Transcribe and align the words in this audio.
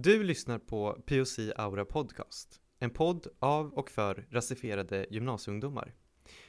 Du 0.00 0.22
lyssnar 0.22 0.58
på 0.58 1.02
POC 1.06 1.38
Aura 1.56 1.84
Podcast, 1.84 2.60
en 2.78 2.90
podd 2.90 3.26
av 3.38 3.72
och 3.72 3.90
för 3.90 4.26
rasifierade 4.30 5.06
gymnasieungdomar. 5.10 5.94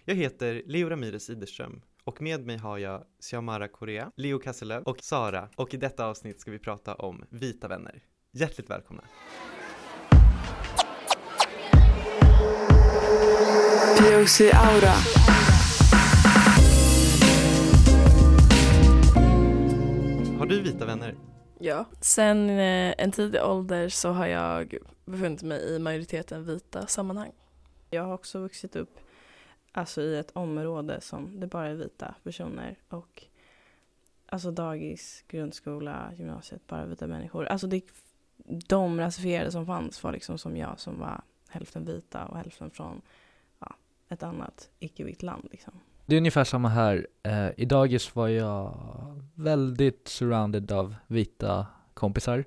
Jag 0.06 0.16
heter 0.16 0.64
Leo 0.66 0.90
Ramirez 0.90 1.30
Iderström 1.30 1.82
och 2.04 2.22
med 2.22 2.46
mig 2.46 2.58
har 2.58 2.78
jag 2.78 3.04
Xiomara 3.20 3.68
Korea, 3.68 4.12
Leo 4.18 4.40
Kasselöv 4.40 4.84
och 4.84 5.00
Sara 5.00 5.50
och 5.56 5.74
i 5.74 5.78
detta 5.78 6.06
avsnitt 6.06 6.42
ska 6.42 6.52
vi 6.52 6.60
prata 6.60 6.96
om 6.96 7.26
vita 7.30 7.68
vänner. 7.68 8.04
Hjärtligt 8.32 8.70
välkomna! 8.70 9.04
POC 13.98 14.42
Aura. 14.42 14.94
Har 20.40 20.46
du 20.46 20.62
vita 20.62 20.86
vänner? 20.86 21.29
Ja. 21.60 21.86
Sen 22.02 22.50
eh, 22.50 22.94
en 22.98 23.12
tidig 23.12 23.44
ålder 23.44 23.90
så 23.90 24.10
har 24.10 24.28
jag 24.28 24.78
befunnit 25.06 25.44
mig 25.44 25.76
i 25.76 25.80
majoriteten 25.80 26.46
vita 26.46 26.88
sammanhang. 26.88 27.32
Jag 27.90 28.04
har 28.04 28.14
också 28.14 28.40
vuxit 28.40 28.76
upp 28.76 29.00
alltså, 29.72 30.02
i 30.02 30.18
ett 30.18 30.32
område 30.34 31.02
som 31.02 31.40
det 31.40 31.48
bara 31.48 31.68
är 31.68 31.74
vita 31.74 32.16
personer 32.24 32.76
och 32.90 33.24
alltså 34.26 34.52
dagis, 34.52 35.24
grundskola, 35.28 36.12
gymnasiet, 36.18 36.68
bara 36.68 36.86
vita 36.86 37.08
människor. 37.08 37.46
Alltså 37.46 37.68
det, 37.68 37.82
de 38.68 39.00
rasifierade 39.00 39.52
som 39.52 39.66
fanns 39.66 40.04
var 40.04 40.12
liksom 40.12 40.38
som 40.38 40.58
jag 40.58 40.80
som 40.80 41.00
var 41.00 41.22
hälften 41.50 41.86
vita 41.86 42.26
och 42.26 42.38
hälften 42.38 42.70
från 42.70 43.02
ja, 43.60 43.76
ett 44.10 44.24
annat 44.24 44.70
icke-vitt 44.80 45.24
land 45.24 45.48
liksom. 45.52 45.74
Det 46.10 46.16
är 46.16 46.18
ungefär 46.18 46.44
samma 46.44 46.70
här. 46.70 47.08
Eh, 47.24 47.48
I 47.58 47.66
dagis 47.66 48.16
var 48.16 48.28
jag 48.28 48.78
väldigt 49.36 50.08
surrounded 50.08 50.72
av 50.72 50.96
vita 51.08 51.68
kompisar. 51.94 52.46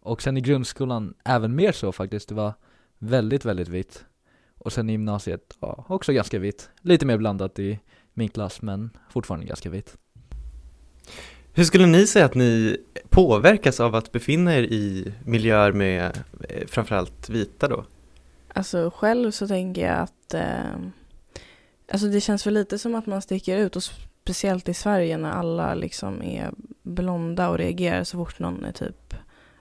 Och 0.00 0.22
sen 0.22 0.36
i 0.36 0.40
grundskolan 0.40 1.14
även 1.24 1.54
mer 1.54 1.72
så 1.72 1.92
faktiskt. 1.92 2.28
Det 2.28 2.34
var 2.34 2.52
väldigt, 2.98 3.44
väldigt 3.44 3.68
vitt. 3.68 4.04
Och 4.58 4.72
sen 4.72 4.88
i 4.88 4.92
gymnasiet, 4.92 5.56
ja, 5.60 5.84
också 5.88 6.12
ganska 6.12 6.38
vitt. 6.38 6.70
Lite 6.80 7.06
mer 7.06 7.18
blandat 7.18 7.58
i 7.58 7.80
min 8.14 8.28
klass, 8.28 8.62
men 8.62 8.90
fortfarande 9.10 9.46
ganska 9.46 9.70
vitt. 9.70 9.96
Hur 11.52 11.64
skulle 11.64 11.86
ni 11.86 12.06
säga 12.06 12.24
att 12.24 12.34
ni 12.34 12.76
påverkas 13.08 13.80
av 13.80 13.94
att 13.94 14.12
befinna 14.12 14.56
er 14.56 14.62
i 14.62 15.14
miljöer 15.24 15.72
med 15.72 16.18
eh, 16.48 16.66
framförallt 16.66 17.28
vita 17.28 17.68
då? 17.68 17.84
Alltså 18.48 18.90
själv 18.94 19.30
så 19.30 19.48
tänker 19.48 19.86
jag 19.86 19.98
att 19.98 20.34
eh, 20.34 20.90
alltså 21.92 22.06
det 22.06 22.20
känns 22.20 22.46
väl 22.46 22.54
lite 22.54 22.78
som 22.78 22.94
att 22.94 23.06
man 23.06 23.22
sticker 23.22 23.58
ut 23.58 23.76
och 23.76 23.82
speciellt 23.82 24.68
i 24.68 24.74
Sverige 24.74 25.18
när 25.18 25.30
alla 25.30 25.74
liksom 25.74 26.22
är 26.22 26.50
blonda 26.82 27.48
och 27.48 27.58
reagerar 27.58 28.04
så 28.04 28.16
fort 28.16 28.38
någon 28.38 28.64
är 28.64 28.72
typ 28.72 29.14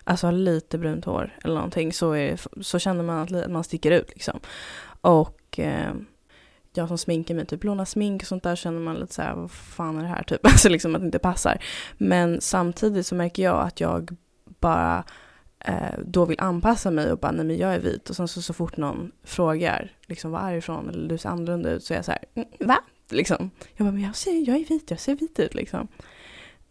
alltså 0.05 0.27
har 0.27 0.31
lite 0.31 0.77
brunt 0.77 1.05
hår 1.05 1.37
eller 1.43 1.55
någonting 1.55 1.93
så, 1.93 2.11
är, 2.11 2.39
så 2.61 2.79
känner 2.79 3.03
man 3.03 3.19
att 3.19 3.51
man 3.51 3.63
sticker 3.63 3.91
ut 3.91 4.09
liksom. 4.09 4.39
Och 5.01 5.59
eh, 5.59 5.93
jag 6.73 6.87
som 6.87 6.97
sminkar 6.97 7.35
mig, 7.35 7.45
typ 7.45 7.63
lånar 7.63 7.85
smink 7.85 8.21
och 8.21 8.27
sånt 8.27 8.43
där 8.43 8.55
känner 8.55 8.79
man 8.79 8.95
lite 8.95 9.13
så 9.13 9.21
här, 9.21 9.35
vad 9.35 9.51
fan 9.51 9.97
är 9.97 10.01
det 10.01 10.07
här 10.07 10.23
typ? 10.27 10.45
Alltså 10.45 10.69
liksom 10.69 10.95
att 10.95 11.01
det 11.01 11.05
inte 11.05 11.19
passar. 11.19 11.63
Men 11.97 12.41
samtidigt 12.41 13.05
så 13.05 13.15
märker 13.15 13.43
jag 13.43 13.67
att 13.67 13.79
jag 13.79 14.17
bara 14.59 15.03
eh, 15.67 15.99
då 16.05 16.25
vill 16.25 16.39
anpassa 16.39 16.91
mig 16.91 17.11
och 17.11 17.19
bara, 17.19 17.31
nej 17.31 17.45
men 17.45 17.57
jag 17.57 17.75
är 17.75 17.79
vit. 17.79 18.09
Och 18.09 18.15
sen 18.15 18.27
så, 18.27 18.41
så 18.41 18.53
fort 18.53 18.77
någon 18.77 19.11
frågar, 19.23 19.93
liksom 20.07 20.31
var 20.31 20.39
är 20.39 20.51
du 20.51 20.57
ifrån? 20.57 20.89
Eller 20.89 21.09
du 21.09 21.17
ser 21.17 21.29
annorlunda 21.29 21.69
ut, 21.69 21.83
så 21.83 21.93
är 21.93 21.97
jag 21.97 22.05
så 22.05 22.11
här, 22.11 22.25
"Mm, 22.33 22.47
va? 22.59 22.77
Liksom. 23.09 23.51
Jag 23.75 23.87
bara, 23.87 23.91
men 23.91 24.03
jag, 24.03 24.15
ser, 24.15 24.47
jag 24.47 24.57
är 24.57 24.65
vit, 24.65 24.91
jag 24.91 24.99
ser 24.99 25.15
vit 25.15 25.39
ut 25.39 25.53
liksom. 25.53 25.87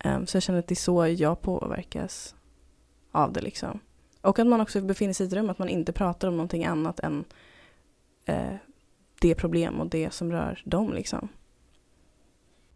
Um, 0.05 0.27
så 0.27 0.36
jag 0.36 0.42
känner 0.42 0.59
att 0.59 0.69
det 0.69 0.73
är 0.75 0.77
så 0.77 1.06
jag 1.06 1.41
påverkas 1.41 2.34
av 3.12 3.33
det 3.33 3.41
liksom. 3.41 3.81
Och 4.20 4.39
att 4.39 4.47
man 4.47 4.61
också 4.61 4.81
befinner 4.81 5.12
sig 5.12 5.25
i 5.25 5.27
ett 5.27 5.33
rum, 5.33 5.51
att 5.51 5.58
man 5.58 5.69
inte 5.69 5.92
pratar 5.92 6.29
om 6.29 6.36
någonting 6.36 6.64
annat 6.64 7.01
än 7.01 7.25
eh, 8.25 8.55
det 9.20 9.34
problem 9.34 9.81
och 9.81 9.86
det 9.86 10.11
som 10.12 10.33
rör 10.33 10.62
dem 10.64 10.92
liksom. 10.92 11.29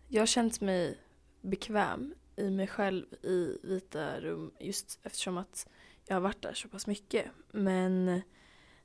Jag 0.09 0.22
har 0.22 0.26
känt 0.26 0.60
mig 0.60 0.98
bekväm 1.43 2.14
i 2.37 2.50
mig 2.50 2.66
själv 2.66 3.04
i 3.22 3.59
vita 3.62 4.20
rum 4.20 4.50
just 4.60 4.98
eftersom 5.03 5.38
att 5.38 5.66
jag 6.08 6.16
har 6.16 6.20
varit 6.20 6.42
där 6.42 6.54
så 6.54 6.69
pass 6.69 6.86
mycket. 6.86 7.26
Men, 7.52 8.22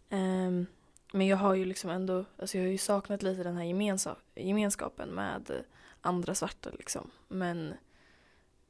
ehm, 0.10 0.66
men 1.14 1.28
jag 1.28 1.38
har 1.38 1.56
ju 1.56 1.66
liksom 1.66 1.90
ändå, 1.90 2.26
alltså 2.38 2.58
jag 2.58 2.66
har 2.66 2.72
ju 2.72 2.78
saknat 2.78 3.24
lite 3.24 3.44
den 3.44 3.56
här 3.56 3.64
gemensa- 3.64 4.18
gemenskapen 4.36 5.10
med 5.10 5.64
andra 6.02 6.36
svarta 6.36 6.70
liksom. 6.78 7.12
Men 7.28 7.74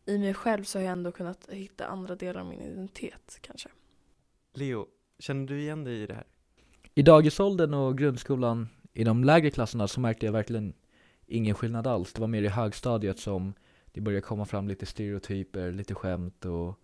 i 0.05 0.17
mig 0.17 0.33
själv 0.33 0.63
så 0.63 0.77
har 0.79 0.83
jag 0.83 0.91
ändå 0.91 1.11
kunnat 1.11 1.49
hitta 1.49 1.87
andra 1.87 2.15
delar 2.15 2.41
av 2.41 2.47
min 2.47 2.61
identitet 2.61 3.37
kanske. 3.41 3.69
Leo, 4.53 4.87
känner 5.19 5.47
du 5.47 5.61
igen 5.61 5.83
dig 5.83 6.01
i 6.01 6.07
det 6.07 6.13
här? 6.13 6.27
I 6.95 7.01
dagisåldern 7.01 7.73
och 7.73 7.97
grundskolan, 7.97 8.69
i 8.93 9.03
de 9.03 9.23
lägre 9.23 9.51
klasserna, 9.51 9.87
så 9.87 9.99
märkte 9.99 10.25
jag 10.25 10.33
verkligen 10.33 10.73
ingen 11.25 11.55
skillnad 11.55 11.87
alls. 11.87 12.13
Det 12.13 12.21
var 12.21 12.27
mer 12.27 12.43
i 12.43 12.47
högstadiet 12.47 13.19
som 13.19 13.53
det 13.85 14.01
började 14.01 14.21
komma 14.21 14.45
fram 14.45 14.67
lite 14.67 14.85
stereotyper, 14.85 15.71
lite 15.71 15.95
skämt 15.95 16.45
och 16.45 16.79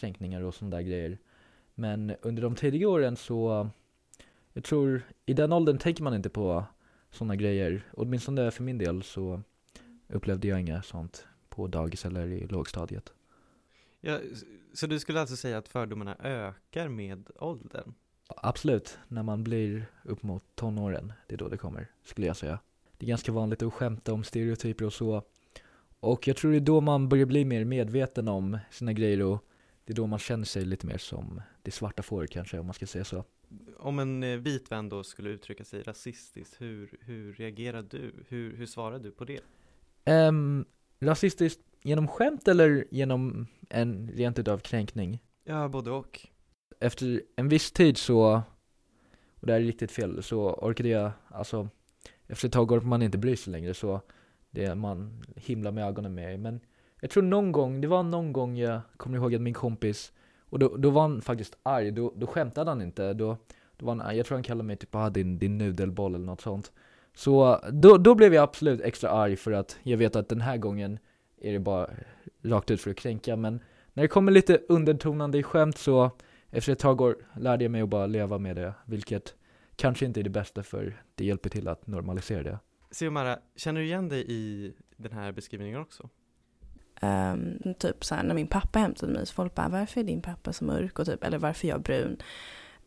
kränkningar 0.00 0.42
och 0.42 0.54
sådana 0.54 0.76
där 0.76 0.82
grejer. 0.82 1.18
Men 1.74 2.14
under 2.22 2.42
de 2.42 2.54
tidiga 2.54 2.88
åren 2.88 3.16
så, 3.16 3.68
jag 4.52 4.64
tror, 4.64 5.02
i 5.26 5.34
den 5.34 5.52
åldern 5.52 5.78
tänker 5.78 6.02
man 6.02 6.14
inte 6.14 6.28
på 6.28 6.64
sådana 7.10 7.36
grejer. 7.36 7.82
Åtminstone 7.92 8.50
för 8.50 8.62
min 8.62 8.78
del 8.78 9.02
så 9.02 9.42
upplevde 10.08 10.48
jag 10.48 10.60
inget 10.60 10.84
sånt 10.84 11.26
på 11.48 11.66
dagis 11.66 12.04
eller 12.04 12.26
i 12.26 12.46
lågstadiet. 12.46 13.12
Ja, 14.00 14.18
så 14.74 14.86
du 14.86 14.98
skulle 14.98 15.20
alltså 15.20 15.36
säga 15.36 15.58
att 15.58 15.68
fördomarna 15.68 16.16
ökar 16.22 16.88
med 16.88 17.30
åldern? 17.36 17.94
Absolut, 18.26 18.98
när 19.08 19.22
man 19.22 19.44
blir 19.44 19.86
upp 20.04 20.22
mot 20.22 20.42
tonåren, 20.54 21.12
det 21.26 21.34
är 21.34 21.38
då 21.38 21.48
det 21.48 21.56
kommer, 21.56 21.90
skulle 22.04 22.26
jag 22.26 22.36
säga. 22.36 22.58
Det 22.98 23.06
är 23.06 23.08
ganska 23.08 23.32
vanligt 23.32 23.62
att 23.62 23.74
skämta 23.74 24.12
om 24.12 24.24
stereotyper 24.24 24.84
och 24.84 24.92
så. 24.92 25.22
Och 26.00 26.28
jag 26.28 26.36
tror 26.36 26.50
det 26.50 26.56
är 26.56 26.60
då 26.60 26.80
man 26.80 27.08
börjar 27.08 27.26
bli 27.26 27.44
mer 27.44 27.64
medveten 27.64 28.28
om 28.28 28.58
sina 28.70 28.92
grejer 28.92 29.22
och 29.22 29.44
det 29.88 29.92
är 29.92 29.96
då 29.96 30.06
man 30.06 30.18
känner 30.18 30.44
sig 30.44 30.64
lite 30.64 30.86
mer 30.86 30.98
som 30.98 31.42
det 31.62 31.70
svarta 31.70 32.02
fåret 32.02 32.30
kanske, 32.30 32.58
om 32.58 32.66
man 32.66 32.74
ska 32.74 32.86
säga 32.86 33.04
så. 33.04 33.24
Om 33.76 33.98
en 33.98 34.22
eh, 34.22 34.36
vit 34.36 34.72
vän 34.72 34.88
då 34.88 35.04
skulle 35.04 35.30
uttrycka 35.30 35.64
sig 35.64 35.82
rasistiskt, 35.82 36.60
hur, 36.60 36.98
hur 37.00 37.32
reagerar 37.32 37.82
du? 37.82 38.14
Hur, 38.28 38.56
hur 38.56 38.66
svarar 38.66 38.98
du 38.98 39.10
på 39.10 39.24
det? 39.24 39.40
Um, 40.06 40.64
rasistiskt 41.00 41.60
genom 41.82 42.08
skämt 42.08 42.48
eller 42.48 42.86
genom 42.90 43.46
en 43.68 44.10
rent 44.10 44.38
utav 44.38 44.58
kränkning? 44.58 45.22
Ja, 45.44 45.68
både 45.68 45.90
och. 45.90 46.28
efter 46.80 47.22
en 47.36 47.48
viss 47.48 47.72
tid 47.72 47.96
så, 47.96 48.42
och 49.34 49.46
det 49.46 49.52
här 49.52 49.60
är 49.60 49.64
riktigt 49.64 49.92
fel, 49.92 50.22
så 50.22 50.54
orkade 50.54 50.88
jag, 50.88 51.10
alltså 51.28 51.68
efter 52.26 52.48
ett 52.48 52.52
tag 52.52 52.72
orkar 52.72 52.86
man 52.86 53.02
inte 53.02 53.18
bry 53.18 53.36
sig 53.36 53.52
längre 53.52 53.74
så 53.74 54.00
det 54.50 54.64
är 54.64 54.74
man 54.74 55.22
himlar 55.36 55.72
med 55.72 55.84
ögonen 55.84 56.14
med 56.14 56.40
men 56.40 56.60
jag 57.00 57.10
tror 57.10 57.22
någon 57.22 57.52
gång, 57.52 57.80
det 57.80 57.88
var 57.88 58.02
någon 58.02 58.32
gång 58.32 58.56
jag 58.56 58.80
kommer 58.96 59.18
ihåg 59.18 59.34
att 59.34 59.40
min 59.40 59.54
kompis, 59.54 60.12
och 60.40 60.58
då, 60.58 60.76
då 60.76 60.90
var 60.90 61.02
han 61.02 61.22
faktiskt 61.22 61.58
arg, 61.62 61.90
då, 61.90 62.12
då 62.16 62.26
skämtade 62.26 62.70
han 62.70 62.82
inte, 62.82 63.14
då, 63.14 63.36
då 63.76 63.86
var 63.86 63.94
han 63.94 64.06
arg, 64.06 64.16
jag 64.16 64.26
tror 64.26 64.36
han 64.36 64.42
kallade 64.42 64.66
mig 64.66 64.76
typ 64.76 64.94
ah, 64.94 65.10
din, 65.10 65.38
din 65.38 65.58
nudelboll 65.58 66.14
eller 66.14 66.26
något 66.26 66.40
sånt. 66.40 66.72
Så 67.14 67.60
då, 67.72 67.96
då 67.96 68.14
blev 68.14 68.34
jag 68.34 68.42
absolut 68.42 68.80
extra 68.80 69.10
arg 69.10 69.36
för 69.36 69.52
att 69.52 69.78
jag 69.82 69.98
vet 69.98 70.16
att 70.16 70.28
den 70.28 70.40
här 70.40 70.56
gången 70.56 70.98
är 71.40 71.52
det 71.52 71.58
bara 71.58 71.90
rakt 72.42 72.70
ut 72.70 72.80
för 72.80 72.90
att 72.90 72.96
kränka 72.96 73.36
men 73.36 73.60
när 73.92 74.02
det 74.02 74.08
kommer 74.08 74.32
lite 74.32 74.60
undertonande 74.68 75.38
i 75.38 75.42
skämt 75.42 75.78
så 75.78 76.10
efter 76.50 76.72
ett 76.72 76.78
tag 76.78 77.00
år 77.00 77.16
lärde 77.36 77.64
jag 77.64 77.70
mig 77.70 77.82
att 77.82 77.88
bara 77.88 78.06
leva 78.06 78.38
med 78.38 78.56
det, 78.56 78.74
vilket 78.84 79.34
kanske 79.76 80.06
inte 80.06 80.20
är 80.20 80.24
det 80.24 80.30
bästa 80.30 80.62
för 80.62 81.02
det 81.14 81.24
hjälper 81.24 81.50
till 81.50 81.68
att 81.68 81.86
normalisera 81.86 82.42
det. 82.42 82.58
Siomara, 82.90 83.38
känner 83.56 83.80
du 83.80 83.86
igen 83.86 84.08
dig 84.08 84.24
i 84.28 84.72
den 84.96 85.12
här 85.12 85.32
beskrivningen 85.32 85.80
också? 85.80 86.08
Um, 87.02 87.74
typ 87.78 88.04
så 88.04 88.14
här, 88.14 88.22
när 88.22 88.34
min 88.34 88.46
pappa 88.46 88.78
hämtade 88.78 89.12
mig 89.12 89.26
så 89.26 89.34
folk 89.34 89.54
bara 89.54 89.68
varför 89.68 90.00
är 90.00 90.04
din 90.04 90.22
pappa 90.22 90.52
så 90.52 90.64
mörk 90.64 90.98
och 90.98 91.06
typ 91.06 91.24
eller 91.24 91.38
varför 91.38 91.66
är 91.66 91.70
jag 91.70 91.82
brun? 91.82 92.22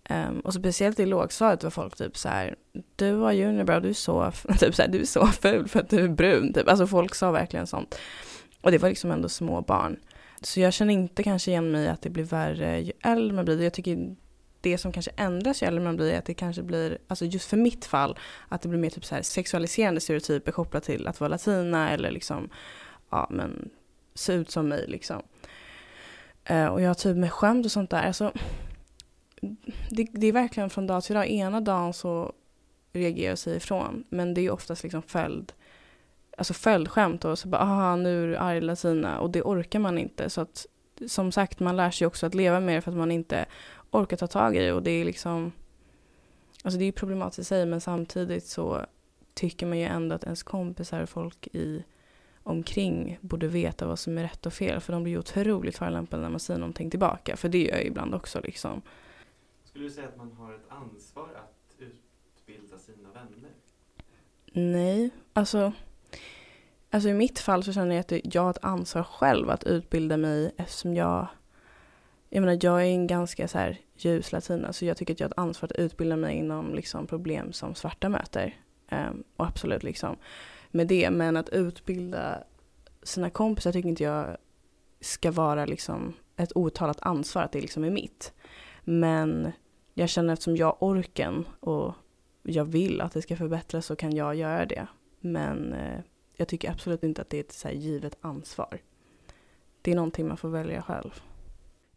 Um, 0.09 0.39
och 0.39 0.53
speciellt 0.53 0.99
i 0.99 1.05
lågstadiet 1.05 1.63
var 1.63 1.71
folk 1.71 1.95
typ 1.95 2.17
så 2.17 2.29
här 2.29 2.55
du 2.95 3.11
var 3.11 3.31
junior 3.31 3.79
du 3.79 3.89
är 3.89 3.93
så 3.93 4.31
typ 4.59 4.75
så 4.75 4.81
här, 4.81 4.89
du 4.89 5.01
är 5.01 5.05
så 5.05 5.27
ful 5.27 5.67
för 5.67 5.79
att 5.79 5.89
du 5.89 6.03
är 6.03 6.07
brun 6.07 6.53
typ. 6.53 6.69
Alltså 6.69 6.87
folk 6.87 7.15
sa 7.15 7.31
verkligen 7.31 7.67
sånt. 7.67 7.99
Och 8.61 8.71
det 8.71 8.77
var 8.77 8.89
liksom 8.89 9.11
ändå 9.11 9.29
små 9.29 9.61
barn. 9.61 9.99
Så 10.41 10.59
jag 10.59 10.73
känner 10.73 10.93
inte 10.93 11.23
kanske 11.23 11.51
igen 11.51 11.71
mig 11.71 11.87
att 11.87 12.01
det 12.01 12.09
blir 12.09 12.23
värre 12.23 12.79
ju 12.79 12.91
äldre 13.03 13.35
man 13.35 13.45
blir. 13.45 13.61
Jag 13.61 13.73
tycker 13.73 14.15
det 14.61 14.77
som 14.77 14.91
kanske 14.91 15.11
ändras 15.15 15.63
ju 15.63 15.67
äldre 15.67 15.83
man 15.83 15.95
blir 15.95 16.11
är 16.11 16.17
att 16.17 16.25
det 16.25 16.33
kanske 16.33 16.63
blir, 16.63 16.97
alltså 17.07 17.25
just 17.25 17.49
för 17.49 17.57
mitt 17.57 17.85
fall, 17.85 18.19
att 18.49 18.61
det 18.61 18.69
blir 18.69 18.79
mer 18.79 18.89
typ 18.89 19.05
så 19.05 19.15
här 19.15 19.21
sexualiserande 19.21 20.01
stereotyper 20.01 20.51
kopplat 20.51 20.83
till 20.83 21.07
att 21.07 21.19
vara 21.19 21.27
latina 21.27 21.91
eller 21.91 22.11
liksom, 22.11 22.49
ja 23.09 23.27
men 23.29 23.69
se 24.13 24.33
ut 24.33 24.51
som 24.51 24.67
mig 24.67 24.85
liksom. 24.87 25.21
Eh, 26.43 26.65
och 26.65 26.81
jag 26.81 26.89
har 26.89 26.93
typ 26.93 27.17
med 27.17 27.31
skämt 27.31 27.65
och 27.65 27.71
sånt 27.71 27.89
där, 27.89 28.07
alltså 28.07 28.31
det, 29.89 30.07
det 30.11 30.27
är 30.27 30.31
verkligen 30.31 30.69
från 30.69 30.87
dag 30.87 31.03
till 31.03 31.15
dag. 31.15 31.27
Ena 31.27 31.61
dagen 31.61 31.93
så 31.93 32.33
reagerar 32.93 33.25
jag 33.25 33.33
och 33.33 33.39
säger 33.39 33.57
ifrån, 33.57 34.03
men 34.09 34.33
det 34.33 34.41
är 34.41 34.43
ju 34.43 34.49
oftast 34.49 34.83
liksom 34.83 35.01
följd, 35.01 35.53
alltså 36.37 36.53
följdskämt 36.53 37.25
och 37.25 37.39
så 37.39 37.47
bara, 37.47 37.61
aha 37.61 37.95
nu 37.95 38.23
är 38.23 38.27
du 38.27 38.37
arg 38.37 38.61
latina 38.61 39.19
och 39.19 39.29
det 39.29 39.41
orkar 39.41 39.79
man 39.79 39.97
inte 39.97 40.29
så 40.29 40.41
att 40.41 40.65
som 41.07 41.31
sagt, 41.31 41.59
man 41.59 41.77
lär 41.77 41.91
sig 41.91 42.07
också 42.07 42.25
att 42.25 42.35
leva 42.35 42.59
med 42.59 42.75
det 42.75 42.81
för 42.81 42.91
att 42.91 42.97
man 42.97 43.11
inte 43.11 43.45
orkar 43.91 44.17
ta 44.17 44.27
tag 44.27 44.55
i 44.55 44.59
det 44.59 44.73
och 44.73 44.83
det 44.83 44.91
är 44.91 45.05
liksom, 45.05 45.51
alltså 46.63 46.79
det 46.79 46.85
är 46.85 46.91
problematiskt 46.91 47.39
i 47.39 47.43
sig 47.43 47.65
men 47.65 47.81
samtidigt 47.81 48.45
så 48.45 48.85
tycker 49.33 49.65
man 49.65 49.77
ju 49.77 49.85
ändå 49.85 50.15
att 50.15 50.23
ens 50.23 50.43
kompisar 50.43 51.01
och 51.01 51.09
folk 51.09 51.47
i 51.47 51.83
omkring 52.43 53.17
borde 53.21 53.47
veta 53.47 53.87
vad 53.87 53.99
som 53.99 54.17
är 54.17 54.23
rätt 54.23 54.45
och 54.45 54.53
fel 54.53 54.79
för 54.79 54.93
de 54.93 55.03
blir 55.03 55.13
ju 55.13 55.19
otroligt 55.19 55.77
förolämpade 55.77 56.21
när 56.21 56.29
man 56.29 56.39
säger 56.39 56.59
någonting 56.59 56.89
tillbaka 56.89 57.35
för 57.35 57.49
det 57.49 57.63
gör 57.63 57.75
jag 57.75 57.85
ibland 57.85 58.15
också 58.15 58.41
liksom. 58.43 58.81
Skulle 59.63 59.83
du 59.83 59.91
säga 59.91 60.07
att 60.07 60.17
man 60.17 60.31
har 60.31 60.53
ett 60.53 60.65
ansvar 60.69 61.29
att 61.35 61.75
utbilda 61.79 62.77
sina 62.77 63.09
vänner? 63.09 63.51
Nej, 64.53 65.09
alltså, 65.33 65.73
alltså 66.89 67.09
i 67.09 67.13
mitt 67.13 67.39
fall 67.39 67.63
så 67.63 67.73
känner 67.73 67.95
jag 67.95 67.99
att 67.99 68.35
jag 68.35 68.41
har 68.41 68.49
ett 68.49 68.63
ansvar 68.63 69.03
själv 69.03 69.49
att 69.49 69.63
utbilda 69.63 70.17
mig 70.17 70.51
eftersom 70.57 70.95
jag 70.95 71.27
jag 72.33 72.41
menar 72.41 72.59
jag 72.61 72.81
är 72.81 72.85
en 72.85 73.07
ganska 73.07 73.47
så 73.47 73.57
här 73.57 73.79
ljus 73.95 74.31
latina 74.31 74.73
så 74.73 74.85
jag 74.85 74.97
tycker 74.97 75.13
att 75.13 75.19
jag 75.19 75.27
har 75.27 75.31
ett 75.31 75.37
ansvar 75.37 75.69
att 75.71 75.79
utbilda 75.79 76.15
mig 76.15 76.37
inom 76.37 76.75
liksom 76.75 77.07
problem 77.07 77.53
som 77.53 77.75
svarta 77.75 78.09
möter. 78.09 78.55
Um, 78.91 79.23
och 79.35 79.45
absolut 79.45 79.83
liksom 79.83 80.15
med 80.71 80.87
det 80.87 81.09
men 81.11 81.37
att 81.37 81.49
utbilda 81.49 82.43
sina 83.03 83.29
kompisar 83.29 83.71
tycker 83.71 83.89
inte 83.89 84.03
jag 84.03 84.37
ska 85.01 85.31
vara 85.31 85.65
liksom 85.65 86.13
ett 86.37 86.55
outtalat 86.55 87.01
ansvar 87.01 87.43
att 87.43 87.51
det 87.51 87.61
liksom 87.61 87.83
är 87.83 87.89
mitt. 87.89 88.33
Men 88.83 89.51
jag 89.93 90.09
känner 90.09 90.33
eftersom 90.33 90.57
jag 90.57 90.65
har 90.65 90.77
orken 90.79 91.45
och 91.59 91.93
jag 92.43 92.65
vill 92.65 93.01
att 93.01 93.13
det 93.13 93.21
ska 93.21 93.35
förbättras 93.35 93.85
så 93.85 93.95
kan 93.95 94.15
jag 94.15 94.35
göra 94.35 94.65
det. 94.65 94.87
Men 95.19 95.73
eh, 95.73 95.99
jag 96.35 96.47
tycker 96.47 96.71
absolut 96.71 97.03
inte 97.03 97.21
att 97.21 97.29
det 97.29 97.37
är 97.37 97.41
ett 97.41 97.51
så 97.51 97.69
givet 97.69 98.17
ansvar. 98.21 98.81
Det 99.81 99.91
är 99.91 99.95
någonting 99.95 100.27
man 100.27 100.37
får 100.37 100.49
välja 100.49 100.81
själv. 100.81 101.21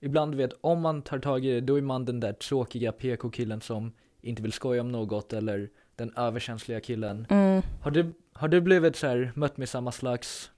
Ibland 0.00 0.32
du 0.32 0.38
vet, 0.38 0.53
om 0.61 0.81
man 0.81 1.03
tar 1.03 1.19
tag 1.19 1.44
i 1.44 1.55
det, 1.55 1.61
då 1.61 1.79
är 1.79 1.82
man 1.82 2.05
den 2.05 2.20
där 2.20 2.32
tråkiga 2.32 2.93
PK-killen 2.93 3.61
som 3.61 3.93
inte 4.20 4.43
vill 4.43 4.53
skoja 4.53 4.81
om 4.81 4.93
något 4.93 5.32
eller 5.32 5.70
den 5.97 6.12
överkänsliga 6.17 6.81
killen. 6.81 7.27
Mm. 7.31 7.62
Har 7.82 7.91
du, 7.91 8.12
har 8.44 8.49
du 8.49 8.61
blivit 8.61 8.96
så 8.96 9.06
här, 9.06 9.32
mött 9.35 9.56
med 9.56 9.69
samma 9.69 9.93
slags 9.93 10.50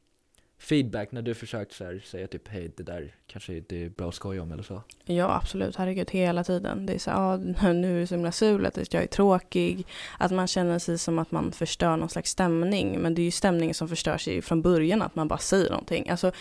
feedback 0.59 1.13
när 1.13 1.23
du 1.23 1.35
försökt 1.35 1.73
så 1.73 1.85
här, 1.85 2.03
säga 2.07 2.27
typ 2.27 2.49
hej 2.49 2.73
det 2.77 2.83
där 2.83 3.15
kanske 3.27 3.57
inte 3.57 3.77
är 3.77 3.89
bra 3.89 4.09
att 4.09 4.15
skoja 4.15 4.43
om 4.43 4.53
eller 4.53 4.63
så? 4.63 4.83
Ja 5.05 5.37
absolut, 5.37 5.77
herregud 5.77 6.11
hela 6.11 6.45
tiden. 6.45 6.87
Det 6.87 6.95
är 6.95 6.99
så 6.99 7.11
ah, 7.11 7.37
nu 7.73 7.97
är 7.97 8.01
det 8.01 8.07
så 8.07 8.15
himla 8.15 8.33
sulet, 8.33 8.79
att 8.79 8.95
jag 8.95 9.03
är 9.03 9.07
tråkig. 9.07 9.87
Att 10.19 10.31
man 10.31 10.47
känner 10.47 10.79
sig 10.79 10.99
som 10.99 11.19
att 11.19 11.31
man 11.31 11.53
förstör 11.53 11.97
någon 11.97 12.09
slags 12.09 12.31
stämning. 12.31 12.99
Men 12.99 13.15
det 13.15 13.23
är 13.23 13.25
ju 13.25 13.31
stämningen 13.31 13.75
som 13.75 13.89
förstörs 13.89 14.29
i 14.29 14.43
från 14.43 14.63
början, 14.63 15.03
att 15.03 15.15
man 15.15 15.29
bara 15.29 15.39
säger 15.39 15.71
någonting. 15.71 16.09
Alltså, 16.09 16.33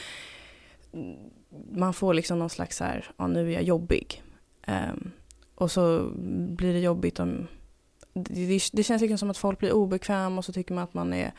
man 1.71 1.94
får 1.94 2.13
liksom 2.13 2.39
någon 2.39 2.50
slags 2.50 2.77
så 2.77 2.83
här, 2.83 3.06
ja 3.07 3.24
ah, 3.24 3.27
nu 3.27 3.47
är 3.50 3.53
jag 3.53 3.63
jobbig. 3.63 4.24
Um, 4.68 5.12
och 5.56 5.71
så 5.71 6.12
blir 6.57 6.74
det 6.74 6.80
jobbigt 6.80 7.19
om 7.19 7.47
det, 8.16 8.70
det, 8.74 8.84
känns 8.84 9.02
liksom 9.02 9.18
som 9.18 9.30
att 9.30 9.38
folk 9.38 9.60
blir 9.60 9.72
obekväma 9.72 10.38
och 10.38 10.46
så 10.46 10.54
tycker 10.54 10.74
man 10.74 10.84
att 10.84 10.94
man 10.94 11.14
är... 11.14 11.32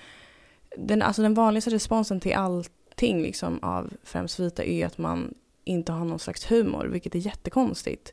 Den, 0.77 1.03
alltså 1.03 1.23
den 1.23 1.35
vanligaste 1.35 1.71
responsen 1.71 2.21
till 2.21 2.35
allting 2.35 3.23
liksom 3.23 3.59
av 3.63 3.93
främst 4.03 4.41
vita 4.41 4.65
är 4.65 4.87
att 4.87 4.99
man 4.99 5.35
inte 5.65 5.93
har 5.93 6.05
någon 6.05 6.19
slags 6.19 6.51
humor, 6.51 6.87
vilket 6.87 7.15
är 7.15 7.19
jättekonstigt. 7.19 8.13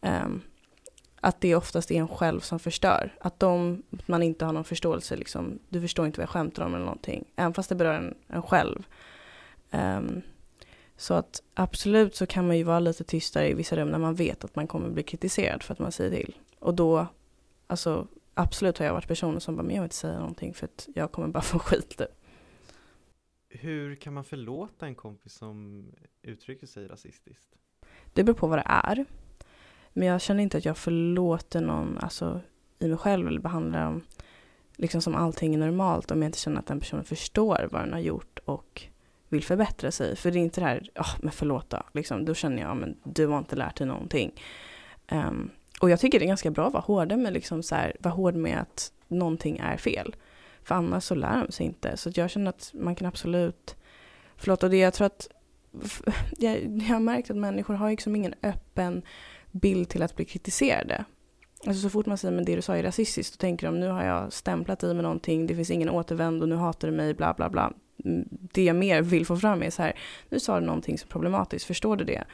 Um, 0.00 0.42
att 1.20 1.40
det 1.40 1.54
oftast 1.54 1.90
är 1.90 1.94
en 1.94 2.08
själv 2.08 2.40
som 2.40 2.58
förstör. 2.58 3.14
Att 3.20 3.40
de, 3.40 3.82
man 4.06 4.22
inte 4.22 4.44
har 4.44 4.52
någon 4.52 4.64
förståelse, 4.64 5.16
liksom, 5.16 5.58
du 5.68 5.80
förstår 5.80 6.06
inte 6.06 6.20
vad 6.20 6.22
jag 6.22 6.30
skämtar 6.30 6.64
om 6.64 6.74
eller 6.74 6.84
någonting. 6.84 7.24
Även 7.36 7.54
fast 7.54 7.68
det 7.68 7.74
berör 7.74 7.94
en, 7.94 8.14
en 8.26 8.42
själv. 8.42 8.84
Um, 9.70 10.22
så 10.96 11.14
att 11.14 11.42
absolut 11.54 12.16
så 12.16 12.26
kan 12.26 12.46
man 12.46 12.58
ju 12.58 12.64
vara 12.64 12.80
lite 12.80 13.04
tystare 13.04 13.48
i 13.48 13.54
vissa 13.54 13.76
rum 13.76 13.88
när 13.88 13.98
man 13.98 14.14
vet 14.14 14.44
att 14.44 14.56
man 14.56 14.66
kommer 14.66 14.90
bli 14.90 15.02
kritiserad 15.02 15.62
för 15.62 15.72
att 15.72 15.78
man 15.78 15.92
säger 15.92 16.10
till. 16.10 16.34
Och 16.58 16.74
då 16.74 17.06
Alltså 17.72 18.08
absolut 18.34 18.78
har 18.78 18.86
jag 18.86 18.92
varit 18.92 19.08
personer 19.08 19.40
som 19.40 19.56
bara, 19.56 19.62
men 19.62 19.74
jag 19.74 19.82
vill 19.82 19.86
inte 19.86 19.96
säga 19.96 20.18
någonting 20.18 20.54
för 20.54 20.64
att 20.66 20.88
jag 20.94 21.12
kommer 21.12 21.28
bara 21.28 21.40
få 21.42 21.58
skit 21.58 21.96
typ. 21.98 22.08
Hur 23.48 23.94
kan 23.94 24.14
man 24.14 24.24
förlåta 24.24 24.86
en 24.86 24.94
kompis 24.94 25.34
som 25.34 25.86
uttrycker 26.22 26.66
sig 26.66 26.86
rasistiskt? 26.88 27.48
Det 28.12 28.24
beror 28.24 28.36
på 28.36 28.46
vad 28.46 28.58
det 28.58 28.66
är. 28.66 29.04
Men 29.92 30.08
jag 30.08 30.20
känner 30.20 30.42
inte 30.42 30.58
att 30.58 30.64
jag 30.64 30.76
förlåter 30.76 31.60
någon 31.60 31.98
alltså, 31.98 32.40
i 32.78 32.88
mig 32.88 32.98
själv 32.98 33.28
eller 33.28 33.40
behandlar 33.40 33.84
dem 33.84 34.02
liksom 34.76 35.02
som 35.02 35.14
allting 35.14 35.54
är 35.54 35.58
normalt 35.58 36.10
om 36.10 36.22
jag 36.22 36.28
inte 36.28 36.38
känner 36.38 36.58
att 36.58 36.66
den 36.66 36.80
personen 36.80 37.04
förstår 37.04 37.68
vad 37.72 37.82
den 37.82 37.92
har 37.92 38.00
gjort 38.00 38.38
och 38.44 38.82
vill 39.28 39.44
förbättra 39.44 39.90
sig. 39.90 40.16
För 40.16 40.30
det 40.30 40.38
är 40.38 40.40
inte 40.40 40.60
det 40.60 40.66
här, 40.66 40.90
ja 40.94 41.02
oh, 41.02 41.16
men 41.22 41.32
förlåt 41.32 41.70
då. 41.70 41.82
Liksom, 41.92 42.24
då 42.24 42.34
känner 42.34 42.62
jag, 42.62 42.76
men 42.76 42.96
du 43.04 43.26
har 43.26 43.38
inte 43.38 43.56
lärt 43.56 43.76
dig 43.76 43.86
någonting. 43.86 44.40
Um, 45.12 45.50
och 45.82 45.90
jag 45.90 46.00
tycker 46.00 46.18
det 46.18 46.24
är 46.24 46.28
ganska 46.28 46.50
bra 46.50 46.66
att 46.66 46.72
vara 46.72 46.82
hårda 46.82 47.16
med 47.16 47.32
liksom 47.32 47.62
så 47.62 47.74
här, 47.74 47.96
vara 48.00 48.14
hård 48.14 48.34
med 48.34 48.60
att 48.60 48.92
någonting 49.08 49.58
är 49.58 49.76
fel. 49.76 50.16
För 50.64 50.74
annars 50.74 51.04
så 51.04 51.14
lär 51.14 51.44
de 51.46 51.52
sig 51.52 51.66
inte. 51.66 51.96
Så 51.96 52.10
jag 52.14 52.30
känner 52.30 52.48
att 52.48 52.70
man 52.74 52.94
kan 52.94 53.08
absolut 53.08 53.76
Förlåt, 54.36 54.62
och 54.62 54.70
det. 54.70 54.76
Jag 54.76 54.94
tror 54.94 55.06
att 55.06 55.28
jag, 56.38 56.64
jag 56.64 56.94
har 56.94 57.00
märkt 57.00 57.30
att 57.30 57.36
människor 57.36 57.74
har 57.74 57.90
liksom 57.90 58.16
ingen 58.16 58.34
öppen 58.42 59.02
bild 59.50 59.88
till 59.88 60.02
att 60.02 60.16
bli 60.16 60.24
kritiserade. 60.24 61.04
Alltså 61.66 61.82
så 61.82 61.90
fort 61.90 62.06
man 62.06 62.18
säger 62.18 62.34
men 62.34 62.44
det 62.44 62.56
du 62.56 62.62
sa 62.62 62.76
är 62.76 62.82
rasistiskt, 62.82 63.38
då 63.38 63.40
tänker 63.40 63.66
de 63.66 63.80
nu 63.80 63.88
har 63.88 64.04
jag 64.04 64.32
stämplat 64.32 64.82
i 64.82 64.94
med 64.94 65.02
någonting, 65.02 65.46
det 65.46 65.54
finns 65.54 65.70
ingen 65.70 65.90
återvändo, 65.90 66.46
nu 66.46 66.54
hatar 66.54 66.88
du 66.88 66.94
mig, 66.94 67.14
bla 67.14 67.34
bla 67.34 67.50
bla. 67.50 67.72
Mm, 68.04 68.28
det 68.30 68.64
jag 68.64 68.76
mer 68.76 69.02
vill 69.02 69.26
få 69.26 69.36
fram 69.36 69.62
är 69.62 69.70
så 69.70 69.82
här, 69.82 69.98
nu 70.28 70.40
sa 70.40 70.60
du 70.60 70.66
någonting 70.66 70.98
som 70.98 71.06
är 71.08 71.12
problematiskt, 71.12 71.66
förstår 71.66 71.96
du 71.96 72.04
det? 72.04 72.24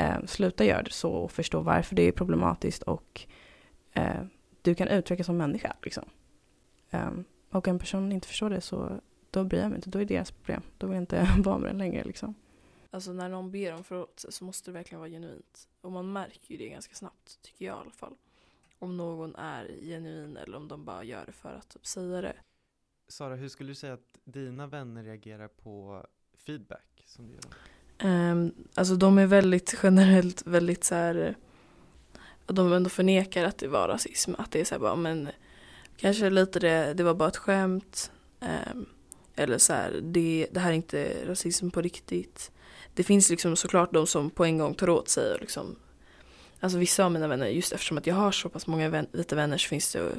Eh, 0.00 0.24
sluta 0.26 0.64
göra 0.64 0.82
det 0.82 0.92
så 0.92 1.12
och 1.12 1.32
förstå 1.32 1.60
varför 1.60 1.96
det 1.96 2.02
är 2.02 2.12
problematiskt 2.12 2.82
och 2.82 3.26
eh, 3.92 4.24
du 4.62 4.74
kan 4.74 4.88
utvecklas 4.88 5.26
som 5.26 5.36
människa. 5.36 5.76
Liksom. 5.82 6.04
Eh, 6.90 7.10
och 7.50 7.68
en 7.68 7.78
person 7.78 8.12
inte 8.12 8.28
förstår 8.28 8.50
det 8.50 8.60
så 8.60 9.00
då 9.30 9.44
bryr 9.44 9.60
jag 9.60 9.68
mig 9.68 9.76
inte, 9.76 9.90
då 9.90 9.98
är 9.98 10.04
det 10.04 10.14
deras 10.14 10.30
problem. 10.30 10.62
Då 10.78 10.86
vill 10.86 10.94
jag 10.94 11.02
inte 11.02 11.28
vara 11.38 11.58
med 11.58 11.70
den 11.70 11.78
längre. 11.78 12.04
Liksom. 12.04 12.34
Alltså 12.90 13.12
när 13.12 13.28
någon 13.28 13.50
ber 13.50 13.74
om 13.74 13.84
förlåtelse 13.84 14.32
så 14.32 14.44
måste 14.44 14.70
det 14.70 14.74
verkligen 14.74 15.00
vara 15.00 15.10
genuint. 15.10 15.68
Och 15.80 15.92
man 15.92 16.12
märker 16.12 16.52
ju 16.52 16.56
det 16.56 16.68
ganska 16.68 16.94
snabbt, 16.94 17.42
tycker 17.42 17.64
jag 17.64 17.76
i 17.76 17.80
alla 17.80 17.90
fall. 17.90 18.14
Om 18.78 18.96
någon 18.96 19.36
är 19.36 19.68
genuin 19.82 20.36
eller 20.36 20.56
om 20.56 20.68
de 20.68 20.84
bara 20.84 21.04
gör 21.04 21.26
det 21.26 21.32
för 21.32 21.54
att 21.54 21.68
typ 21.68 21.86
säga 21.86 22.20
det. 22.20 22.36
Sara, 23.08 23.34
hur 23.34 23.48
skulle 23.48 23.70
du 23.70 23.74
säga 23.74 23.94
att 23.94 24.18
dina 24.24 24.66
vänner 24.66 25.04
reagerar 25.04 25.48
på 25.48 26.06
feedback 26.34 27.02
som 27.06 27.26
du 27.26 27.32
gör? 27.32 27.42
Um, 28.02 28.52
alltså 28.74 28.96
de 28.96 29.18
är 29.18 29.26
väldigt 29.26 29.74
generellt 29.82 30.42
väldigt 30.46 30.84
så 30.84 30.94
här. 30.94 31.14
Eh, 31.14 32.54
de 32.54 32.72
ändå 32.72 32.90
förnekar 32.90 33.44
att 33.44 33.58
det 33.58 33.68
var 33.68 33.88
rasism. 33.88 34.34
Att 34.38 34.50
det 34.50 34.60
är 34.60 34.64
så 34.64 34.74
här 34.74 34.80
bara 34.80 34.96
men 34.96 35.28
kanske 35.96 36.30
lite 36.30 36.58
det, 36.58 36.94
det 36.94 37.02
var 37.02 37.14
bara 37.14 37.28
ett 37.28 37.36
skämt. 37.36 38.10
Um, 38.40 38.86
eller 39.36 39.58
så 39.58 39.72
här, 39.72 40.00
det, 40.02 40.46
det 40.52 40.60
här 40.60 40.70
är 40.70 40.74
inte 40.74 41.28
rasism 41.28 41.70
på 41.70 41.82
riktigt. 41.82 42.50
Det 42.94 43.02
finns 43.02 43.30
liksom 43.30 43.56
såklart 43.56 43.92
de 43.92 44.06
som 44.06 44.30
på 44.30 44.44
en 44.44 44.58
gång 44.58 44.74
tar 44.74 44.88
åt 44.88 45.08
sig 45.08 45.34
och 45.34 45.40
liksom 45.40 45.76
Alltså 46.60 46.78
vissa 46.78 47.04
av 47.04 47.12
mina 47.12 47.28
vänner, 47.28 47.46
just 47.46 47.72
eftersom 47.72 47.98
att 47.98 48.06
jag 48.06 48.14
har 48.14 48.32
så 48.32 48.48
pass 48.48 48.66
många 48.66 48.88
vän, 48.88 49.06
vita 49.12 49.36
vänner 49.36 49.58
så 49.58 49.68
finns 49.68 49.92
det 49.92 50.12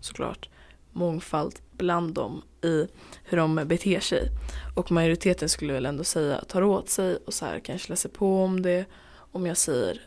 såklart 0.00 0.48
mångfald 0.92 1.58
bland 1.72 2.14
dem 2.14 2.42
i 2.62 2.86
hur 3.24 3.36
de 3.36 3.56
beter 3.56 4.00
sig. 4.00 4.28
Och 4.76 4.92
majoriteten 4.92 5.48
skulle 5.48 5.72
väl 5.72 5.86
ändå 5.86 6.04
säga 6.04 6.40
tar 6.40 6.62
åt 6.62 6.88
sig 6.88 7.16
och 7.16 7.34
så 7.34 7.44
här 7.44 7.60
kanske 7.60 7.92
läser 7.92 8.08
på 8.08 8.42
om 8.42 8.62
det. 8.62 8.86
Om 9.32 9.46
jag 9.46 9.56
säger 9.56 10.02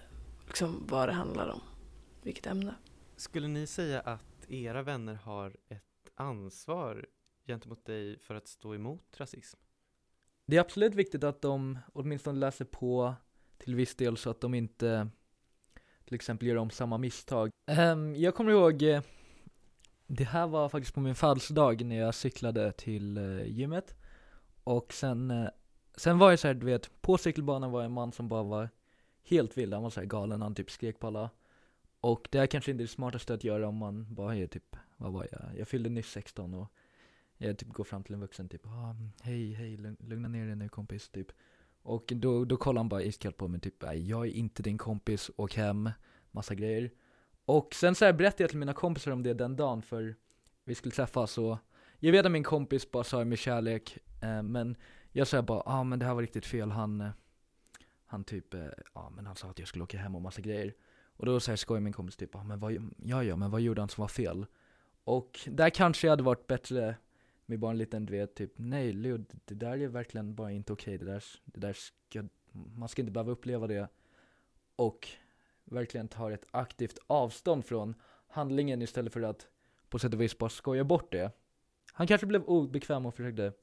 liksom 0.48 0.88
vad 0.90 1.10
det 1.10 1.13
handlar 1.13 1.50
om, 1.50 1.62
vilket 2.22 2.48
ämne. 2.48 2.75
Skulle 3.16 3.48
ni 3.48 3.68
säga 3.68 4.00
att 4.00 4.50
era 4.52 4.82
vänner 4.82 5.13
har 5.13 5.56
ett 5.70 5.84
ansvar 6.16 7.06
gentemot 7.48 7.86
dig 7.86 8.20
för 8.20 8.36
att 8.36 8.48
stå 8.48 8.75
emot 8.75 9.04
rasism? 9.18 9.60
Det 10.46 10.58
är 10.58 10.62
absolut 10.62 10.96
viktigt 10.96 11.24
att 11.24 11.42
de 11.42 11.80
åtminstone 11.94 12.40
läser 12.40 12.66
på 12.66 13.16
till 13.58 13.75
viss 13.75 13.96
del 13.96 14.18
så 14.18 14.30
att 14.30 14.42
de 14.42 14.54
inte 14.54 15.10
till 16.06 16.16
exempel 16.16 16.48
gör 16.48 16.56
om 16.56 16.70
samma 16.70 16.98
misstag. 16.98 17.52
Um, 17.68 18.16
jag 18.16 18.36
kommer 18.36 18.52
ihåg 18.52 18.84
eh, 18.84 19.02
det 20.13 20.24
här 20.24 20.48
var 20.48 20.70
faktiskt 20.70 20.93
på 20.93 21.01
min 21.01 21.15
födelsedag 21.15 21.86
när 21.86 21.96
jag 21.96 22.15
cyklade 22.15 22.72
till 22.72 23.17
eh, 23.17 23.43
gymmet. 23.46 23.96
Och 24.63 24.93
sen, 24.93 25.32
eh, 25.32 25.48
sen 25.96 26.17
var 26.17 26.29
jag 26.29 26.39
såhär 26.39 26.53
du 26.53 26.65
vet, 26.65 27.01
på 27.01 27.17
cykelbanan 27.17 27.72
var 27.72 27.84
en 27.84 27.91
man 27.91 28.12
som 28.12 28.27
bara 28.27 28.43
var 28.43 28.70
helt 29.24 29.58
vild, 29.58 29.74
han 29.74 29.84
var 29.84 29.89
såhär 29.89 30.08
galen, 30.08 30.41
han 30.41 30.55
typ 30.55 30.72
skrek 30.72 31.00
på 31.00 31.08
alla. 31.08 31.29
Och 32.00 32.27
det 32.32 32.38
är 32.38 32.48
kanske 32.48 32.72
inte 32.72 32.84
det 32.84 32.88
smartaste 32.88 33.34
att 33.34 33.43
göra 33.43 33.67
om 33.67 33.75
man 33.77 34.13
bara 34.13 34.36
är 34.36 34.48
typ, 34.48 34.75
vad 34.98 35.13
var 35.13 35.27
jag, 35.32 35.41
jag 35.58 35.67
fyllde 35.67 35.89
nyss 35.89 36.12
16 36.12 36.53
och 36.53 36.74
jag 37.38 37.58
typ 37.58 37.70
går 37.70 37.84
fram 37.84 38.03
till 38.03 38.13
en 38.13 38.20
vuxen 38.20 38.50
typ, 38.50 38.67
ah, 38.67 38.96
hej, 39.22 39.53
hej, 39.53 39.77
lugna 40.00 40.27
ner 40.27 40.46
dig 40.46 40.55
nu 40.55 40.70
kompis, 40.70 41.10
typ. 41.10 41.32
Och 41.82 42.13
då, 42.15 42.46
då 42.46 42.58
kollar 42.58 42.79
han 42.79 42.89
bara 42.89 43.03
iskallt 43.03 43.38
på 43.38 43.48
mig 43.48 43.60
typ, 43.60 43.84
jag 43.84 44.27
är 44.27 44.32
inte 44.32 44.63
din 44.63 44.77
kompis, 44.77 45.32
åk 45.36 45.55
hem, 45.55 45.89
massa 46.32 46.55
grejer 46.55 46.91
och 47.46 47.76
sen 47.76 47.96
så 47.96 48.06
här 48.06 48.14
berättade 48.14 48.44
jag 48.44 48.50
till 48.50 48.60
mina 48.60 48.74
kompisar 48.74 49.12
om 49.12 49.24
det 49.24 49.34
den 49.34 49.56
dagen 49.56 49.82
för 49.82 50.16
vi 50.64 50.76
skulle 50.76 50.92
träffas 50.92 51.38
och 51.38 51.58
jag 52.00 52.12
vet 52.12 52.26
att 52.26 52.32
min 52.32 52.44
kompis 52.44 52.92
bara 52.92 53.04
sa 53.04 53.20
det 53.20 53.26
med 53.26 53.38
kärlek, 53.38 53.98
eh, 54.22 54.44
men 54.44 54.76
jag 55.12 55.28
sa 55.28 55.42
bara, 55.42 55.64
ja 55.66 55.72
ah, 55.74 55.84
men 55.84 56.00
det 56.00 56.06
här 56.06 56.14
var 56.14 56.22
riktigt 56.22 56.46
fel, 56.46 56.72
han, 56.72 57.02
eh, 57.02 57.10
han 58.06 58.24
typ, 58.24 58.54
eh, 58.54 58.66
ja 58.94 59.10
men 59.10 59.26
han 59.26 59.36
sa 59.36 59.48
att 59.50 59.60
jag 59.60 59.68
skulle 59.68 59.84
åka 59.84 59.98
hem 59.98 60.16
och 60.16 60.22
massa 60.22 60.42
grejer. 60.42 60.74
Och 61.18 61.26
då 61.26 61.40
så 61.40 61.52
här 61.52 61.56
skojade 61.56 61.84
min 61.84 61.94
kompis 61.94 62.16
typ, 62.16 62.30
ja 62.34 62.44
men 62.44 62.60
vad, 62.60 62.92
ja 63.04 63.24
ja 63.24 63.36
men 63.36 63.52
vad 63.52 63.62
gjorde 63.62 63.82
han 63.82 63.90
som 63.90 64.02
var 64.02 64.08
fel? 64.08 64.46
Och 65.04 65.40
där 65.46 65.70
kanske 65.70 66.08
jag 66.08 66.12
hade 66.12 66.24
varit 66.24 66.48
bättre 66.48 66.96
med 67.46 67.60
bara 67.60 67.72
en 67.72 67.78
liten, 67.78 68.06
du 68.06 68.14
vet, 68.14 68.36
typ 68.36 68.54
nej 68.56 68.94
Leo, 68.94 69.26
det 69.46 69.56
där 69.56 69.78
är 69.78 69.88
verkligen 69.88 70.36
bara 70.36 70.52
inte 70.52 70.74
okej, 70.74 70.98
det 70.98 71.06
där, 71.06 71.24
det 71.46 71.60
där 71.60 71.74
ska, 71.74 72.24
man 72.52 72.90
ska 72.90 73.02
inte 73.02 73.12
behöva 73.12 73.32
uppleva 73.32 73.68
det. 73.68 73.88
Och 74.76 75.08
verkligen 75.65 76.08
tar 76.08 76.32
ett 76.32 76.46
aktivt 76.51 77.00
avstånd 77.08 77.65
från 77.65 77.96
handlingen 78.27 78.82
istället 78.82 79.13
för 79.13 79.22
att 79.22 79.48
på 79.89 80.00
sätt 80.00 80.13
och 80.13 80.22
vis 80.22 80.38
bara 80.38 80.50
skoja 80.50 80.84
bort 80.84 81.12
det. 81.12 81.32
Han 81.93 82.08
kanske 82.08 82.27
blev 82.27 82.43
obekväm 82.43 83.05
och 83.05 83.15
försökte 83.15 83.53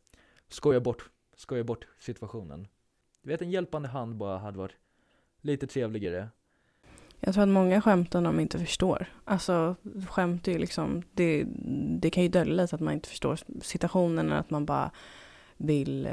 skoja 0.48 0.80
bort, 0.80 1.10
skoja 1.36 1.64
bort 1.64 1.86
situationen. 1.98 2.68
Du 3.22 3.28
vet, 3.28 3.42
en 3.42 3.50
hjälpande 3.50 3.88
hand 3.88 4.16
bara 4.16 4.38
hade 4.38 4.58
varit 4.58 4.76
lite 5.40 5.66
trevligare. 5.66 6.28
Jag 7.20 7.34
tror 7.34 7.42
att 7.42 7.48
många 7.48 7.82
skämtar 7.82 8.22
de 8.22 8.40
inte 8.40 8.58
förstår. 8.58 9.06
Alltså 9.24 9.76
skämt 10.08 10.48
är 10.48 10.52
ju 10.52 10.58
liksom, 10.58 11.02
det, 11.12 11.44
det 12.00 12.10
kan 12.10 12.22
ju 12.22 12.28
dölja 12.28 12.54
lite 12.54 12.74
att 12.74 12.80
man 12.80 12.94
inte 12.94 13.08
förstår 13.08 13.38
situationen 13.62 14.26
eller 14.26 14.36
att 14.36 14.50
man 14.50 14.66
bara 14.66 14.90
vill 15.56 16.06
eh, 16.06 16.12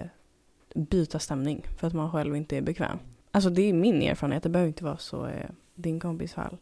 byta 0.75 1.19
stämning 1.19 1.65
för 1.77 1.87
att 1.87 1.93
man 1.93 2.11
själv 2.11 2.35
inte 2.35 2.57
är 2.57 2.61
bekväm. 2.61 2.99
Alltså 3.31 3.49
det 3.49 3.61
är 3.61 3.73
min 3.73 4.01
erfarenhet, 4.01 4.43
det 4.43 4.49
behöver 4.49 4.67
inte 4.67 4.83
vara 4.83 4.97
så 4.97 5.25
eh, 5.25 5.49
din 5.77 5.99
kompis 5.99 6.33
fall. 6.33 6.57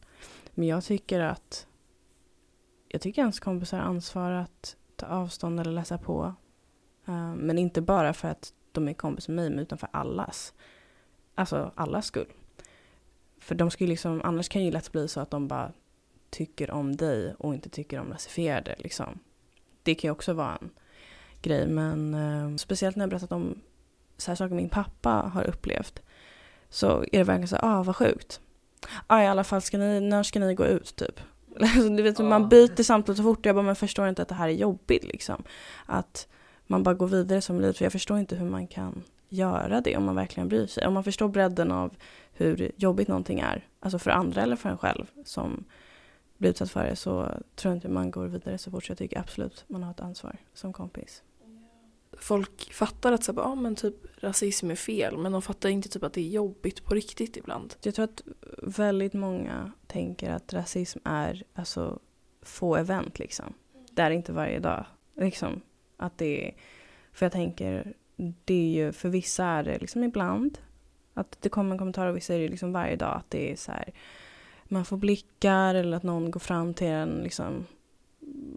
Men 0.54 0.68
jag 0.68 0.84
tycker 0.84 1.20
att 1.20 1.68
jag 2.88 3.02
tycker 3.02 3.22
ens 3.22 3.40
kompisar 3.40 3.78
har 3.78 3.86
ansvar 3.86 4.32
att 4.32 4.76
ta 4.96 5.06
avstånd 5.06 5.60
eller 5.60 5.72
läsa 5.72 5.98
på. 5.98 6.34
Uh, 7.10 7.36
men 7.36 7.58
inte 7.58 7.82
bara 7.82 8.14
för 8.14 8.28
att 8.28 8.54
de 8.72 8.88
är 8.88 8.94
kompis 8.94 9.28
med 9.28 9.36
mig, 9.36 9.50
men 9.50 9.60
utan 9.60 9.78
för 9.78 9.90
allas. 9.92 10.54
Alltså 11.36 11.72
allas 11.76 12.06
skull. 12.06 12.34
För 13.40 13.56
de 13.56 13.72
skulle 13.72 13.90
liksom, 13.90 14.22
annars 14.24 14.50
kan 14.50 14.66
ju 14.66 14.72
lätt 14.72 14.92
bli 14.92 15.08
så 15.08 15.20
att 15.20 15.32
de 15.32 15.48
bara 15.48 15.72
tycker 16.30 16.72
om 16.72 16.96
dig 16.96 17.36
och 17.40 17.54
inte 17.54 17.70
tycker 17.70 18.00
om 18.00 18.12
rasifierade. 18.12 18.76
Liksom. 18.78 19.20
Det 19.84 19.96
kan 19.96 20.08
ju 20.08 20.12
också 20.12 20.34
vara 20.34 20.56
en 20.62 20.70
grej. 21.42 21.68
Men 21.68 22.14
uh, 22.14 22.56
speciellt 22.56 22.96
när 22.96 23.04
jag 23.04 23.10
berättat 23.10 23.32
om 23.32 23.62
så 24.18 24.32
här 24.32 24.36
saker 24.36 24.56
min 24.56 24.70
pappa 24.70 25.10
har 25.10 25.44
upplevt. 25.44 26.02
Så 26.70 27.02
är 27.02 27.18
det 27.18 27.24
verkligen 27.24 27.48
så 27.48 27.58
ah 27.62 27.84
vad 27.84 27.96
sjukt. 27.96 28.42
Ja 29.08 29.24
i 29.24 29.28
alla 29.28 29.44
fall, 29.44 29.62
ska 29.62 29.78
ni, 29.78 30.00
när 30.00 30.24
ska 30.24 30.40
ni 30.40 30.56
gå 30.56 30.66
ut 30.66 30.96
typ? 30.96 31.20
Alltså, 31.60 31.90
du 31.90 32.04
vet, 32.04 32.20
Man 32.20 32.50
byter 32.50 32.84
samtalet 32.84 33.18
så 33.18 33.24
fort. 33.24 33.46
Jag 33.46 33.56
bara, 33.56 33.66
men 33.66 33.76
förstår 33.76 34.08
inte 34.08 34.22
att 34.22 34.28
det 34.28 34.36
här 34.36 34.48
är 34.48 34.54
jobbigt 34.54 35.04
liksom. 35.04 35.44
Att 35.86 36.28
man 36.68 36.84
bara 36.84 36.96
går 36.96 37.08
vidare 37.08 37.42
som 37.42 37.62
liv. 37.62 37.74
För 37.74 37.86
jag 37.86 37.92
förstår 37.92 38.20
inte 38.20 38.36
hur 38.36 38.50
man 38.50 38.68
kan 38.68 39.04
göra 39.30 39.82
det 39.82 39.98
om 39.98 40.04
man 40.04 40.16
verkligen 40.16 40.50
bryr 40.50 40.68
sig. 40.68 40.88
Om 40.88 40.94
man 40.94 41.04
förstår 41.04 41.28
bredden 41.28 41.72
av 41.72 41.96
hur 42.34 42.72
jobbigt 42.76 43.08
någonting 43.08 43.40
är. 43.40 43.68
Alltså 43.80 44.00
för 44.00 44.12
andra 44.12 44.42
eller 44.42 44.56
för 44.56 44.70
en 44.70 44.78
själv 44.78 45.06
som 45.26 45.64
blir 46.38 46.50
utsatt 46.50 46.72
för 46.72 46.84
det. 46.84 46.96
Så 46.96 47.30
tror 47.56 47.72
jag 47.72 47.78
inte 47.78 47.90
man 47.90 48.12
går 48.12 48.26
vidare 48.26 48.58
så 48.58 48.72
fort. 48.72 48.86
Så 48.86 48.92
jag 48.92 48.98
tycker 48.98 49.20
absolut 49.20 49.64
man 49.68 49.84
har 49.84 49.92
ett 49.92 50.02
ansvar 50.02 50.38
som 50.54 50.74
kompis 50.74 51.24
folk 52.20 52.74
fattar 52.74 53.12
att 53.12 53.24
så 53.24 53.34
här, 53.34 53.42
ah, 53.42 53.56
men 53.56 53.76
typ, 53.76 53.96
rasism 54.18 54.72
är 54.72 54.76
fel 54.76 55.18
men 55.18 55.32
de 55.32 55.42
fattar 55.42 55.70
inte 55.70 55.90
typ 55.90 56.04
att 56.04 56.14
det 56.14 56.22
är 56.22 56.30
jobbigt 56.30 56.84
på 56.84 56.96
riktigt 56.96 57.38
ibland. 57.38 57.76
Jag 57.82 57.96
tror 57.96 58.04
att 58.04 58.22
väldigt 58.62 59.14
många 59.14 59.72
tänker 59.88 60.32
att 60.32 60.54
rasism 60.54 61.00
är 61.04 61.44
alltså, 61.54 62.00
få 62.42 62.76
event 62.76 63.20
liksom. 63.20 63.54
Det 63.92 64.02
är 64.02 64.12
inte 64.12 64.32
varje 64.32 64.60
dag. 64.60 64.86
Liksom, 65.18 65.62
att 65.98 66.18
det 66.18 66.48
är, 66.48 66.56
för 67.12 67.26
jag 67.26 67.34
tänker, 67.34 67.94
det 68.46 68.54
är 68.54 68.86
ju, 68.86 68.92
för 68.92 69.10
vissa 69.10 69.46
är 69.46 69.64
det 69.64 69.80
liksom 69.80 70.04
ibland. 70.04 70.58
Att 71.14 71.38
det 71.42 71.50
kommer 71.50 71.72
en 71.72 71.78
kommentar 71.78 72.08
och 72.08 72.18
vissa 72.18 72.36
är 72.36 72.40
det 72.40 72.48
liksom 72.48 72.72
varje 72.72 72.96
dag. 72.96 73.16
Att 73.18 73.30
det 73.30 73.52
är 73.52 73.56
så 73.56 73.72
här, 73.72 73.94
man 74.64 74.86
får 74.86 74.98
blickar 74.98 75.76
eller 75.76 75.98
att 75.98 76.04
någon 76.04 76.32
går 76.32 76.40
fram 76.40 76.74
till 76.74 76.88
en 76.88 77.10
liksom 77.24 77.66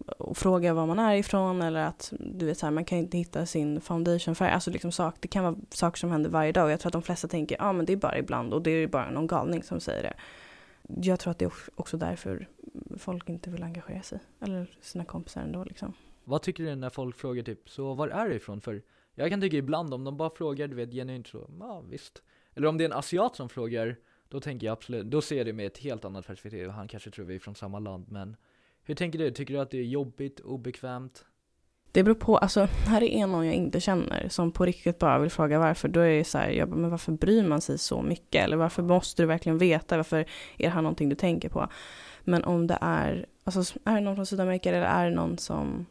och 0.07 0.37
fråga 0.37 0.75
var 0.75 0.87
man 0.87 0.99
är 0.99 1.15
ifrån 1.15 1.63
eller 1.63 1.81
att 1.81 2.13
du 2.19 2.47
vet 2.47 2.59
så 2.59 2.67
här, 2.67 2.71
man 2.71 2.85
kan 2.85 2.99
inte 2.99 3.19
hitta 3.19 3.47
sin 3.47 3.81
foundationfärg. 3.81 4.51
Alltså 4.51 4.71
liksom 4.71 4.93
sak, 4.93 5.17
det 5.21 5.29
kan 5.29 5.45
vara 5.45 5.57
saker 5.71 5.99
som 5.99 6.11
händer 6.11 6.31
varje 6.31 6.53
dag 6.53 6.65
och 6.65 6.71
jag 6.71 6.81
tror 6.81 6.89
att 6.89 6.93
de 6.93 7.03
flesta 7.03 7.29
tänker 7.29 7.57
ja 7.57 7.65
ah, 7.65 7.73
men 7.73 7.87
det 7.87 7.93
är 7.93 7.97
bara 7.97 8.19
ibland 8.19 8.55
och 8.55 8.63
det 8.63 8.71
är 8.71 8.87
bara 8.87 9.11
någon 9.11 9.27
galning 9.27 9.63
som 9.63 9.81
säger 9.81 10.03
det. 10.03 10.15
Jag 11.03 11.21
tror 11.21 11.31
att 11.31 11.39
det 11.39 11.45
är 11.45 11.53
också 11.75 11.97
därför 11.97 12.49
folk 12.99 13.29
inte 13.29 13.51
vill 13.51 13.63
engagera 13.63 14.03
sig 14.03 14.19
eller 14.41 14.79
sina 14.81 15.05
kompisar 15.05 15.41
ändå 15.41 15.65
liksom. 15.65 15.93
Vad 16.25 16.43
tycker 16.43 16.65
du 16.65 16.75
när 16.75 16.91
folk 16.91 17.17
frågar 17.17 17.43
typ 17.43 17.71
så 17.71 17.95
var 17.95 18.09
är 18.09 18.29
du 18.29 18.35
ifrån? 18.35 18.61
För 18.61 18.83
jag 19.15 19.31
kan 19.31 19.41
tycka 19.41 19.57
ibland 19.57 19.95
om 19.95 20.05
de 20.05 20.17
bara 20.17 20.31
frågar 20.31 20.69
du 20.69 20.75
vet 20.75 20.91
genuint 20.91 21.27
så, 21.27 21.51
ja 21.61 21.81
visst. 21.81 22.23
Eller 22.55 22.69
om 22.69 22.79
det 22.79 22.85
är 22.85 22.89
en 22.89 22.93
asiat 22.93 23.37
som 23.37 23.49
frågar 23.49 23.97
då 24.29 24.41
tänker 24.41 24.67
jag 24.67 24.73
absolut, 24.73 25.07
då 25.07 25.21
ser 25.21 25.37
jag 25.37 25.47
det 25.47 25.53
med 25.53 25.67
ett 25.67 25.79
helt 25.79 26.05
annat 26.05 26.27
perspektiv. 26.27 26.69
Han 26.69 26.89
kanske 26.89 27.11
tror 27.11 27.25
vi 27.25 27.35
är 27.35 27.39
från 27.39 27.55
samma 27.55 27.79
land 27.79 28.07
men 28.09 28.37
hur 28.89 28.95
tänker 28.95 29.19
du? 29.19 29.31
Tycker 29.31 29.55
du 29.55 29.61
att 29.61 29.71
det 29.71 29.79
är 29.79 29.83
jobbigt, 29.83 30.41
obekvämt? 30.41 31.25
Det 31.93 32.03
beror 32.03 32.15
på, 32.15 32.39
alltså 32.39 32.69
här 32.87 33.03
är 33.03 33.27
någon 33.27 33.47
jag 33.47 33.55
inte 33.55 33.81
känner 33.81 34.29
som 34.29 34.53
på 34.53 34.65
riktigt 34.65 34.99
bara 34.99 35.19
vill 35.19 35.31
fråga 35.31 35.59
varför. 35.59 35.89
Då 35.89 36.01
är 36.01 36.19
det 36.19 36.25
så 36.25 36.39
här, 36.39 36.51
jag 36.51 36.69
bara, 36.69 36.77
men 36.77 36.91
varför 36.91 37.13
bryr 37.13 37.43
man 37.43 37.61
sig 37.61 37.79
så 37.79 38.03
mycket? 38.03 38.45
Eller 38.45 38.57
varför 38.57 38.83
måste 38.83 39.23
du 39.23 39.27
verkligen 39.27 39.59
veta? 39.59 39.97
Varför 39.97 40.19
är 40.19 40.27
det 40.57 40.69
här 40.69 40.83
någonting 40.83 41.09
du 41.09 41.17
tänker 41.17 41.49
på? 41.49 41.69
Men 42.25 42.45
om 42.45 42.67
det 42.67 42.79
är, 42.81 43.27
alltså 43.45 43.79
är 43.85 43.95
det 43.95 44.01
någon 44.01 44.15
från 44.15 44.27
Sydamerika 44.27 44.69
eller 44.69 44.83
är 44.83 45.11
det 45.11 45.17
någon 45.17 45.39
som 45.39 45.87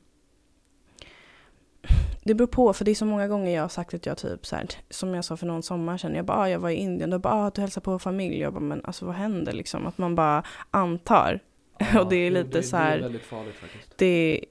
det 2.23 2.33
beror 2.33 2.47
på, 2.47 2.73
för 2.73 2.85
det 2.85 2.91
är 2.91 2.95
så 2.95 3.05
många 3.05 3.27
gånger 3.27 3.55
jag 3.55 3.61
har 3.61 3.69
sagt 3.69 3.93
att 3.93 4.05
jag 4.05 4.17
typ 4.17 4.45
så 4.45 4.55
här, 4.55 4.65
som 4.89 5.13
jag 5.13 5.25
sa 5.25 5.37
för 5.37 5.47
någon 5.47 5.63
sommar 5.63 5.97
sedan, 5.97 6.15
jag 6.15 6.25
bara, 6.25 6.37
ah, 6.37 6.49
jag 6.49 6.59
var 6.59 6.69
i 6.69 6.75
Indien, 6.75 7.09
då 7.09 7.19
bara, 7.19 7.33
ah, 7.33 7.49
du 7.49 7.61
hälsar 7.61 7.81
på 7.81 7.99
familj, 7.99 8.39
jag 8.39 8.53
bara, 8.53 8.59
men 8.59 8.81
alltså 8.85 9.05
vad 9.05 9.15
händer 9.15 9.53
liksom? 9.53 9.87
Att 9.87 9.97
man 9.97 10.15
bara 10.15 10.43
antar 10.71 11.39
Ja, 11.79 12.01
och 12.01 12.09
det 12.09 12.15
är 12.15 12.31
lite 12.31 12.57
det, 12.57 12.63
så 12.63 12.77
här. 12.77 12.91
Det 12.91 12.97
är 12.97 13.01
väldigt 13.01 13.25
farligt 13.25 13.55
faktiskt. 13.55 13.97
Det, 13.97 14.41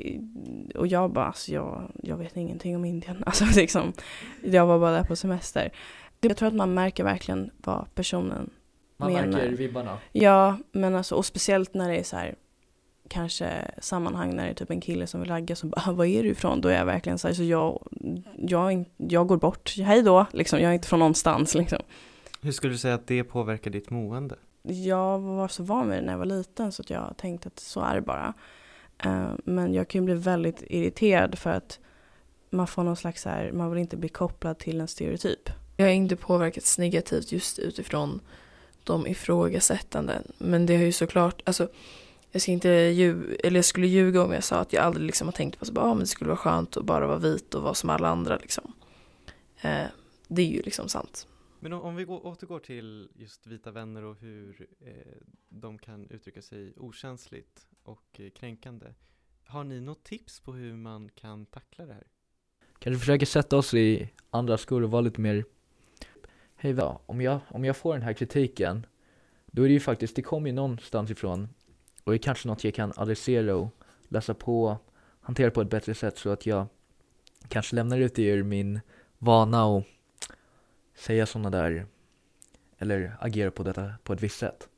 och 0.75 0.87
jag 0.87 1.13
bara, 1.13 1.27
alltså 1.27 1.53
jag, 1.53 1.91
jag 2.03 2.17
vet 2.17 2.37
ingenting 2.37 2.77
om 2.77 2.85
Indien. 2.85 3.23
Alltså 3.27 3.45
liksom, 3.57 3.93
jag 4.43 4.67
var 4.67 4.79
bara 4.79 4.93
där 4.93 5.05
på 5.05 5.17
semester. 5.17 5.73
Jag 6.21 6.37
tror 6.37 6.49
att 6.49 6.55
man 6.55 6.75
märker 6.75 7.05
verkligen 7.05 7.51
vad 7.57 7.95
personen 7.95 8.51
man 8.97 9.13
menar. 9.13 9.27
märker 9.27 9.57
vibbarna. 9.57 9.99
Ja, 10.13 10.59
men 10.73 10.95
alltså, 10.95 11.15
och 11.15 11.27
speciellt 11.27 11.75
när 11.75 11.89
det 11.89 11.97
är 11.97 12.03
så 12.03 12.17
här, 12.17 12.35
kanske 13.09 13.71
sammanhang 13.79 14.37
när 14.37 14.45
det 14.45 14.51
är 14.51 14.55
typ 14.55 14.71
en 14.71 14.81
kille 14.81 15.07
som 15.07 15.21
vill 15.21 15.31
ragga 15.31 15.57
som 15.57 15.71
bara, 15.71 15.83
ah, 15.87 15.93
var 15.93 16.05
är 16.05 16.23
du 16.23 16.29
ifrån? 16.29 16.61
Då 16.61 16.69
är 16.69 16.79
jag 16.79 16.87
verkligen 16.87 17.19
så 17.19 17.29
här, 17.29 17.35
så 17.35 17.43
jag, 17.43 17.89
jag, 18.37 18.85
jag 18.97 19.27
går 19.27 19.37
bort, 19.37 19.75
hej 19.77 20.03
då, 20.03 20.27
liksom, 20.33 20.61
jag 20.61 20.71
är 20.71 20.75
inte 20.75 20.89
från 20.89 20.99
någonstans 20.99 21.55
liksom. 21.55 21.79
Hur 22.43 22.53
skulle 22.53 22.73
du 22.73 22.79
säga 22.79 22.95
att 22.95 23.07
det 23.07 23.25
påverkar 23.25 23.71
ditt 23.71 23.91
mående? 23.91 24.37
Jag 24.67 25.19
var 25.19 25.49
så 25.49 25.63
van 25.63 25.89
vid 25.89 25.99
det 25.99 26.03
när 26.03 26.13
jag 26.13 26.19
var 26.19 26.27
liten 26.27 26.73
så 26.73 26.83
att 26.83 26.91
jag 26.91 27.15
tänkte 27.17 27.49
att 27.49 27.61
så 27.61 27.81
är 27.81 27.95
det 27.95 28.01
bara. 28.01 28.35
Eh, 28.99 29.31
men 29.45 29.75
jag 29.75 29.89
kan 29.89 30.01
ju 30.01 30.05
bli 30.05 30.15
väldigt 30.15 30.63
irriterad 30.67 31.39
för 31.39 31.51
att 31.51 31.79
man 32.51 32.67
får 32.67 32.83
någon 32.83 32.97
slags 32.97 33.23
så 33.23 33.29
här, 33.29 33.53
man 33.53 33.71
vill 33.71 33.81
inte 33.81 33.97
bli 33.97 34.09
kopplad 34.09 34.59
till 34.59 34.81
en 34.81 34.89
stereotyp. 34.89 35.51
Jag 35.77 35.87
har 35.87 35.93
inte 35.93 36.17
påverkats 36.17 36.79
negativt 36.79 37.33
just 37.33 37.59
utifrån 37.59 38.21
de 38.85 39.07
ifrågasättanden. 39.07 40.33
Men 40.39 40.67
det 40.67 40.77
har 40.77 40.85
ju 40.85 40.93
såklart, 40.93 41.43
alltså 41.45 41.69
jag 42.33 42.43
ska 42.43 42.53
inte 42.53 42.69
ljuga, 42.69 43.37
eller 43.45 43.59
jag 43.59 43.65
skulle 43.65 43.87
ljuga 43.87 44.23
om 44.23 44.33
jag 44.33 44.45
sa 44.45 44.57
att 44.57 44.73
jag 44.73 44.85
aldrig 44.85 45.07
liksom 45.07 45.27
har 45.27 45.33
tänkt 45.33 45.59
på 45.59 45.65
att 45.65 45.79
ah, 45.79 45.89
men 45.89 45.99
det 45.99 46.07
skulle 46.07 46.29
vara 46.29 46.39
skönt 46.39 46.77
att 46.77 46.85
bara 46.85 47.07
vara 47.07 47.19
vit 47.19 47.55
och 47.55 47.63
vara 47.63 47.75
som 47.75 47.91
alla 47.91 48.09
andra 48.09 48.37
liksom. 48.37 48.73
Eh, 49.61 49.87
det 50.29 50.43
är 50.43 50.47
ju 50.47 50.63
liksom 50.63 50.89
sant. 50.89 51.27
Men 51.67 51.73
om, 51.73 51.83
om 51.83 51.97
vi 51.97 52.05
går, 52.05 52.27
återgår 52.27 52.59
till 52.59 53.09
just 53.15 53.47
vita 53.47 53.71
vänner 53.71 54.05
och 54.05 54.17
hur 54.21 54.69
eh, 54.81 54.93
de 55.49 55.79
kan 55.79 56.11
uttrycka 56.11 56.43
sig 56.43 56.73
okänsligt 56.77 57.67
och 57.83 58.21
eh, 58.21 58.31
kränkande. 58.31 58.87
Har 59.45 59.65
ni 59.65 59.81
något 59.81 60.05
tips 60.05 60.41
på 60.41 60.53
hur 60.53 60.77
man 60.77 61.09
kan 61.09 61.47
tackla 61.47 61.87
det 61.87 61.93
här? 61.93 62.07
Kanske 62.79 63.01
försöka 63.01 63.27
sätta 63.27 63.57
oss 63.57 63.75
i 63.75 64.09
andra 64.31 64.59
skor 64.59 64.83
och 64.83 64.91
vara 64.91 65.01
lite 65.01 65.21
mer 65.21 65.45
Hej 66.55 66.73
va, 66.73 67.01
om 67.07 67.21
jag, 67.21 67.41
om 67.49 67.65
jag 67.65 67.77
får 67.77 67.93
den 67.93 68.03
här 68.03 68.13
kritiken 68.13 68.87
Då 69.47 69.63
är 69.63 69.67
det 69.67 69.75
ju 69.75 69.81
faktiskt, 69.81 70.17
det 70.17 70.23
kommer 70.23 70.47
ju 70.47 70.53
någonstans 70.53 71.11
ifrån 71.11 71.49
Och 72.05 72.13
det 72.13 72.17
är 72.17 72.23
kanske 72.23 72.49
något 72.49 72.65
jag 72.65 72.75
kan 72.75 72.93
adressera 72.97 73.57
och 73.57 73.69
läsa 74.09 74.35
på 74.35 74.79
Hantera 75.21 75.51
på 75.51 75.61
ett 75.61 75.71
bättre 75.71 75.95
sätt 75.95 76.19
så 76.19 76.31
att 76.31 76.47
jag 76.47 76.67
Kanske 77.49 77.77
lämnar 77.77 77.99
ut 77.99 78.15
det 78.15 78.23
ur 78.23 78.43
min 78.43 78.81
vana 79.19 79.65
och 79.65 79.85
säga 80.97 81.27
sådana 81.27 81.51
där 81.51 81.87
eller 82.79 83.17
agera 83.21 83.51
på 83.51 83.63
detta 83.63 83.93
på 84.03 84.13
ett 84.13 84.23
visst 84.23 84.39
sätt. 84.39 84.69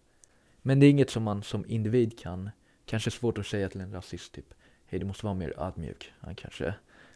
Men 0.63 0.81
det 0.81 0.87
är 0.87 0.91
inget 0.91 1.11
som 1.11 1.23
man 1.23 1.43
som 1.43 1.65
individ 1.67 2.19
kan, 2.19 2.51
kanske 2.85 3.11
svårt 3.11 3.39
att 3.39 3.47
säga 3.47 3.69
till 3.69 3.81
en 3.81 3.93
rasist 3.93 4.33
typ, 4.33 4.55
hej 4.87 5.01
du 5.01 5.07
måste 5.07 5.27
vara 5.27 5.35
mer 5.35 5.55
ödmjuk. 5.59 6.13
Han 6.21 6.35
kanske 6.35 6.75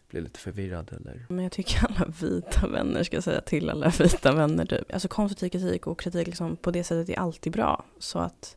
blir 0.09 0.21
lite 0.21 0.41
förvirrad 0.41 0.93
eller 0.93 1.27
Men 1.29 1.43
jag 1.43 1.53
tycker 1.53 1.87
alla 1.87 2.13
vita 2.21 2.69
vänner 2.69 3.03
ska 3.03 3.23
säga 3.23 3.41
till 3.41 3.71
alla 3.71 3.89
vita 3.99 4.33
vänner 4.33 4.67
typ. 4.67 4.93
Alltså 4.93 5.09
konstruktiv 5.09 5.49
kritik 5.49 5.87
och 5.87 6.01
kritik 6.01 6.27
liksom 6.27 6.57
på 6.57 6.71
det 6.71 6.85
sättet 6.85 7.17
är 7.17 7.21
alltid 7.21 7.53
bra. 7.53 7.85
Så 7.99 8.19
att 8.19 8.57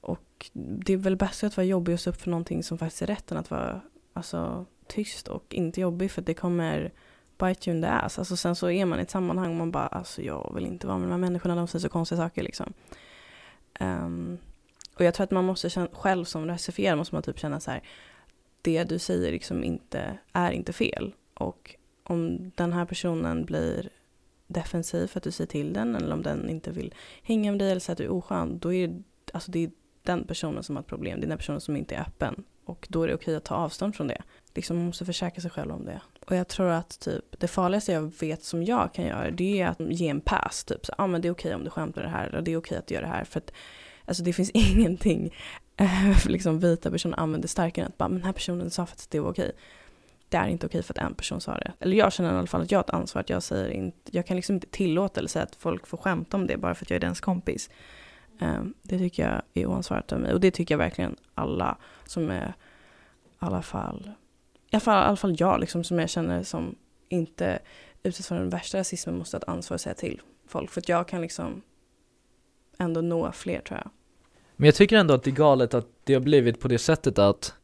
och 0.00 0.50
det 0.52 0.92
är 0.92 0.96
väl 0.96 1.16
bäst 1.16 1.44
att 1.44 1.56
vara 1.56 1.64
jobbig 1.64 1.92
och 1.92 2.00
stå 2.00 2.10
upp 2.10 2.20
för 2.20 2.30
någonting 2.30 2.62
som 2.62 2.78
faktiskt 2.78 3.02
är 3.02 3.06
rätt 3.06 3.32
än 3.32 3.38
att 3.38 3.50
vara 3.50 3.80
alltså, 4.12 4.66
tyst 4.86 5.28
och 5.28 5.54
inte 5.54 5.80
jobbig 5.80 6.10
för 6.10 6.22
det 6.22 6.34
kommer 6.34 6.92
bite 7.38 7.70
you 7.70 7.76
in 7.76 7.82
the 7.82 7.88
ass. 7.88 8.18
Alltså 8.18 8.36
sen 8.36 8.56
så 8.56 8.70
är 8.70 8.84
man 8.84 8.98
i 8.98 9.02
ett 9.02 9.10
sammanhang 9.10 9.50
och 9.50 9.56
man 9.56 9.70
bara, 9.70 9.86
alltså 9.86 10.22
jag 10.22 10.52
vill 10.54 10.66
inte 10.66 10.86
vara 10.86 10.98
med 10.98 11.08
de 11.08 11.12
här 11.12 11.18
människorna, 11.18 11.54
de 11.54 11.68
säger 11.68 11.80
så 11.80 11.88
konstiga 11.88 12.20
saker 12.20 12.42
liksom. 12.42 12.72
Um, 13.80 14.38
och 14.94 15.04
jag 15.04 15.14
tror 15.14 15.24
att 15.24 15.30
man 15.30 15.44
måste 15.44 15.70
känna, 15.70 15.88
själv 15.92 16.24
som 16.24 16.46
rasifierad 16.46 16.98
måste 16.98 17.14
man 17.14 17.22
typ 17.22 17.38
känna 17.38 17.60
så 17.60 17.70
här, 17.70 17.82
det 18.62 18.84
du 18.84 18.98
säger 18.98 19.32
liksom 19.32 19.64
inte, 19.64 20.18
är 20.32 20.50
inte 20.50 20.72
fel. 20.72 21.14
Och 21.34 21.76
om 22.04 22.50
den 22.54 22.72
här 22.72 22.84
personen 22.84 23.44
blir 23.44 23.88
defensiv 24.46 25.06
för 25.06 25.20
att 25.20 25.24
du 25.24 25.30
säger 25.30 25.48
till 25.48 25.72
den 25.72 25.96
eller 25.96 26.14
om 26.14 26.22
den 26.22 26.50
inte 26.50 26.70
vill 26.70 26.94
hänga 27.22 27.50
med 27.50 27.58
dig 27.58 27.70
eller 27.70 27.80
säga 27.80 27.92
att 27.92 27.98
du 27.98 28.04
är 28.04 28.12
oskön, 28.12 28.58
då 28.58 28.72
är 28.72 28.88
det, 28.88 29.02
alltså 29.32 29.50
det 29.50 29.64
är 29.64 29.70
den 30.02 30.26
personen 30.26 30.62
som 30.62 30.76
har 30.76 30.82
ett 30.82 30.88
problem. 30.88 31.20
Det 31.20 31.26
är 31.26 31.28
den 31.28 31.38
personen 31.38 31.60
som 31.60 31.76
inte 31.76 31.94
är 31.94 32.00
öppen. 32.00 32.44
Och 32.64 32.86
då 32.90 33.02
är 33.02 33.08
det 33.08 33.14
okej 33.14 33.36
att 33.36 33.44
ta 33.44 33.54
avstånd 33.54 33.96
från 33.96 34.08
det. 34.08 34.22
Liksom 34.54 34.76
man 34.76 34.86
måste 34.86 35.04
försäkra 35.04 35.42
sig 35.42 35.50
själv 35.50 35.72
om 35.72 35.84
det. 35.84 36.00
Och 36.26 36.36
jag 36.36 36.48
tror 36.48 36.68
att 36.68 37.00
typ 37.00 37.40
det 37.40 37.48
farligaste 37.48 37.92
jag 37.92 38.12
vet 38.20 38.44
som 38.44 38.64
jag 38.64 38.94
kan 38.94 39.04
göra 39.04 39.30
det 39.30 39.60
är 39.60 39.68
att 39.68 39.80
ge 39.80 40.08
en 40.08 40.20
pass. 40.20 40.64
Typ 40.64 40.86
så, 40.86 40.94
ja 40.98 41.04
ah, 41.04 41.06
men 41.06 41.20
det 41.20 41.28
är 41.28 41.32
okej 41.32 41.54
om 41.54 41.64
du 41.64 41.70
skämtar 41.70 42.02
det 42.02 42.08
här 42.08 42.26
eller 42.26 42.42
det 42.42 42.52
är 42.52 42.56
okej 42.56 42.78
att 42.78 42.86
du 42.86 42.94
gör 42.94 43.02
det 43.02 43.08
här. 43.08 43.24
För 43.24 43.40
att 43.40 43.52
alltså 44.04 44.22
det 44.22 44.32
finns 44.32 44.50
ingenting 44.54 45.34
för 46.20 46.30
liksom 46.30 46.58
vita 46.58 46.90
personer 46.90 47.20
använder 47.20 47.48
starkare 47.48 47.84
än 47.84 47.88
att 47.88 47.98
bara, 47.98 48.08
men 48.08 48.18
den 48.18 48.26
här 48.26 48.32
personen 48.32 48.70
sa 48.70 48.86
faktiskt 48.86 49.08
att 49.08 49.12
det 49.12 49.20
var 49.20 49.30
okej. 49.30 49.52
Det 50.28 50.36
är 50.36 50.48
inte 50.48 50.66
okej 50.66 50.82
för 50.82 50.94
att 50.94 50.98
en 50.98 51.14
person 51.14 51.40
sa 51.40 51.54
det. 51.58 51.72
Eller 51.80 51.96
jag 51.96 52.12
känner 52.12 52.34
i 52.34 52.38
alla 52.38 52.46
fall 52.46 52.62
att 52.62 52.70
jag 52.70 52.78
har 52.78 52.84
ett 52.84 52.90
ansvar 52.90 53.20
att 53.20 53.30
jag 53.30 53.42
säger 53.42 53.70
inte, 53.70 54.16
jag 54.16 54.26
kan 54.26 54.36
liksom 54.36 54.54
inte 54.54 54.66
tillåta 54.66 55.20
eller 55.20 55.28
säga 55.28 55.42
att 55.42 55.56
folk 55.56 55.86
får 55.86 55.98
skämta 55.98 56.36
om 56.36 56.46
det 56.46 56.56
bara 56.56 56.74
för 56.74 56.84
att 56.84 56.90
jag 56.90 56.96
är 56.96 57.00
dens 57.00 57.20
kompis. 57.20 57.70
Um, 58.40 58.74
det 58.82 58.98
tycker 58.98 59.30
jag 59.30 59.42
är 59.54 59.66
oansvarigt 59.66 60.12
av 60.12 60.20
mig. 60.20 60.32
Och 60.32 60.40
det 60.40 60.50
tycker 60.50 60.74
jag 60.74 60.78
verkligen 60.78 61.16
alla 61.34 61.76
som 62.04 62.30
är, 62.30 62.48
i 62.48 62.52
alla 63.38 63.62
fall, 63.62 64.10
i 64.74 64.76
alla 64.76 64.80
fall, 64.80 65.04
i 65.04 65.06
alla 65.06 65.16
fall 65.16 65.36
jag 65.38 65.60
liksom, 65.60 65.84
som 65.84 65.98
jag 65.98 66.10
känner 66.10 66.42
som 66.42 66.74
inte 67.08 67.58
utsätts 68.02 68.28
för 68.28 68.34
den 68.34 68.50
värsta 68.50 68.78
rasismen 68.78 69.18
måste 69.18 69.36
ha 69.36 69.38
ett 69.38 69.48
ansvar 69.48 69.74
att 69.74 69.80
säga 69.80 69.94
till 69.94 70.20
folk. 70.46 70.70
För 70.70 70.80
att 70.80 70.88
jag 70.88 71.08
kan 71.08 71.20
liksom 71.20 71.62
ändå 72.78 73.00
nå 73.00 73.32
fler 73.32 73.60
tror 73.60 73.78
jag. 73.78 73.90
Men 74.56 74.66
jag 74.66 74.74
tycker 74.74 74.96
ändå 74.96 75.14
att 75.14 75.22
det 75.22 75.30
är 75.30 75.32
galet 75.32 75.74
att 75.74 75.86
det 76.04 76.14
har 76.14 76.20
blivit 76.20 76.60
på 76.60 76.68
det 76.68 76.78
sättet 76.78 77.18
att 77.18 77.54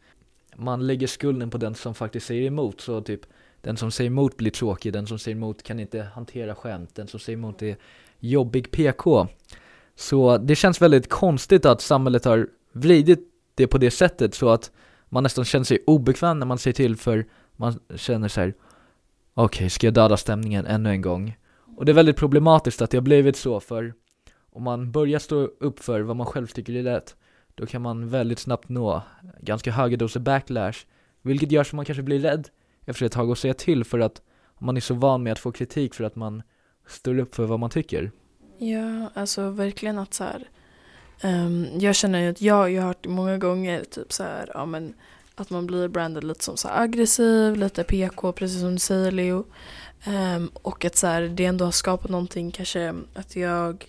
man 0.57 0.87
lägger 0.87 1.07
skulden 1.07 1.51
på 1.51 1.59
den 1.59 1.75
som 1.75 1.95
faktiskt 1.95 2.27
säger 2.27 2.47
emot, 2.47 2.81
så 2.81 3.01
typ 3.01 3.21
den 3.61 3.77
som 3.77 3.91
säger 3.91 4.11
emot 4.11 4.37
blir 4.37 4.51
tråkig, 4.51 4.93
den 4.93 5.07
som 5.07 5.19
säger 5.19 5.37
emot 5.37 5.63
kan 5.63 5.81
inte 5.81 6.03
hantera 6.03 6.55
skämt, 6.55 6.95
den 6.95 7.09
som 7.09 7.21
säger 7.21 7.39
emot 7.39 7.63
är 7.63 7.77
jobbig 8.19 8.71
PK. 8.71 9.27
Så 9.95 10.39
det 10.39 10.57
känns 10.57 10.83
väldigt 10.83 11.09
konstigt 11.09 11.67
att 11.67 11.81
samhället 11.81 12.25
har 12.25 12.49
vridit 12.73 13.21
det 13.55 13.67
på 13.67 13.79
det 13.79 13.91
sättet 13.91 14.35
så 14.35 14.49
att 14.49 14.71
man 15.11 15.23
nästan 15.23 15.45
känner 15.45 15.65
sig 15.65 15.85
obekväm 15.87 16.39
när 16.39 16.47
man 16.47 16.59
säger 16.59 16.75
till 16.75 16.97
för 16.97 17.27
man 17.57 17.81
känner 17.97 18.29
sig 18.29 18.55
okej, 19.35 19.57
okay, 19.57 19.71
ska 19.71 19.87
jag 19.87 19.95
döda 19.95 20.17
stämningen 20.17 20.67
ännu 20.67 20.91
en 20.91 21.01
gång? 21.01 21.37
Och 21.77 21.85
det 21.85 21.93
är 21.93 21.95
väldigt 21.95 22.17
problematiskt 22.17 22.83
att 22.83 22.91
det 22.91 22.97
har 22.97 23.03
blivit 23.03 23.37
så 23.37 23.61
för 23.61 23.95
om 24.53 24.63
man 24.63 24.93
börjar 24.93 25.19
stå 25.19 25.37
upp 25.37 25.81
för 25.81 26.01
vad 26.01 26.17
man 26.17 26.27
själv 26.27 26.47
tycker 26.47 26.73
är 26.73 26.83
rätt 26.83 27.17
då 27.55 27.67
kan 27.67 27.83
man 27.83 28.09
väldigt 28.09 28.39
snabbt 28.39 28.69
nå 28.69 29.03
ganska 29.41 29.73
höga 29.73 29.97
doser 29.97 30.21
backlash 30.21 30.87
vilket 31.23 31.53
gör 31.53 31.65
så 31.65 31.77
man 31.77 31.85
kanske 31.85 32.03
blir 32.03 32.19
rädd 32.19 32.49
efter 32.85 33.07
ett 33.07 33.13
tag 33.13 33.31
och 33.31 33.39
säga 33.39 33.55
till 33.55 33.85
för 33.85 33.99
att 33.99 34.23
man 34.59 34.77
är 34.77 34.81
så 34.81 34.95
van 34.95 35.23
med 35.23 35.33
att 35.33 35.39
få 35.39 35.53
kritik 35.53 35.95
för 35.95 36.05
att 36.05 36.17
man 36.17 36.43
står 36.87 37.19
upp 37.19 37.35
för 37.35 37.47
vad 37.47 37.61
man 37.61 37.71
tycker. 37.71 38.11
Ja, 38.59 39.11
alltså 39.15 39.51
verkligen 39.51 39.99
att 39.99 40.15
så 40.15 40.25
här, 40.25 40.49
um, 41.23 41.81
jag 41.81 41.95
känner 41.95 42.21
ju 42.21 42.31
att 42.31 42.43
jag 42.43 42.55
har 42.55 42.67
ju 42.67 42.81
hört 42.81 43.07
många 43.07 43.39
gånger 43.39 43.85
typ 43.85 44.13
så 44.13 44.23
här, 44.23 44.51
ja 44.55 44.67
men 44.67 44.95
att 45.35 45.51
man 45.51 45.67
blir 45.67 45.89
brandad 45.89 46.25
lite 46.25 46.45
som 46.45 46.57
så 46.57 46.69
aggressiv, 46.69 47.57
lite 47.57 47.85
PK, 47.85 48.33
precis 48.33 48.61
som 48.61 48.73
du 48.73 48.79
säger 48.79 49.13
Leo. 49.13 49.45
Um, 50.07 50.51
och 50.55 50.85
att 50.85 50.97
så 50.97 51.07
här, 51.07 51.23
det 51.23 51.45
ändå 51.45 51.65
har 51.65 51.73
skapat 51.73 52.11
någonting, 52.11 52.51
kanske 52.51 52.95
att 53.15 53.37
jag 53.37 53.87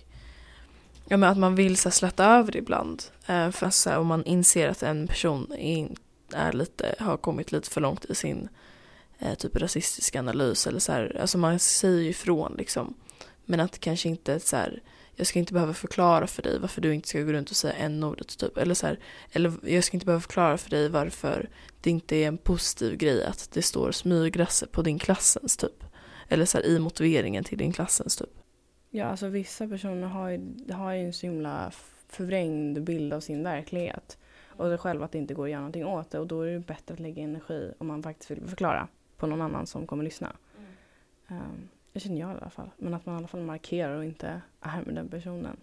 Ja 1.08 1.16
men 1.16 1.28
att 1.28 1.38
man 1.38 1.54
vill 1.54 1.76
så 1.76 1.88
här, 1.88 1.94
släta 1.94 2.24
över 2.24 2.56
ibland. 2.56 3.02
Uh, 3.30 3.50
för 3.50 3.70
så 3.70 3.90
här, 3.90 3.98
om 3.98 4.06
man 4.06 4.24
inser 4.24 4.68
att 4.68 4.82
en 4.82 5.06
person 5.08 5.52
är, 5.52 5.88
är 6.32 6.52
lite, 6.52 6.94
har 6.98 7.16
kommit 7.16 7.52
lite 7.52 7.70
för 7.70 7.80
långt 7.80 8.04
i 8.04 8.14
sin 8.14 8.48
uh, 9.22 9.34
typ 9.34 9.56
rasistisk 9.56 10.16
analys. 10.16 10.66
Eller 10.66 10.78
så 10.78 10.92
här, 10.92 11.16
alltså 11.20 11.38
man 11.38 11.58
säger 11.58 12.02
ju 12.02 12.08
ifrån 12.08 12.54
liksom. 12.58 12.94
Men 13.44 13.60
att 13.60 13.78
kanske 13.78 14.08
inte 14.08 14.40
så 14.40 14.56
här, 14.56 14.82
jag 15.16 15.26
ska 15.26 15.38
inte 15.38 15.52
behöva 15.52 15.74
förklara 15.74 16.26
för 16.26 16.42
dig 16.42 16.58
varför 16.58 16.80
du 16.80 16.94
inte 16.94 17.08
ska 17.08 17.20
gå 17.20 17.32
runt 17.32 17.50
och 17.50 17.56
säga 17.56 17.74
n-ordet 17.74 18.38
typ. 18.38 18.56
Eller 18.56 18.74
så 18.74 18.86
här, 18.86 18.98
eller 19.32 19.52
jag 19.62 19.84
ska 19.84 19.96
inte 19.96 20.06
behöva 20.06 20.20
förklara 20.20 20.58
för 20.58 20.70
dig 20.70 20.88
varför 20.88 21.48
det 21.80 21.90
inte 21.90 22.16
är 22.16 22.28
en 22.28 22.38
positiv 22.38 22.96
grej 22.96 23.24
att 23.24 23.50
det 23.52 23.62
står 23.62 23.92
smygrasse 23.92 24.66
på 24.66 24.82
din 24.82 24.98
klassens 24.98 25.56
typ. 25.56 25.84
Eller 26.28 26.44
så 26.44 26.58
här, 26.58 26.66
i 26.66 26.78
motiveringen 26.78 27.44
till 27.44 27.58
din 27.58 27.72
klassens 27.72 28.16
typ. 28.16 28.30
Ja, 28.90 29.04
alltså 29.04 29.28
vissa 29.28 29.68
personer 29.68 30.06
har 30.06 30.30
ju, 30.30 30.72
har 30.72 30.92
ju 30.92 31.06
en 31.06 31.12
så 31.12 31.26
himla 31.26 31.72
förvrängd 32.08 32.82
bild 32.82 33.12
av 33.12 33.20
sin 33.20 33.42
verklighet. 33.42 34.18
Och 34.46 34.70
det 34.70 34.78
själv 34.78 35.02
att 35.02 35.12
det 35.12 35.18
inte 35.18 35.34
går 35.34 35.44
att 35.44 35.50
göra 35.50 35.60
någonting 35.60 35.86
åt 35.86 36.10
det. 36.10 36.18
Och 36.18 36.26
då 36.26 36.42
är 36.42 36.52
det 36.52 36.60
bättre 36.60 36.94
att 36.94 37.00
lägga 37.00 37.22
energi 37.22 37.72
om 37.78 37.86
man 37.86 38.02
faktiskt 38.02 38.30
vill 38.30 38.48
förklara 38.48 38.88
på 39.16 39.26
någon 39.26 39.42
annan 39.42 39.66
som 39.66 39.86
kommer 39.86 40.04
lyssna. 40.04 40.36
Mm. 41.28 41.42
Um, 41.42 41.68
det 41.92 42.00
känner 42.00 42.20
jag 42.20 42.30
i 42.30 42.36
alla 42.36 42.50
fall. 42.50 42.70
Men 42.76 42.94
att 42.94 43.06
man 43.06 43.14
i 43.14 43.18
alla 43.18 43.28
fall 43.28 43.40
markerar 43.42 43.96
och 43.96 44.04
inte 44.04 44.40
är 44.60 44.82
med 44.84 44.94
den 44.94 45.08
personen. 45.08 45.56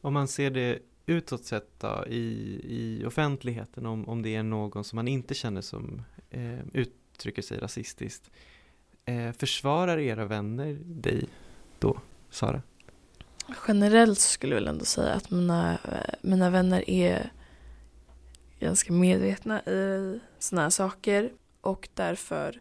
Om 0.00 0.12
man 0.12 0.28
ser 0.28 0.50
det 0.50 0.78
utåt 1.06 1.44
sett 1.44 1.80
då, 1.80 2.04
i, 2.06 2.60
i 2.64 3.04
offentligheten, 3.06 3.86
om, 3.86 4.08
om 4.08 4.22
det 4.22 4.34
är 4.34 4.42
någon 4.42 4.84
som 4.84 4.96
man 4.96 5.08
inte 5.08 5.34
känner 5.34 5.60
som 5.60 6.02
eh, 6.30 6.58
uttrycker 6.72 7.42
sig 7.42 7.58
rasistiskt. 7.58 8.30
Eh, 9.04 9.32
försvarar 9.32 9.98
era 9.98 10.24
vänner 10.24 10.78
dig 10.84 11.28
då, 11.78 11.98
Sara? 12.30 12.62
Generellt 13.68 14.18
skulle 14.18 14.54
jag 14.54 14.60
väl 14.60 14.68
ändå 14.68 14.84
säga 14.84 15.14
att 15.14 15.30
mina, 15.30 15.78
mina 16.20 16.50
vänner 16.50 16.90
är 16.90 17.32
ganska 18.60 18.92
medvetna 18.92 19.62
i 19.62 20.20
sådana 20.38 20.62
här 20.62 20.70
saker 20.70 21.32
och 21.60 21.88
därför 21.94 22.60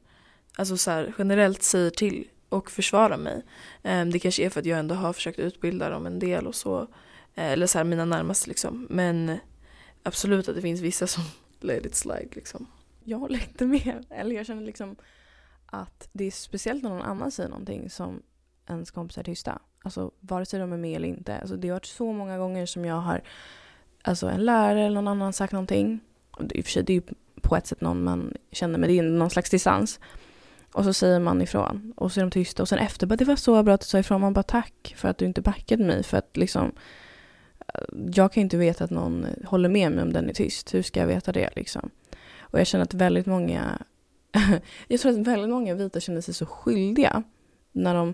alltså 0.56 0.78
så 0.78 0.92
här, 0.92 1.14
generellt 1.18 1.64
säger 1.64 1.90
till 1.90 2.28
och 2.52 2.72
försvara 2.72 3.18
mig. 3.18 3.44
Ehm, 3.84 4.12
det 4.12 4.20
kanske 4.20 4.46
är 4.46 4.50
för 4.50 4.60
att 4.60 4.66
jag 4.66 4.80
ändå 4.80 4.96
har 4.96 5.14
försökt 5.14 5.40
utbilda 5.40 5.90
dem 5.90 6.06
en 6.06 6.20
del 6.20 6.48
och 6.48 6.56
så. 6.56 6.82
Eh, 7.36 7.52
eller 7.52 7.68
så 7.68 7.78
här 7.78 7.86
mina 7.86 8.06
närmaste 8.06 8.50
liksom. 8.50 8.88
Men 8.90 9.38
absolut 10.04 10.50
att 10.50 10.56
det 10.56 10.62
finns 10.62 10.82
vissa 10.82 11.08
som 11.08 11.24
let 11.60 11.86
it 11.86 11.96
slide 11.96 12.30
liksom. 12.32 12.68
Jag 13.04 13.18
håller 13.18 13.40
inte 13.40 13.66
med. 13.66 14.06
Eller 14.10 14.36
jag 14.36 14.46
känner 14.46 14.62
liksom 14.62 14.96
att 15.66 16.10
det 16.12 16.24
är 16.24 16.32
speciellt 16.32 16.84
när 16.84 16.90
någon 16.90 17.02
annan 17.02 17.32
säger 17.32 17.50
någonting 17.50 17.90
som 17.90 18.22
ens 18.68 18.92
kompisar 18.92 19.22
är 19.22 19.26
tysta. 19.26 19.60
Alltså 19.84 20.12
vare 20.20 20.46
sig 20.46 20.60
de 20.60 20.74
är 20.74 20.78
med 20.78 20.96
eller 20.96 21.08
inte. 21.08 21.38
Alltså, 21.38 21.56
det 21.56 21.68
har 21.68 21.76
varit 21.76 21.86
så 21.86 22.14
många 22.14 22.38
gånger 22.38 22.66
som 22.66 22.86
jag 22.86 22.96
har, 22.96 23.22
alltså 24.02 24.28
en 24.28 24.46
lärare 24.46 24.82
eller 24.82 24.96
någon 24.96 25.08
annan 25.08 25.34
sagt 25.34 25.54
någonting. 25.54 26.00
I 26.54 26.62
och 26.62 26.66
för 26.66 26.72
sig, 26.72 26.84
det 26.84 26.94
är 26.94 26.96
ju 26.96 27.04
på 27.42 27.56
ett 27.56 27.68
sätt 27.68 27.82
någon 27.82 28.04
man 28.04 28.34
känner, 28.52 28.80
men 28.80 28.90
det 28.90 29.00
är 29.00 29.04
någon 29.04 29.30
slags 29.30 29.50
distans. 29.50 30.00
Och 30.74 30.84
så 30.84 30.94
säger 30.94 31.20
man 31.20 31.42
ifrån. 31.42 31.94
Och 31.98 32.12
så 32.12 32.20
är 32.20 32.24
de 32.24 32.32
tysta. 32.32 32.64
Och 32.64 32.70
sen 32.70 32.80
efter 32.80 33.08
bara, 33.08 33.16
det 33.16 33.26
var 33.26 33.36
så 33.36 33.64
bra 33.64 33.74
att 33.74 33.82
du 33.82 33.88
sa 33.88 34.00
ifrån. 34.00 34.22
Man 34.22 34.34
bara, 34.34 34.44
tack 34.44 34.94
för 34.98 35.08
att 35.08 35.18
du 35.18 35.26
inte 35.26 35.42
backade 35.42 35.84
mig. 35.84 36.04
För 36.04 36.18
att 36.18 36.38
liksom, 36.38 36.72
eh, 37.74 37.82
jag 38.14 38.34
kan 38.34 38.42
ju 38.42 38.44
inte 38.44 38.58
veta 38.58 38.84
att 38.84 38.90
någon 38.90 39.26
håller 39.46 39.70
med 39.70 39.92
mig 39.92 40.04
om 40.04 40.14
den 40.14 40.30
är 40.30 40.34
tyst. 40.34 40.74
Hur 40.74 40.82
ska 40.82 41.00
jag 41.00 41.08
veta 41.08 41.32
det 41.32 41.50
liksom? 41.56 41.90
Och 42.40 42.60
jag 42.60 42.68
känner 42.68 42.84
att 42.84 42.94
väldigt 42.94 43.26
många, 43.26 43.82
jag 44.88 45.00
tror 45.00 45.12
att 45.12 45.28
väldigt 45.28 45.50
många 45.50 45.76
vita 45.76 46.00
känner 46.00 46.22
sig 46.22 46.34
så 46.34 46.46
skyldiga 46.46 47.24
när 47.72 47.96
de 47.96 48.14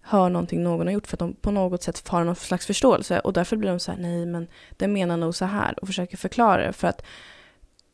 hör 0.00 0.28
någonting 0.28 0.62
någon 0.62 0.86
har 0.86 0.94
gjort 0.94 1.06
för 1.06 1.16
att 1.16 1.18
de 1.18 1.34
på 1.34 1.50
något 1.50 1.82
sätt 1.82 2.08
har 2.08 2.24
någon 2.24 2.36
slags 2.36 2.66
förståelse 2.66 3.20
och 3.20 3.32
därför 3.32 3.56
blir 3.56 3.70
de 3.70 3.80
så 3.80 3.92
här, 3.92 3.98
nej 3.98 4.26
men 4.26 4.48
den 4.70 4.92
menar 4.92 5.16
nog 5.16 5.34
så 5.34 5.44
här 5.44 5.78
och 5.80 5.86
försöker 5.86 6.16
förklara 6.16 6.66
det 6.66 6.72
för 6.72 6.88
att 6.88 7.04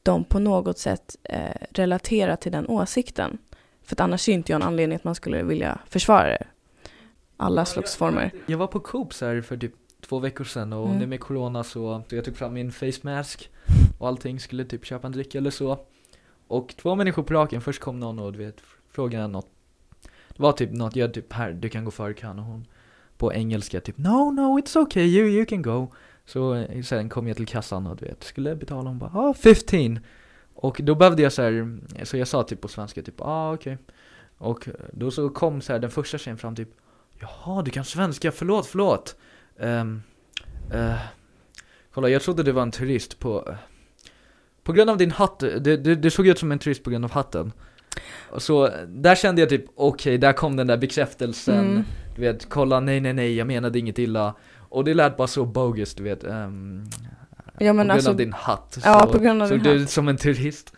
de 0.03 0.25
på 0.25 0.38
något 0.38 0.79
sätt 0.79 1.16
eh, 1.23 1.66
relaterar 1.70 2.37
till 2.37 2.53
den 2.53 2.66
åsikten. 2.66 3.38
För 3.90 3.94
att 3.94 4.00
annars 4.00 4.29
är 4.29 4.33
inte 4.33 4.53
jag 4.53 4.57
en 4.57 4.66
anledning 4.66 4.96
att 4.96 5.05
man 5.05 5.14
skulle 5.14 5.42
vilja 5.42 5.79
försvara 5.87 6.29
det. 6.29 6.46
Alla 7.37 7.64
slags 7.64 7.96
former. 7.96 8.33
Jag 8.46 8.59
var 8.59 8.66
på 8.66 8.81
Coops 8.81 9.20
här 9.20 9.40
för 9.40 9.57
typ 9.57 9.72
två 10.00 10.18
veckor 10.18 10.44
sedan 10.44 10.72
och 10.72 10.87
mm. 10.87 10.98
nu 10.98 11.07
med 11.07 11.20
corona 11.20 11.64
så, 11.64 12.03
så 12.09 12.16
jag 12.16 12.24
tog 12.24 12.37
fram 12.37 12.55
min 12.55 12.72
face 12.72 13.00
mask 13.03 13.50
och 13.98 14.09
allting, 14.09 14.40
skulle 14.40 14.64
typ 14.64 14.85
köpa 14.85 15.07
en 15.07 15.12
dricka 15.12 15.38
eller 15.38 15.50
så. 15.50 15.79
Och 16.48 16.74
två 16.76 16.94
människor 16.94 17.22
på 17.22 17.35
raken, 17.35 17.61
först 17.61 17.81
kom 17.81 18.00
någon 18.00 18.18
och 18.18 18.33
du 18.33 18.38
vet, 18.38 18.61
frågade 18.90 19.26
något. 19.26 19.48
Det 20.29 20.42
var 20.42 20.53
typ 20.53 20.72
något, 20.72 20.96
jag 20.96 21.14
typ 21.14 21.33
här, 21.33 21.53
du 21.53 21.68
kan 21.68 21.85
gå 21.85 21.90
före 21.90 22.14
kan 22.14 22.38
och 22.38 22.44
hon 22.44 22.66
på 23.16 23.35
engelska 23.35 23.81
typ 23.81 23.98
No 23.98 24.31
no 24.31 24.59
it's 24.59 24.79
okay 24.79 25.05
you, 25.05 25.29
you 25.29 25.46
can 25.46 25.62
go. 25.62 25.92
Så 26.26 26.55
eh, 26.55 26.83
sen 26.83 27.09
kom 27.09 27.29
jag 27.29 27.37
till 27.37 27.46
kassan 27.46 27.87
och 27.87 27.96
du 27.96 28.05
vet, 28.05 28.24
skulle 28.24 28.57
betala, 28.57 28.88
hon 28.88 28.98
bara 28.98 29.11
ah 29.14 29.35
15 29.35 29.98
och 30.61 30.81
då 30.83 30.94
behövde 30.94 31.23
jag 31.23 31.33
så 31.33 31.42
här, 31.42 31.79
så 32.05 32.16
jag 32.16 32.29
sa 32.29 32.42
typ 32.42 32.61
på 32.61 32.68
svenska 32.68 33.03
typ 33.03 33.20
ah 33.20 33.53
okej 33.53 33.75
okay. 33.75 33.94
Och 34.38 34.68
då 34.92 35.11
så 35.11 35.31
kom 35.31 35.61
så 35.61 35.73
här, 35.73 35.81
den 35.81 35.90
första 35.90 36.18
tjejen 36.18 36.38
fram 36.38 36.57
typ 36.57 36.68
Jaha 37.20 37.62
du 37.62 37.70
kan 37.70 37.85
svenska, 37.85 38.33
förlåt 38.33 38.66
förlåt 38.66 39.16
um, 39.57 40.03
uh, 40.75 40.94
Kolla 41.94 42.09
jag 42.09 42.23
trodde 42.23 42.42
det 42.42 42.53
var 42.53 42.62
en 42.62 42.70
turist 42.70 43.18
på 43.18 43.57
På 44.62 44.73
grund 44.73 44.90
av 44.90 44.96
din 44.96 45.11
hatt, 45.11 45.38
det, 45.38 45.77
det, 45.77 45.94
det 45.94 46.11
såg 46.11 46.27
ut 46.27 46.38
som 46.38 46.53
en 46.53 46.59
turist 46.59 46.85
på 46.85 46.90
grund 46.90 47.05
av 47.05 47.11
hatten 47.11 47.53
Och 48.31 48.42
så, 48.42 48.70
där 48.88 49.14
kände 49.14 49.40
jag 49.40 49.49
typ, 49.49 49.64
okej, 49.75 50.18
där 50.18 50.33
kom 50.33 50.57
den 50.57 50.66
där 50.66 50.77
bekräftelsen. 50.77 51.70
Mm. 51.70 51.85
Du 52.14 52.20
vet, 52.20 52.49
kolla, 52.49 52.81
nej 52.81 53.01
nej 53.01 53.12
nej, 53.12 53.37
jag 53.37 53.46
menade 53.46 53.79
inget 53.79 53.99
illa. 53.99 54.35
Och 54.59 54.85
det 54.85 54.94
lät 54.94 55.16
bara 55.16 55.29
så 55.29 55.44
bogus, 55.44 55.94
du 55.94 56.03
vet. 56.03 56.25
ehm, 56.25 56.85
Ja, 57.61 57.73
på 57.73 57.77
grund 57.77 57.90
alltså- 57.90 58.11
av 58.11 58.16
din 58.16 58.33
hatt 58.33 58.79
Ja, 58.85 59.01
så 59.01 59.12
på 59.12 59.18
grund 59.18 59.42
av 59.42 59.49
såg 59.49 59.62
du 59.62 59.70
ut 59.70 59.90
som 59.90 60.09
en 60.09 60.16
turist. 60.16 60.73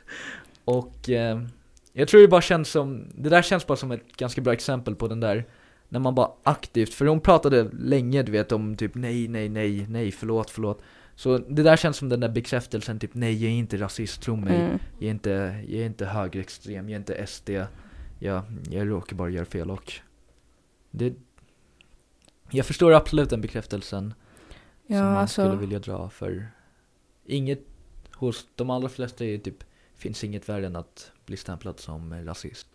Och 0.64 1.08
ehm, 1.08 1.48
jag 1.92 2.08
tror 2.08 2.20
det 2.20 2.28
bara 2.28 2.40
känns 2.40 2.68
som, 2.68 3.06
det 3.14 3.28
där 3.28 3.42
känns 3.42 3.66
bara 3.66 3.76
som 3.76 3.92
ett 3.92 4.16
ganska 4.16 4.40
bra 4.40 4.52
exempel 4.52 4.94
på 4.94 5.08
den 5.08 5.20
där 5.20 5.44
när 5.88 6.00
man 6.00 6.14
bara 6.14 6.30
aktivt, 6.42 6.94
för 6.94 7.06
hon 7.06 7.20
pratade 7.20 7.70
länge 7.72 8.22
du 8.22 8.32
vet 8.32 8.52
om 8.52 8.76
typ 8.76 8.94
nej, 8.94 9.28
nej, 9.28 9.48
nej, 9.48 9.86
nej, 9.88 10.12
förlåt, 10.12 10.50
förlåt. 10.50 10.82
Så 11.14 11.38
det 11.38 11.62
där 11.62 11.76
känns 11.76 11.96
som 11.96 12.08
den 12.08 12.20
där 12.20 12.28
bekräftelsen 12.28 12.98
typ 12.98 13.10
nej, 13.14 13.44
jag 13.44 13.52
är 13.52 13.56
inte 13.56 13.76
rasist, 13.76 14.22
tro 14.22 14.36
mig. 14.36 14.56
Mm. 14.56 14.78
Jag 14.98 15.06
är 15.06 15.10
inte, 15.10 15.30
jag 15.68 15.80
är 15.80 15.86
inte 15.86 16.06
högerextrem, 16.06 16.88
jag 16.88 16.94
är 16.94 16.98
inte 17.00 17.26
SD. 17.26 17.50
Jag, 18.18 18.42
jag 18.70 18.90
råkar 18.90 19.16
bara 19.16 19.30
göra 19.30 19.44
fel 19.44 19.70
och 19.70 19.92
det, 20.90 21.14
jag 22.50 22.66
förstår 22.66 22.92
absolut 22.92 23.30
den 23.30 23.40
bekräftelsen 23.40 24.14
Ja, 24.86 24.96
som 24.96 25.06
man 25.06 25.16
alltså, 25.16 25.42
skulle 25.42 25.60
vilja 25.60 25.78
dra 25.78 26.10
för 26.10 26.46
inget 27.26 27.60
hos 28.14 28.46
de 28.54 28.70
allra 28.70 28.88
flesta 28.88 29.24
är 29.24 29.38
typ 29.38 29.64
finns 29.94 30.24
inget 30.24 30.48
värre 30.48 30.66
än 30.66 30.76
att 30.76 31.12
bli 31.26 31.36
stämplad 31.36 31.80
som 31.80 32.24
rasist. 32.24 32.66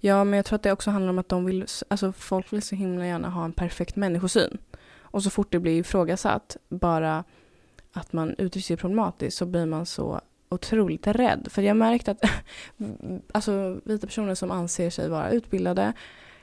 ja, 0.00 0.24
men 0.24 0.36
jag 0.36 0.46
tror 0.46 0.56
att 0.56 0.62
det 0.62 0.72
också 0.72 0.90
handlar 0.90 1.10
om 1.10 1.18
att 1.18 1.28
de 1.28 1.44
vill, 1.44 1.66
alltså 1.88 2.12
folk 2.12 2.52
vill 2.52 2.62
så 2.62 2.74
himla 2.74 3.06
gärna 3.06 3.30
ha 3.30 3.44
en 3.44 3.52
perfekt 3.52 3.96
människosyn. 3.96 4.58
Och 5.16 5.22
så 5.22 5.30
fort 5.30 5.52
det 5.52 5.58
blir 5.60 5.80
ifrågasatt, 5.80 6.56
bara 6.68 7.24
att 7.92 8.12
man 8.12 8.30
uttrycker 8.30 8.66
sig 8.66 8.76
problematiskt, 8.76 9.36
så 9.36 9.46
blir 9.46 9.66
man 9.66 9.86
så 9.86 10.20
otroligt 10.48 11.06
rädd. 11.06 11.48
För 11.50 11.62
jag 11.62 11.70
har 11.70 11.74
märkt 11.74 12.08
att 12.08 12.18
alltså, 13.32 13.80
vita 13.84 14.06
personer 14.06 14.34
som 14.34 14.50
anser 14.50 14.90
sig 14.90 15.08
vara 15.08 15.30
utbildade 15.30 15.92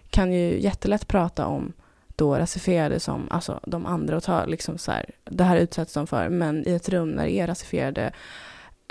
kan 0.09 0.33
ju 0.33 0.61
jättelätt 0.61 1.07
prata 1.07 1.45
om 1.45 1.73
då 2.15 2.37
rasifierade 2.37 2.99
som 2.99 3.27
alltså, 3.29 3.59
de 3.63 3.85
andra 3.85 4.17
och 4.17 4.23
tar 4.23 4.47
liksom 4.47 4.77
så 4.77 4.91
här, 4.91 5.09
det 5.23 5.43
här 5.43 5.57
utsätts 5.57 5.93
de 5.93 6.07
för, 6.07 6.29
men 6.29 6.67
i 6.67 6.71
ett 6.71 6.89
rum 6.89 7.09
när 7.09 7.25
det 7.25 7.31
är 7.31 7.47
rasifierade 7.47 8.13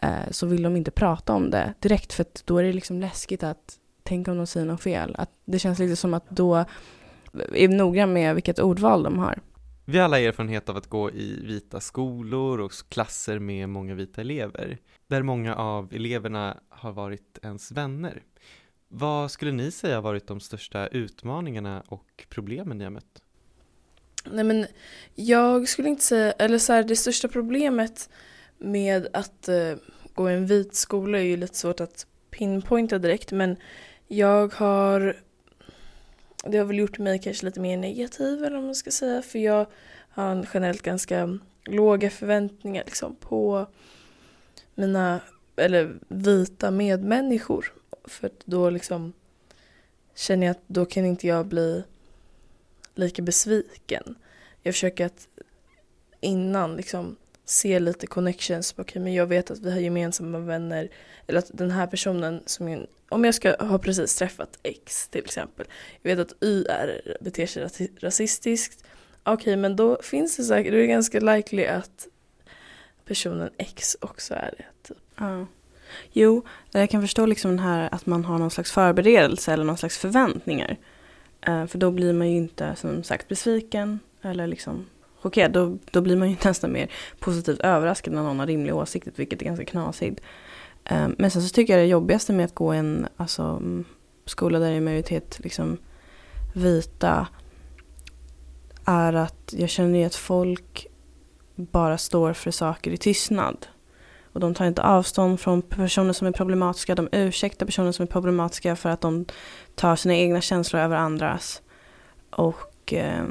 eh, 0.03 0.31
så 0.31 0.47
vill 0.47 0.63
de 0.63 0.77
inte 0.77 0.91
prata 0.91 1.33
om 1.33 1.51
det 1.51 1.75
direkt 1.81 2.13
för 2.13 2.23
att 2.23 2.43
då 2.47 2.59
är 2.59 2.65
det 2.65 2.73
liksom 2.73 3.01
läskigt 3.01 3.43
att 3.43 3.79
tänka 4.03 4.31
om 4.31 4.37
de 4.37 4.47
säger 4.47 4.67
något 4.67 4.83
fel. 4.83 5.15
Att 5.19 5.31
det 5.45 5.59
känns 5.59 5.79
lite 5.79 5.97
som 5.97 6.15
att 6.15 6.31
då 6.31 6.57
eh, 6.57 6.65
är 7.55 7.69
noggrann 7.69 8.13
med 8.13 8.35
vilket 8.35 8.59
ordval 8.59 9.03
de 9.03 9.19
har. 9.19 9.39
Vi 9.85 9.99
har 9.99 10.05
alla 10.05 10.21
erfarenhet 10.21 10.69
av 10.69 10.77
att 10.77 10.87
gå 10.87 11.11
i 11.11 11.47
vita 11.47 11.81
skolor 11.81 12.61
och 12.61 12.73
klasser 12.89 13.39
med 13.39 13.69
många 13.69 13.95
vita 13.95 14.21
elever, 14.21 14.79
där 15.07 15.23
många 15.23 15.57
av 15.57 15.95
eleverna 15.95 16.57
har 16.69 16.93
varit 16.93 17.39
ens 17.43 17.73
vänner. 17.73 18.23
Vad 18.95 19.31
skulle 19.31 19.53
ni 19.53 19.71
säga 19.71 19.95
har 19.95 20.03
varit 20.03 20.27
de 20.27 20.41
största 20.41 20.87
utmaningarna 20.87 21.83
och 21.89 22.27
problemen 22.29 22.79
ni 22.79 22.85
har 22.85 22.91
mött? 22.91 23.23
Nej 24.25 24.45
men 24.45 24.67
jag 25.15 25.69
skulle 25.69 25.89
inte 25.89 26.03
säga, 26.05 26.33
eller 26.33 26.59
så 26.59 26.73
här, 26.73 26.83
det 26.83 26.97
största 26.97 27.29
problemet 27.29 28.11
med 28.59 29.09
att 29.13 29.49
uh, 29.49 29.77
gå 30.15 30.31
i 30.31 30.35
en 30.35 30.47
vit 30.47 30.75
skola 30.75 31.19
är 31.19 31.23
ju 31.23 31.37
lite 31.37 31.57
svårt 31.57 31.81
att 31.81 32.07
pinpointa 32.31 32.99
direkt 32.99 33.33
men 33.33 33.57
jag 34.09 34.55
har 34.55 35.17
det 36.45 36.59
har 36.59 36.65
väl 36.65 36.79
gjort 36.79 36.99
mig 36.99 37.19
kanske 37.19 37.47
lite 37.47 37.61
mer 37.61 37.77
negativ 37.77 38.45
eller 38.45 38.57
vad 38.57 38.65
man 38.65 38.75
ska 38.75 38.91
säga 38.91 39.23
för 39.23 39.39
jag 39.39 39.67
har 40.09 40.33
en 40.33 40.47
generellt 40.55 40.83
ganska 40.83 41.39
låga 41.65 42.11
förväntningar 42.11 42.85
liksom 42.85 43.17
på 43.17 43.67
mina 44.75 45.21
eller 45.57 45.99
vita 46.09 46.71
medmänniskor 46.71 47.73
för 48.05 48.31
då 48.45 48.71
liksom 48.71 49.13
känner 50.15 50.47
jag 50.47 50.51
att 50.51 50.63
då 50.67 50.85
kan 50.85 51.05
inte 51.05 51.27
jag 51.27 51.47
bli 51.47 51.85
lika 52.95 53.23
besviken. 53.23 54.15
Jag 54.63 54.75
försöker 54.75 55.07
att 55.07 55.29
innan 56.21 56.77
liksom 56.77 57.17
se 57.45 57.79
lite 57.79 58.07
connections. 58.07 58.75
Okej, 58.79 59.03
men 59.03 59.15
jag 59.15 59.27
vet 59.27 59.51
att 59.51 59.59
vi 59.59 59.71
har 59.71 59.81
gemensamma 59.81 60.39
vänner. 60.39 60.89
Eller 61.27 61.39
att 61.39 61.51
den 61.53 61.71
här 61.71 61.87
personen 61.87 62.43
som 62.47 62.69
jag, 62.69 62.87
om 63.09 63.25
jag 63.25 63.35
ska 63.35 63.57
ha 63.65 63.79
precis 63.79 64.17
träffat 64.17 64.59
X 64.63 65.09
till 65.09 65.25
exempel. 65.25 65.67
Jag 66.03 66.17
vet 66.17 66.33
att 66.33 66.43
Y 66.43 66.65
är, 66.69 67.17
beter 67.21 67.47
sig 67.47 67.91
rasistiskt. 68.01 68.85
Okej, 69.23 69.57
men 69.57 69.77
då 69.77 70.03
finns 70.03 70.37
det 70.37 70.45
säkert, 70.45 70.73
då 70.73 70.77
är 70.77 70.81
det 70.81 70.87
ganska 70.87 71.21
likely 71.21 71.65
att 71.65 72.07
personen 73.05 73.51
X 73.59 73.97
också 74.01 74.35
är 74.35 74.55
det. 74.59 74.89
Typ. 74.89 75.21
Mm. 75.21 75.47
Jo, 76.13 76.43
jag 76.71 76.91
kan 76.91 77.01
förstå 77.01 77.27
liksom 77.27 77.51
den 77.51 77.59
här 77.59 77.89
att 77.93 78.07
man 78.07 78.25
har 78.25 78.39
någon 78.39 78.51
slags 78.51 78.73
förberedelse 78.73 79.53
eller 79.53 79.65
någon 79.65 79.77
slags 79.77 79.99
förväntningar. 79.99 80.77
Eh, 81.41 81.67
för 81.67 81.79
då 81.79 81.91
blir 81.91 82.13
man 82.13 82.31
ju 82.31 82.37
inte 82.37 82.77
som 82.77 83.03
sagt 83.03 83.29
besviken 83.29 84.01
eller 84.23 84.47
liksom 84.47 84.87
chockerad. 85.21 85.53
Då, 85.53 85.79
då 85.91 86.01
blir 86.01 86.17
man 86.17 86.31
ju 86.31 86.37
nästan 86.45 86.73
mer 86.73 86.91
positivt 87.19 87.61
överraskad 87.61 88.15
när 88.15 88.23
någon 88.23 88.39
har 88.39 88.47
rimliga 88.47 88.75
åsikter, 88.75 89.13
vilket 89.17 89.43
är 89.43 89.47
ganska 89.47 89.65
knasigt. 89.65 90.21
Eh, 90.85 91.09
men 91.19 91.31
sen 91.31 91.43
så 91.43 91.55
tycker 91.55 91.73
jag 91.73 91.83
det 91.83 91.91
jobbigaste 91.91 92.33
med 92.33 92.45
att 92.45 92.55
gå 92.55 92.73
en 92.73 93.09
alltså, 93.17 93.43
mm, 93.43 93.85
skola 94.25 94.59
där 94.59 94.71
det 94.71 94.77
är 94.77 94.81
majoritet 94.81 95.41
liksom, 95.43 95.79
vita 96.53 97.27
är 98.85 99.13
att 99.13 99.55
jag 99.57 99.69
känner 99.69 99.99
ju 99.99 100.05
att 100.05 100.15
folk 100.15 100.87
bara 101.55 101.99
står 101.99 102.33
för 102.33 102.51
saker 102.51 102.91
i 102.91 102.97
tystnad. 102.97 103.67
Och 104.33 104.41
de 104.41 104.55
tar 104.55 104.67
inte 104.67 104.83
avstånd 104.83 105.41
från 105.41 105.63
personer 105.63 106.13
som 106.13 106.27
är 106.27 106.33
problematiska. 106.33 106.95
De 106.95 107.09
ursäktar 107.13 107.67
personer 107.67 107.93
som 107.93 108.03
är 108.03 108.07
problematiska 108.07 108.77
för 108.77 108.89
att 108.89 109.01
de 109.01 109.25
tar 109.75 109.97
sina 109.97 110.15
egna 110.15 110.41
känslor 110.41 110.83
över 110.83 110.97
andras. 110.97 111.63
Och 112.31 112.93
eh, 112.93 113.25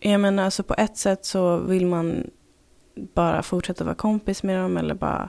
jag 0.00 0.20
menar, 0.20 0.44
alltså 0.44 0.62
på 0.62 0.74
ett 0.78 0.96
sätt 0.96 1.24
så 1.24 1.56
vill 1.56 1.86
man 1.86 2.30
bara 3.14 3.42
fortsätta 3.42 3.84
vara 3.84 3.94
kompis 3.94 4.42
med 4.42 4.60
dem 4.60 4.76
eller 4.76 4.94
bara 4.94 5.28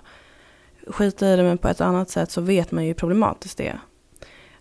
skita 0.88 1.28
i 1.28 1.36
det. 1.36 1.44
Men 1.44 1.58
på 1.58 1.68
ett 1.68 1.82
annat 1.82 2.10
sätt 2.10 2.32
så 2.32 2.42
vet 2.42 2.72
man 2.72 2.84
ju 2.84 2.88
hur 2.88 2.96
problematiskt 2.96 3.58
det 3.58 3.68
är. 3.68 3.80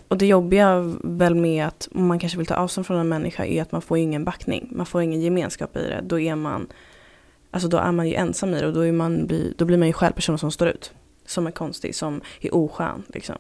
Och 0.09 0.19
det 0.19 0.27
jobbiga 0.27 0.95
väl 1.05 1.35
med 1.35 1.66
att 1.66 1.88
om 1.95 2.07
man 2.07 2.19
kanske 2.19 2.38
vill 2.38 2.47
ta 2.47 2.55
avstånd 2.55 2.87
från 2.87 2.99
en 2.99 3.09
människa 3.09 3.45
är 3.45 3.62
att 3.62 3.73
man 3.73 3.83
får 3.83 3.99
ingen 3.99 4.25
backning. 4.25 4.69
Man 4.71 4.87
får 4.87 5.03
ingen 5.03 5.21
gemenskap 5.21 5.77
i 5.77 5.88
det. 5.88 6.01
Då 6.03 6.21
är 6.21 6.35
man 6.37 6.66
Alltså 7.57 7.69
då 7.69 7.77
är 7.77 7.92
man 7.92 8.09
ju 8.09 8.14
ensam 8.14 8.55
i 8.55 8.61
det 8.61 8.66
och 8.66 8.73
då, 8.73 8.81
är 8.81 8.92
man, 8.92 9.29
då 9.57 9.64
blir 9.64 9.79
man 9.79 9.87
ju 9.87 9.92
själv 9.92 10.12
personen 10.12 10.38
som 10.38 10.51
står 10.51 10.69
ut. 10.69 10.92
Som 11.27 11.47
är 11.47 11.51
konstig, 11.51 11.95
som 11.95 12.21
är 12.40 12.55
oskön 12.55 13.03
liksom. 13.07 13.37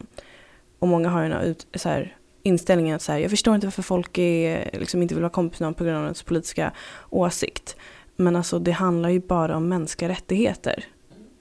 Och 0.78 0.88
många 0.88 1.08
har 1.08 1.22
ju 1.22 1.28
den 1.28 1.38
här 1.38 1.44
ut, 1.44 1.66
så 1.74 1.88
här, 1.88 2.16
inställningen 2.42 2.96
att 2.96 3.02
så 3.02 3.12
här, 3.12 3.18
jag 3.18 3.30
förstår 3.30 3.54
inte 3.54 3.66
varför 3.66 3.82
folk 3.82 4.18
är, 4.18 4.70
liksom 4.78 5.02
inte 5.02 5.14
vill 5.14 5.22
vara 5.22 5.32
kompis 5.32 5.60
med 5.60 5.66
någon 5.66 5.74
på 5.74 5.84
grund 5.84 5.96
av 5.96 6.02
ens 6.02 6.22
politiska 6.22 6.72
åsikt. 7.10 7.76
Men 8.16 8.36
alltså 8.36 8.58
det 8.58 8.70
handlar 8.70 9.08
ju 9.08 9.20
bara 9.20 9.56
om 9.56 9.68
mänskliga 9.68 10.10
rättigheter. 10.10 10.84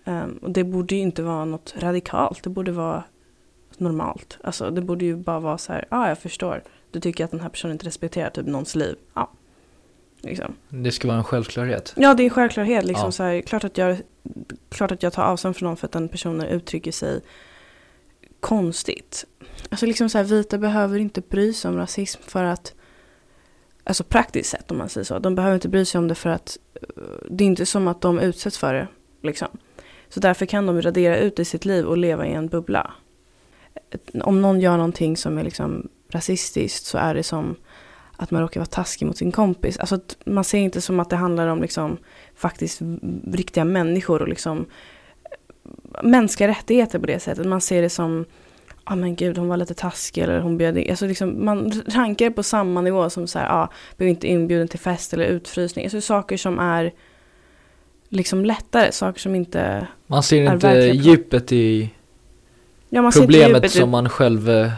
Um, 0.05 0.39
och 0.41 0.51
det 0.51 0.63
borde 0.63 0.95
ju 0.95 1.01
inte 1.01 1.23
vara 1.23 1.45
något 1.45 1.73
radikalt, 1.77 2.43
det 2.43 2.49
borde 2.49 2.71
vara 2.71 3.03
normalt. 3.77 4.37
Alltså 4.43 4.69
det 4.71 4.81
borde 4.81 5.05
ju 5.05 5.15
bara 5.15 5.39
vara 5.39 5.57
så 5.57 5.73
här, 5.73 5.85
ja 5.89 5.97
ah, 5.97 6.07
jag 6.07 6.17
förstår. 6.17 6.63
Du 6.91 6.99
tycker 6.99 7.25
att 7.25 7.31
den 7.31 7.39
här 7.39 7.49
personen 7.49 7.71
inte 7.71 7.85
respekterar 7.85 8.29
typ 8.29 8.45
någons 8.45 8.75
liv. 8.75 8.95
Ja. 9.13 9.31
Liksom. 10.25 10.55
Det 10.69 10.91
ska 10.91 11.07
vara 11.07 11.17
en 11.17 11.23
självklarhet. 11.23 11.93
Ja, 11.97 12.13
det 12.13 12.23
är 12.23 12.25
en 12.25 12.29
självklarhet. 12.29 12.85
Liksom, 12.85 13.05
Ja. 13.05 13.11
så 13.11 13.23
här, 13.23 13.41
klart, 13.41 13.63
att 13.63 13.77
jag, 13.77 13.97
klart 14.69 14.91
att 14.91 15.03
jag 15.03 15.13
tar 15.13 15.23
avstånd 15.23 15.55
från 15.55 15.67
någon 15.67 15.77
för 15.77 15.87
att 15.87 15.91
den 15.91 16.09
personen 16.09 16.47
uttrycker 16.47 16.91
sig 16.91 17.21
konstigt. 18.39 19.25
Alltså 19.69 19.85
liksom 19.85 20.09
så 20.09 20.17
här, 20.17 20.25
vita 20.25 20.57
behöver 20.57 20.99
inte 20.99 21.21
bry 21.21 21.53
sig 21.53 21.69
om 21.69 21.77
rasism 21.77 22.21
för 22.23 22.43
att, 22.43 22.73
alltså 23.83 24.03
praktiskt 24.03 24.49
sett 24.49 24.71
om 24.71 24.77
man 24.77 24.89
säger 24.89 25.05
så, 25.05 25.19
de 25.19 25.35
behöver 25.35 25.55
inte 25.55 25.69
bry 25.69 25.85
sig 25.85 25.99
om 25.99 26.07
det 26.07 26.15
för 26.15 26.29
att 26.29 26.57
det 27.29 27.43
är 27.43 27.45
inte 27.45 27.65
som 27.65 27.87
att 27.87 28.01
de 28.01 28.19
utsätts 28.19 28.57
för 28.57 28.73
det. 28.73 28.87
Liksom. 29.21 29.47
Så 30.09 30.19
därför 30.19 30.45
kan 30.45 30.65
de 30.65 30.81
radera 30.81 31.17
ut 31.17 31.39
i 31.39 31.45
sitt 31.45 31.65
liv 31.65 31.85
och 31.85 31.97
leva 31.97 32.27
i 32.27 32.33
en 32.33 32.47
bubbla. 32.47 32.93
Om 34.23 34.41
någon 34.41 34.59
gör 34.59 34.77
någonting 34.77 35.17
som 35.17 35.37
är 35.37 35.43
liksom 35.43 35.89
rasistiskt 36.09 36.85
så 36.85 36.97
är 36.97 37.13
det 37.13 37.23
som 37.23 37.55
att 38.17 38.31
man 38.31 38.41
råkar 38.41 38.59
vara 38.59 38.65
taskig 38.65 39.05
mot 39.05 39.17
sin 39.17 39.31
kompis. 39.31 39.77
Alltså 39.77 39.99
man 40.25 40.43
ser 40.43 40.57
inte 40.59 40.81
som 40.81 40.99
att 40.99 41.09
det 41.09 41.15
handlar 41.15 41.47
om 41.47 41.61
liksom 41.61 41.97
faktiskt 42.35 42.81
riktiga 43.33 43.65
människor 43.65 44.21
och 44.21 44.27
liksom 44.27 44.65
mänskliga 46.03 46.49
rättigheter 46.49 46.99
på 46.99 47.05
det 47.05 47.19
sättet. 47.19 47.45
Man 47.47 47.61
ser 47.61 47.81
det 47.81 47.89
som, 47.89 48.25
ja 48.69 48.75
ah, 48.83 48.95
men 48.95 49.15
gud 49.15 49.37
hon 49.37 49.47
var 49.47 49.57
lite 49.57 49.73
taskig 49.73 50.21
eller 50.23 50.39
hon 50.39 50.57
bjöd 50.57 50.77
in. 50.77 50.89
Alltså 50.89 51.07
liksom, 51.07 51.45
man 51.45 51.71
rankar 51.87 52.29
på 52.29 52.43
samma 52.43 52.81
nivå 52.81 53.09
som 53.09 53.27
så 53.27 53.39
här, 53.39 53.47
ah, 53.49 53.71
blev 53.97 54.09
inte 54.09 54.27
inbjuden 54.27 54.67
till 54.67 54.79
fest 54.79 55.13
eller 55.13 55.25
utfrysning. 55.25 55.85
Alltså 55.85 56.01
saker 56.01 56.37
som 56.37 56.59
är 56.59 56.93
liksom 58.09 58.45
lättare, 58.45 58.91
saker 58.91 59.19
som 59.19 59.35
inte, 59.35 59.87
Man 60.07 60.23
ser 60.23 60.53
inte 60.53 60.67
djupt 60.77 61.51
i 61.51 61.89
ja 62.89 63.01
man 63.01 63.11
ser 63.11 63.19
inte 63.21 63.33
problemet 63.33 63.55
djupet 63.63 63.75
i- 63.75 63.79
som 63.79 63.89
man 63.89 64.09
själv 64.09 64.49
eh, 64.49 64.71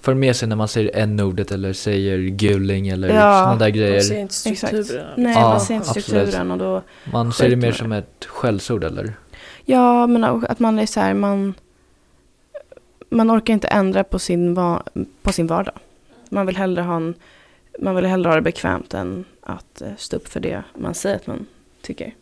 för 0.00 0.14
med 0.14 0.36
sig 0.36 0.48
när 0.48 0.56
man 0.56 0.68
säger 0.68 0.90
n-ordet 0.94 1.52
eller 1.52 1.72
säger 1.72 2.18
guling 2.18 2.88
eller 2.88 3.08
Ja. 3.08 3.14
sådana 3.14 3.50
där 3.56 3.58
Man 3.66 3.72
grejer. 3.72 4.00
ser 4.00 4.18
inte 4.18 4.34
strukturerna. 4.34 5.10
Nej, 5.16 5.32
Ja, 5.34 5.40
man 5.40 5.60
ser 5.60 5.74
inte 5.74 5.88
absolut. 5.88 6.04
strukturen 6.04 6.50
och 6.50 6.58
då 6.58 6.82
Man 7.12 7.32
ser 7.32 7.50
det 7.50 7.56
mer 7.56 7.72
som 7.72 7.92
ett 7.92 8.24
skällsord 8.24 8.84
eller? 8.84 9.12
Ja, 9.64 10.06
men 10.06 10.24
att 10.24 10.58
man 10.58 10.78
är 10.78 10.86
så 10.86 11.00
här, 11.00 11.14
man... 11.14 11.54
man 13.08 13.30
orkar 13.30 13.54
inte 13.54 13.68
ändra 13.68 14.04
på 14.04 14.18
sin, 14.18 14.54
va, 14.54 14.82
på 15.22 15.32
sin 15.32 15.46
vardag. 15.46 15.74
Man 16.30 16.46
vill 16.46 16.56
hellre 16.56 16.82
ha 16.82 16.96
en, 16.96 17.14
man 17.78 17.94
vill 17.94 18.04
hellre 18.06 18.28
ha 18.28 18.34
det 18.36 18.42
bekvämt 18.42 18.94
än 18.94 19.24
att 19.42 19.82
eh, 19.82 19.92
stå 19.96 20.16
upp 20.16 20.28
för 20.28 20.40
det 20.40 20.62
man 20.74 20.94
säger 20.94 21.16
att 21.16 21.26
man 21.26 21.46
tycker. 21.82 22.14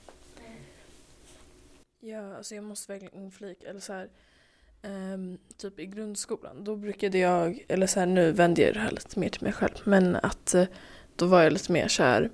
Ja, 2.01 2.37
alltså 2.37 2.55
jag 2.55 2.65
måste 2.65 2.93
verkligen 2.93 3.15
inflika, 3.15 3.69
eller 3.71 3.81
så 3.81 3.93
här, 3.93 4.07
Um, 4.87 5.39
typ 5.59 5.81
i 5.81 5.87
grundskolan, 5.87 6.65
då 6.65 6.77
brukade 6.77 7.19
jag, 7.19 7.65
eller 7.69 7.87
så 7.87 8.01
här 8.01 8.07
nu 8.07 8.33
vänder 8.33 8.63
jag 8.63 8.75
det 8.75 8.81
här 8.81 8.91
lite 8.91 9.19
mer 9.19 9.29
till 9.29 9.43
mig 9.43 9.53
själv, 9.53 9.75
men 9.85 10.17
att 10.17 10.55
eh, 10.55 10.65
då 11.17 11.27
var 11.27 11.43
jag 11.43 11.53
lite 11.53 11.73
mer 11.73 11.89
så 11.89 12.03
här, 12.03 12.31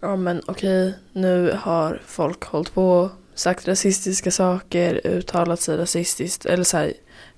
ja 0.00 0.16
men 0.16 0.42
okej, 0.46 0.94
nu 1.12 1.52
har 1.58 2.02
folk 2.06 2.44
hållit 2.44 2.74
på, 2.74 3.10
sagt 3.34 3.68
rasistiska 3.68 4.30
saker, 4.30 5.00
uttalat 5.06 5.60
sig 5.60 5.76
rasistiskt, 5.76 6.46
eller 6.46 6.64
så 6.64 6.76
här, 6.76 6.92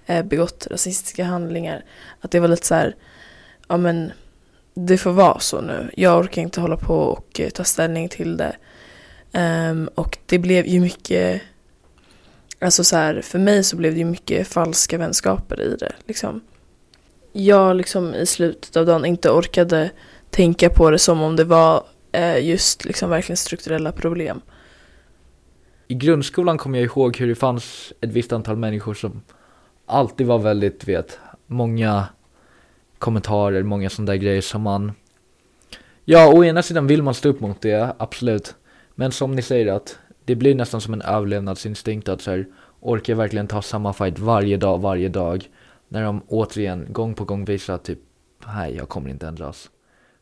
eh, 0.06 0.24
begått 0.24 0.66
rasistiska 0.70 1.24
handlingar, 1.24 1.84
att 2.20 2.30
det 2.30 2.40
var 2.40 2.48
lite 2.48 2.66
så 2.66 2.74
här, 2.74 2.96
ja 3.68 3.76
men 3.76 4.12
det 4.74 4.98
får 4.98 5.12
vara 5.12 5.40
så 5.40 5.60
nu, 5.60 5.90
jag 5.96 6.18
orkar 6.18 6.42
inte 6.42 6.60
hålla 6.60 6.76
på 6.76 6.94
och 6.94 7.40
eh, 7.40 7.50
ta 7.50 7.64
ställning 7.64 8.08
till 8.08 8.36
det. 8.36 8.56
Um, 9.32 9.88
och 9.94 10.18
det 10.26 10.38
blev 10.38 10.66
ju 10.66 10.80
mycket, 10.80 11.42
alltså 12.60 12.84
så 12.84 12.96
här, 12.96 13.20
för 13.20 13.38
mig 13.38 13.64
så 13.64 13.76
blev 13.76 13.92
det 13.92 13.98
ju 13.98 14.04
mycket 14.04 14.48
falska 14.48 14.98
vänskaper 14.98 15.60
i 15.60 15.76
det. 15.76 15.92
Liksom. 16.06 16.40
Jag 17.32 17.76
liksom 17.76 18.14
i 18.14 18.26
slutet 18.26 18.76
av 18.76 18.86
dagen 18.86 19.04
inte 19.04 19.30
orkade 19.30 19.90
tänka 20.30 20.70
på 20.70 20.90
det 20.90 20.98
som 20.98 21.22
om 21.22 21.36
det 21.36 21.44
var 21.44 21.84
eh, 22.12 22.46
just 22.46 22.84
liksom 22.84 23.10
verkligen 23.10 23.36
strukturella 23.36 23.92
problem. 23.92 24.40
I 25.88 25.94
grundskolan 25.94 26.58
kommer 26.58 26.78
jag 26.78 26.84
ihåg 26.84 27.16
hur 27.16 27.28
det 27.28 27.34
fanns 27.34 27.92
ett 28.00 28.10
visst 28.10 28.32
antal 28.32 28.56
människor 28.56 28.94
som 28.94 29.22
alltid 29.86 30.26
var 30.26 30.38
väldigt, 30.38 30.88
vet, 30.88 31.18
många 31.46 32.06
kommentarer, 32.98 33.62
många 33.62 33.90
sådana 33.90 34.12
där 34.12 34.16
grejer 34.16 34.40
som 34.40 34.62
man 34.62 34.92
Ja, 36.10 36.32
å 36.32 36.44
ena 36.44 36.62
sidan 36.62 36.86
vill 36.86 37.02
man 37.02 37.14
stå 37.14 37.28
upp 37.28 37.40
mot 37.40 37.60
det, 37.60 37.94
absolut. 37.98 38.54
Men 38.94 39.12
som 39.12 39.34
ni 39.34 39.42
säger 39.42 39.66
att 39.66 39.98
det 40.28 40.36
blir 40.36 40.54
nästan 40.54 40.80
som 40.80 40.94
en 40.94 41.02
överlevnadsinstinkt 41.02 42.08
att 42.08 42.22
så 42.22 42.30
här, 42.30 42.46
orkar 42.80 43.12
jag 43.12 43.18
verkligen 43.18 43.46
ta 43.46 43.62
samma 43.62 43.92
fight 43.92 44.18
varje 44.18 44.56
dag, 44.56 44.78
varje 44.78 45.08
dag? 45.08 45.50
När 45.88 46.02
de 46.02 46.22
återigen 46.28 46.92
gång 46.92 47.14
på 47.14 47.24
gång 47.24 47.44
visar 47.44 47.74
att 47.74 47.84
typ, 47.84 47.98
nej 48.46 48.76
jag 48.76 48.88
kommer 48.88 49.10
inte 49.10 49.26
ändras. 49.26 49.70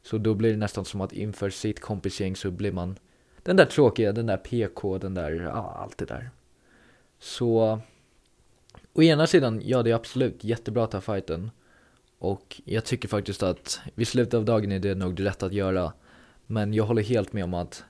Så 0.02 0.18
då 0.18 0.34
blir 0.34 0.50
det 0.50 0.56
nästan 0.56 0.84
som 0.84 1.00
att 1.00 1.12
inför 1.12 1.50
sitt 1.50 1.80
kompisgäng 1.80 2.36
så 2.36 2.50
blir 2.50 2.72
man 2.72 2.98
den 3.42 3.56
där 3.56 3.64
tråkiga, 3.64 4.12
den 4.12 4.26
där 4.26 4.36
PK, 4.36 4.98
den 4.98 5.14
där, 5.14 5.30
ja 5.32 5.76
allt 5.82 5.98
det 5.98 6.04
där. 6.04 6.30
Så 7.18 7.80
å 8.92 9.02
ena 9.02 9.26
sidan, 9.26 9.60
ja 9.64 9.82
det 9.82 9.90
är 9.90 9.94
absolut 9.94 10.44
jättebra 10.44 10.84
att 10.84 10.90
ta 10.90 11.00
fighten. 11.00 11.50
Och 12.18 12.60
jag 12.64 12.84
tycker 12.84 13.08
faktiskt 13.08 13.42
att 13.42 13.80
vid 13.94 14.08
slutet 14.08 14.34
av 14.34 14.44
dagen 14.44 14.72
är 14.72 14.78
det 14.78 14.94
nog 14.94 15.14
det 15.14 15.42
att 15.42 15.52
göra. 15.52 15.92
Men 16.46 16.74
jag 16.74 16.84
håller 16.84 17.02
helt 17.02 17.32
med 17.32 17.44
om 17.44 17.54
att 17.54 17.84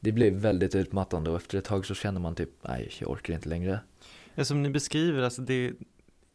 det 0.00 0.12
blir 0.12 0.30
väldigt 0.30 0.74
utmattande 0.74 1.30
och 1.30 1.36
efter 1.36 1.58
ett 1.58 1.64
tag 1.64 1.86
så 1.86 1.94
känner 1.94 2.20
man 2.20 2.34
typ, 2.34 2.50
nej 2.62 2.90
jag 2.98 3.10
orkar 3.10 3.34
inte 3.34 3.48
längre. 3.48 3.80
Ja, 4.34 4.44
som 4.44 4.62
ni 4.62 4.70
beskriver, 4.70 5.22
alltså 5.22 5.42
det, 5.42 5.72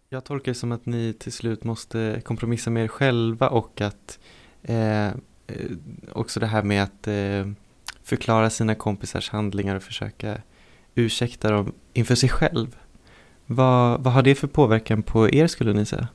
jag 0.10 0.24
tolkar 0.24 0.52
det 0.52 0.56
som 0.58 0.72
att 0.72 0.86
ni 0.86 1.14
till 1.14 1.32
slut 1.32 1.64
måste 1.64 2.22
kompromissa 2.26 2.70
med 2.70 2.84
er 2.84 2.88
själva 2.88 3.50
och 3.50 3.82
att 3.82 4.20
eh, 4.62 5.10
också 6.12 6.40
det 6.40 6.46
här 6.48 6.64
med 6.64 6.84
att 6.84 7.08
eh, 7.08 7.52
förklara 8.04 8.50
sina 8.50 8.76
kompisars 8.76 9.30
handlingar 9.30 9.76
och 9.76 9.84
försöka 9.84 10.42
ursäkta 10.96 11.52
dem 11.52 11.74
inför 11.94 12.16
sig 12.16 12.30
själv. 12.30 12.76
Vad, 13.46 14.04
vad 14.04 14.14
har 14.14 14.22
det 14.24 14.36
för 14.36 14.48
påverkan 14.48 15.04
på 15.04 15.30
er 15.30 15.48
skulle 15.48 15.74
ni 15.74 15.86
säga? 15.86 16.08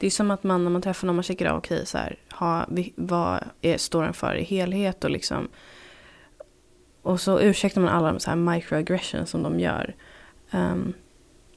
Det 0.00 0.06
är 0.06 0.10
som 0.10 0.30
att 0.30 0.42
man 0.44 0.64
när 0.64 0.70
man 0.70 0.82
träffar 0.82 1.06
någon 1.06 1.16
man 1.16 1.22
checkar 1.22 1.46
av, 1.46 1.58
okej 1.58 1.86
så 1.86 1.98
här, 1.98 2.16
ha, 2.32 2.66
vi- 2.70 2.92
vad 2.96 3.44
är, 3.60 3.78
står 3.78 4.02
den 4.02 4.14
för 4.14 4.34
i 4.34 4.42
helhet 4.44 5.04
och 5.04 5.10
liksom 5.10 5.48
och 7.02 7.20
så 7.20 7.40
ursäktar 7.40 7.80
man 7.80 7.94
alla 7.94 8.12
de 8.12 8.20
så 8.20 8.30
här 8.30 8.36
microaggressions 8.36 9.30
som 9.30 9.42
de 9.42 9.60
gör. 9.60 9.94
Um, 10.50 10.92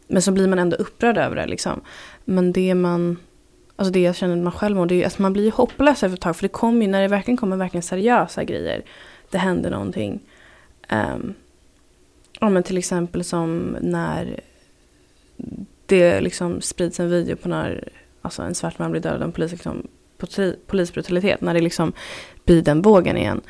men 0.08 0.22
så 0.22 0.32
blir 0.32 0.48
man 0.48 0.60
ändå 0.60 0.76
upprörd 0.76 1.18
över 1.18 1.36
det 1.36 1.46
liksom. 1.46 1.82
Men 2.26 2.52
det 2.52 2.76
man, 2.76 3.18
alltså 3.76 3.94
det 3.94 4.00
jag 4.00 4.16
känner 4.16 4.38
att 4.38 4.44
man 4.44 4.54
själv 4.54 4.76
mår, 4.76 4.86
det 4.86 4.96
är 4.96 5.00
att 5.00 5.06
alltså 5.06 5.22
man 5.22 5.34
blir 5.34 5.44
ju 5.44 5.52
hopplös 5.52 6.04
efter 6.04 6.14
ett 6.14 6.22
tag. 6.22 6.36
För 6.36 6.44
det 6.44 6.50
kommer 6.50 6.82
ju, 6.82 6.92
när 6.92 7.02
det 7.02 7.08
verkligen 7.08 7.38
kommer 7.38 7.58
verkligen 7.58 7.84
seriösa 7.84 8.44
grejer, 8.44 8.84
det 9.30 9.38
händer 9.38 9.72
någonting. 9.72 10.20
Um, 10.92 11.34
ja 12.40 12.50
men 12.50 12.64
till 12.64 12.78
exempel 12.78 13.24
som 13.24 13.78
när 13.82 14.40
det 15.86 16.22
liksom 16.22 16.62
sprids 16.62 17.00
en 17.00 17.10
video 17.10 17.36
på 17.36 17.50
när 17.50 17.90
alltså 18.22 18.42
en 18.42 18.56
svart 18.56 18.80
man 18.80 18.92
blir 18.92 19.02
dödad 19.02 19.18
av 19.18 19.24
en 19.24 19.32
polis, 19.32 19.52
liksom, 19.52 19.88
polisbrutalitet. 20.68 21.42
När 21.42 21.54
det 21.54 21.62
liksom 21.62 21.94
blir 22.46 22.62
den 22.62 22.82
vågen 22.82 23.18
igen. 23.18 23.42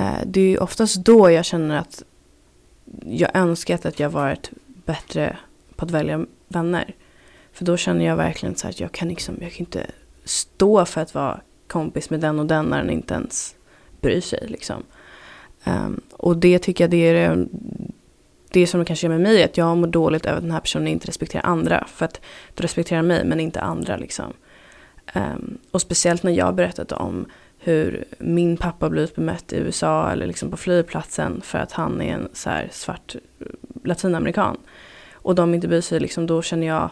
Eh, 0.00 0.18
det 0.26 0.40
är 0.40 0.48
ju 0.48 0.58
oftast 0.58 0.96
då 0.96 1.30
jag 1.30 1.44
känner 1.44 1.78
att 1.78 2.02
jag 3.04 3.30
önskat 3.36 3.86
att 3.86 4.00
jag 4.00 4.10
varit 4.10 4.50
bättre 4.86 5.36
på 5.76 5.84
att 5.84 5.90
välja 5.90 6.26
vänner. 6.48 6.94
För 7.52 7.64
då 7.64 7.76
känner 7.76 8.04
jag 8.04 8.16
verkligen 8.16 8.56
så 8.56 8.68
att 8.68 8.80
jag 8.80 8.92
kan, 8.92 9.08
liksom, 9.08 9.36
jag 9.40 9.52
kan 9.52 9.60
inte 9.60 9.86
stå 10.24 10.84
för 10.84 11.00
att 11.00 11.14
vara 11.14 11.40
kompis 11.66 12.10
med 12.10 12.20
den 12.20 12.38
och 12.38 12.46
den 12.46 12.64
när 12.64 12.78
den 12.78 12.90
inte 12.90 13.14
ens 13.14 13.54
bryr 14.00 14.20
sig. 14.20 14.46
Liksom. 14.48 14.82
Um, 15.64 16.00
och 16.12 16.36
det 16.36 16.58
tycker 16.58 16.84
jag 16.84 16.90
det 16.90 17.08
är 17.08 17.46
det, 18.50 18.66
som 18.66 18.80
det 18.80 18.86
kanske 18.86 19.06
gör 19.06 19.12
med 19.12 19.20
mig, 19.20 19.44
att 19.44 19.56
jag 19.56 19.76
mår 19.76 19.86
dåligt 19.86 20.26
över 20.26 20.36
att 20.36 20.42
den 20.42 20.52
här 20.52 20.60
personen 20.60 20.88
inte 20.88 21.08
respekterar 21.08 21.46
andra. 21.46 21.86
För 21.88 22.04
att 22.04 22.20
du 22.54 22.62
respekterar 22.62 23.02
mig 23.02 23.24
men 23.24 23.40
inte 23.40 23.60
andra 23.60 23.96
liksom. 23.96 24.32
Um, 25.14 25.58
och 25.70 25.80
speciellt 25.80 26.22
när 26.22 26.32
jag 26.32 26.44
har 26.44 26.52
berättat 26.52 26.92
om 26.92 27.26
hur 27.62 28.04
min 28.18 28.56
pappa 28.56 28.90
blivit 28.90 29.14
bemött 29.14 29.52
i 29.52 29.56
USA 29.56 30.10
eller 30.10 30.26
liksom 30.26 30.50
på 30.50 30.56
flygplatsen 30.56 31.40
för 31.40 31.58
att 31.58 31.72
han 31.72 32.00
är 32.00 32.14
en 32.14 32.28
så 32.32 32.50
här 32.50 32.68
svart 32.72 33.14
eh, 33.14 33.46
latinamerikan. 33.84 34.56
Och 35.12 35.34
de 35.34 35.54
inte 35.54 35.68
bryr 35.68 35.80
sig, 35.80 36.00
liksom, 36.00 36.26
då 36.26 36.42
känner 36.42 36.66
jag... 36.66 36.90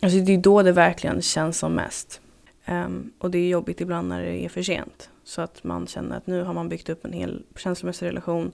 Alltså 0.00 0.18
det 0.18 0.32
är 0.32 0.38
då 0.38 0.62
det 0.62 0.72
verkligen 0.72 1.22
känns 1.22 1.58
som 1.58 1.74
mest. 1.74 2.20
Um, 2.68 3.12
och 3.18 3.30
det 3.30 3.38
är 3.38 3.48
jobbigt 3.48 3.80
ibland 3.80 4.08
när 4.08 4.22
det 4.22 4.44
är 4.44 4.48
för 4.48 4.62
sent. 4.62 5.10
Så 5.24 5.40
att 5.40 5.64
man 5.64 5.86
känner 5.86 6.16
att 6.16 6.26
nu 6.26 6.42
har 6.42 6.54
man 6.54 6.68
byggt 6.68 6.88
upp 6.88 7.04
en 7.04 7.12
hel 7.12 7.42
känslomässig 7.56 8.06
relation. 8.06 8.52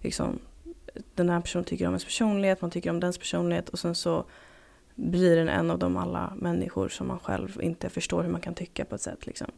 Liksom, 0.00 0.38
den 1.14 1.28
här 1.28 1.40
personen 1.40 1.64
tycker 1.64 1.86
om 1.86 1.92
ens 1.92 2.04
personlighet, 2.04 2.60
man 2.60 2.70
tycker 2.70 2.90
om 2.90 3.00
dens 3.00 3.18
personlighet 3.18 3.68
och 3.68 3.78
sen 3.78 3.94
så 3.94 4.24
blir 4.94 5.36
den 5.36 5.48
en 5.48 5.70
av 5.70 5.78
de 5.78 5.96
alla 5.96 6.32
människor 6.36 6.88
som 6.88 7.06
man 7.06 7.18
själv 7.18 7.60
inte 7.62 7.88
förstår 7.88 8.22
hur 8.22 8.30
man 8.30 8.40
kan 8.40 8.54
tycka 8.54 8.84
på 8.84 8.94
ett 8.94 9.00
sätt. 9.00 9.26
Liksom. 9.26 9.50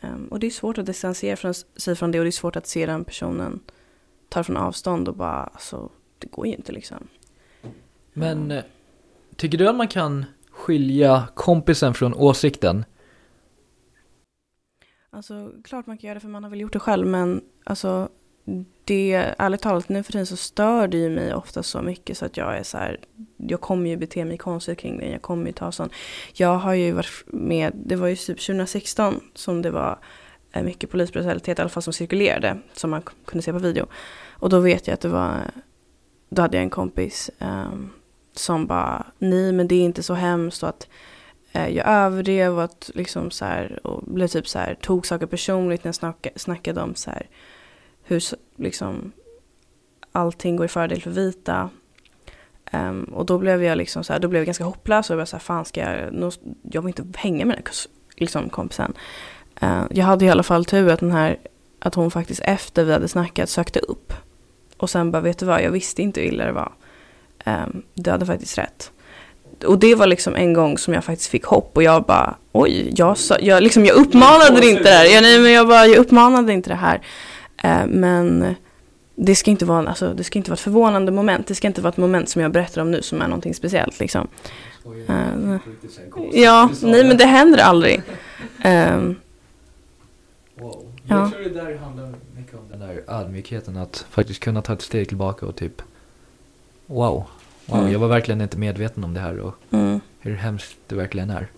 Um, 0.00 0.26
och 0.26 0.40
det 0.40 0.46
är 0.46 0.50
svårt 0.50 0.78
att 0.78 0.86
distansera 0.86 1.52
sig 1.54 1.94
från 1.94 2.10
det 2.10 2.18
och 2.18 2.24
det 2.24 2.28
är 2.28 2.32
svårt 2.32 2.56
att 2.56 2.66
se 2.66 2.86
den 2.86 3.04
personen 3.04 3.60
tar 4.28 4.42
från 4.42 4.56
avstånd 4.56 5.08
och 5.08 5.16
bara, 5.16 5.42
alltså, 5.44 5.90
det 6.18 6.26
går 6.30 6.46
ju 6.46 6.52
inte 6.54 6.72
liksom. 6.72 7.08
Men 8.12 8.50
eh, 8.50 8.64
tycker 9.36 9.58
du 9.58 9.68
att 9.68 9.76
man 9.76 9.88
kan 9.88 10.24
skilja 10.50 11.28
kompisen 11.34 11.94
från 11.94 12.14
åsikten? 12.14 12.84
Alltså 15.10 15.52
klart 15.64 15.86
man 15.86 15.98
kan 15.98 16.08
göra 16.08 16.14
det 16.14 16.20
för 16.20 16.28
man 16.28 16.42
har 16.42 16.50
väl 16.50 16.60
gjort 16.60 16.72
det 16.72 16.78
själv 16.78 17.06
men 17.06 17.40
alltså 17.64 18.08
det, 18.84 19.34
ärligt 19.38 19.62
talat 19.62 19.88
nu 19.88 20.02
för 20.02 20.12
tiden 20.12 20.26
så 20.26 20.36
stör 20.36 20.88
det 20.88 20.96
ju 20.96 21.10
mig 21.10 21.34
ofta 21.34 21.62
så 21.62 21.82
mycket 21.82 22.18
så 22.18 22.24
att 22.24 22.36
jag 22.36 22.58
är 22.58 22.62
så 22.62 22.78
här, 22.78 23.00
jag 23.36 23.60
kommer 23.60 23.90
ju 23.90 23.96
bete 23.96 24.24
mig 24.24 24.38
konstigt 24.38 24.78
kring 24.78 24.98
det, 24.98 25.06
jag 25.06 25.22
kommer 25.22 25.46
ju 25.46 25.52
ta 25.52 25.72
sån. 25.72 25.88
Jag 26.32 26.56
har 26.58 26.74
ju 26.74 26.92
varit 26.92 27.24
med, 27.26 27.72
det 27.74 27.96
var 27.96 28.08
ju 28.08 28.16
typ 28.16 28.40
2016 28.40 29.20
som 29.34 29.62
det 29.62 29.70
var 29.70 29.98
eh, 30.52 30.62
mycket 30.62 30.90
polisbrutalitet, 30.90 31.58
i 31.58 31.62
alla 31.62 31.68
fall 31.68 31.82
som 31.82 31.92
cirkulerade, 31.92 32.58
som 32.72 32.90
man 32.90 33.02
kunde 33.24 33.42
se 33.42 33.52
på 33.52 33.58
video. 33.58 33.86
Och 34.30 34.48
då 34.50 34.60
vet 34.60 34.86
jag 34.86 34.94
att 34.94 35.00
det 35.00 35.08
var, 35.08 35.40
då 36.28 36.42
hade 36.42 36.56
jag 36.56 36.64
en 36.64 36.70
kompis 36.70 37.30
um, 37.38 37.90
som 38.32 38.66
bara, 38.66 39.06
nej 39.18 39.52
men 39.52 39.68
det 39.68 39.74
är 39.74 39.84
inte 39.84 40.02
så 40.02 40.14
hemskt 40.14 40.62
och 40.62 40.68
att 40.68 40.88
eh, 41.52 41.68
jag 41.68 41.86
överdrev 41.88 42.56
och 42.56 42.64
att 42.64 42.90
liksom 42.94 43.30
så 43.30 43.44
här, 43.44 43.86
och 43.86 44.02
blev 44.02 44.26
typ 44.28 44.48
så 44.48 44.58
här, 44.58 44.74
tog 44.74 45.06
saker 45.06 45.26
personligt 45.26 45.84
när 45.84 45.94
jag 46.00 46.40
snackade 46.40 46.80
om 46.80 46.94
så 46.94 47.10
här, 47.10 47.26
hur 48.08 48.22
liksom 48.56 49.12
allting 50.12 50.56
går 50.56 50.66
i 50.66 50.68
fördel 50.68 51.02
för 51.02 51.10
vita. 51.10 51.70
Um, 52.72 53.04
och 53.04 53.26
då 53.26 53.38
blev 53.38 53.62
jag 53.62 53.78
liksom 53.78 54.04
så 54.04 54.12
här, 54.12 54.20
då 54.20 54.28
blev 54.28 54.40
jag 54.40 54.46
ganska 54.46 54.64
hopplös 54.64 55.10
och 55.10 55.14
jag 55.14 55.18
bara 55.18 55.26
så 55.26 55.36
här, 55.36 55.40
fan 55.40 55.64
ska 55.64 55.80
jag, 55.80 56.32
jag 56.62 56.82
vill 56.82 56.88
inte 56.98 57.18
hänga 57.18 57.44
med 57.44 57.56
den 57.56 57.62
här 57.66 57.74
liksom, 58.16 58.48
kompisen. 58.48 58.92
Uh, 59.62 59.84
jag 59.90 60.04
hade 60.04 60.24
i 60.24 60.30
alla 60.30 60.42
fall 60.42 60.64
tur 60.64 60.90
att 60.90 61.00
den 61.00 61.12
här, 61.12 61.36
att 61.78 61.94
hon 61.94 62.10
faktiskt 62.10 62.40
efter 62.44 62.84
vi 62.84 62.92
hade 62.92 63.08
snackat 63.08 63.48
sökte 63.48 63.78
upp. 63.78 64.12
Och 64.76 64.90
sen 64.90 65.10
bara, 65.10 65.22
vet 65.22 65.38
du 65.38 65.46
vad, 65.46 65.62
jag 65.62 65.70
visste 65.70 66.02
inte 66.02 66.20
hur 66.20 66.28
illa 66.28 66.44
det 66.44 66.52
var. 66.52 66.72
Um, 67.46 67.82
du 67.94 68.10
hade 68.10 68.26
faktiskt 68.26 68.58
rätt. 68.58 68.90
Och 69.66 69.78
det 69.78 69.94
var 69.94 70.06
liksom 70.06 70.34
en 70.34 70.52
gång 70.52 70.78
som 70.78 70.94
jag 70.94 71.04
faktiskt 71.04 71.30
fick 71.30 71.44
hopp 71.44 71.76
och 71.76 71.82
jag 71.82 72.04
bara, 72.04 72.36
oj, 72.52 72.92
jag, 72.96 73.18
sa, 73.18 73.38
jag, 73.40 73.62
liksom, 73.62 73.84
jag 73.84 73.96
uppmanade 73.96 74.66
inte 74.66 74.82
det 74.82 74.90
här. 74.90 75.04
Jag, 75.04 75.22
nej, 75.22 75.40
men 75.40 75.52
jag, 75.52 75.68
bara, 75.68 75.86
jag 75.86 75.96
uppmanade 75.96 76.52
inte 76.52 76.70
det 76.70 76.76
här. 76.76 77.00
Uh, 77.64 77.86
men 77.86 78.54
det 79.14 79.34
ska, 79.34 79.50
inte 79.50 79.64
vara, 79.64 79.88
alltså, 79.88 80.14
det 80.14 80.24
ska 80.24 80.38
inte 80.38 80.50
vara 80.50 80.54
ett 80.56 80.60
förvånande 80.60 81.12
moment. 81.12 81.46
Det 81.46 81.54
ska 81.54 81.66
inte 81.66 81.80
vara 81.80 81.88
ett 81.92 81.96
moment 81.96 82.28
som 82.28 82.42
jag 82.42 82.52
berättar 82.52 82.82
om 82.82 82.90
nu 82.90 83.02
som 83.02 83.22
är 83.22 83.28
någonting 83.28 83.54
speciellt. 83.54 84.00
Liksom. 84.00 84.28
Eh, 85.08 85.56
ja, 86.32 86.70
nej 86.82 87.04
men 87.04 87.16
det 87.16 87.24
händer 87.24 87.58
aldrig. 87.58 88.02
Ehm, 88.62 89.16
Wow. 90.54 90.92
Ja. 91.08 91.18
Jag 91.20 91.32
tror 91.32 91.42
det 91.42 91.50
där 91.50 91.76
handlar 91.76 92.14
mycket 92.36 92.54
om 92.54 92.60
den 92.70 92.80
där 92.80 93.02
ödmjukheten, 93.08 93.76
att 93.76 94.06
faktiskt 94.10 94.40
kunna 94.40 94.62
ta 94.62 94.72
ett 94.72 94.82
steg 94.82 95.08
tillbaka 95.08 95.46
och 95.46 95.56
typ 95.56 95.82
Wow, 96.86 97.24
wow 97.66 97.78
Mm. 97.80 97.92
jag 97.92 97.98
var 97.98 98.08
verkligen 98.08 98.40
inte 98.40 98.58
medveten 98.58 99.04
om 99.04 99.14
det 99.14 99.20
här 99.20 99.38
och 99.38 99.54
mm. 99.70 100.00
hur 100.20 100.34
hemskt 100.34 100.76
det 100.86 100.94
verkligen 100.94 101.30
är. 101.30 101.48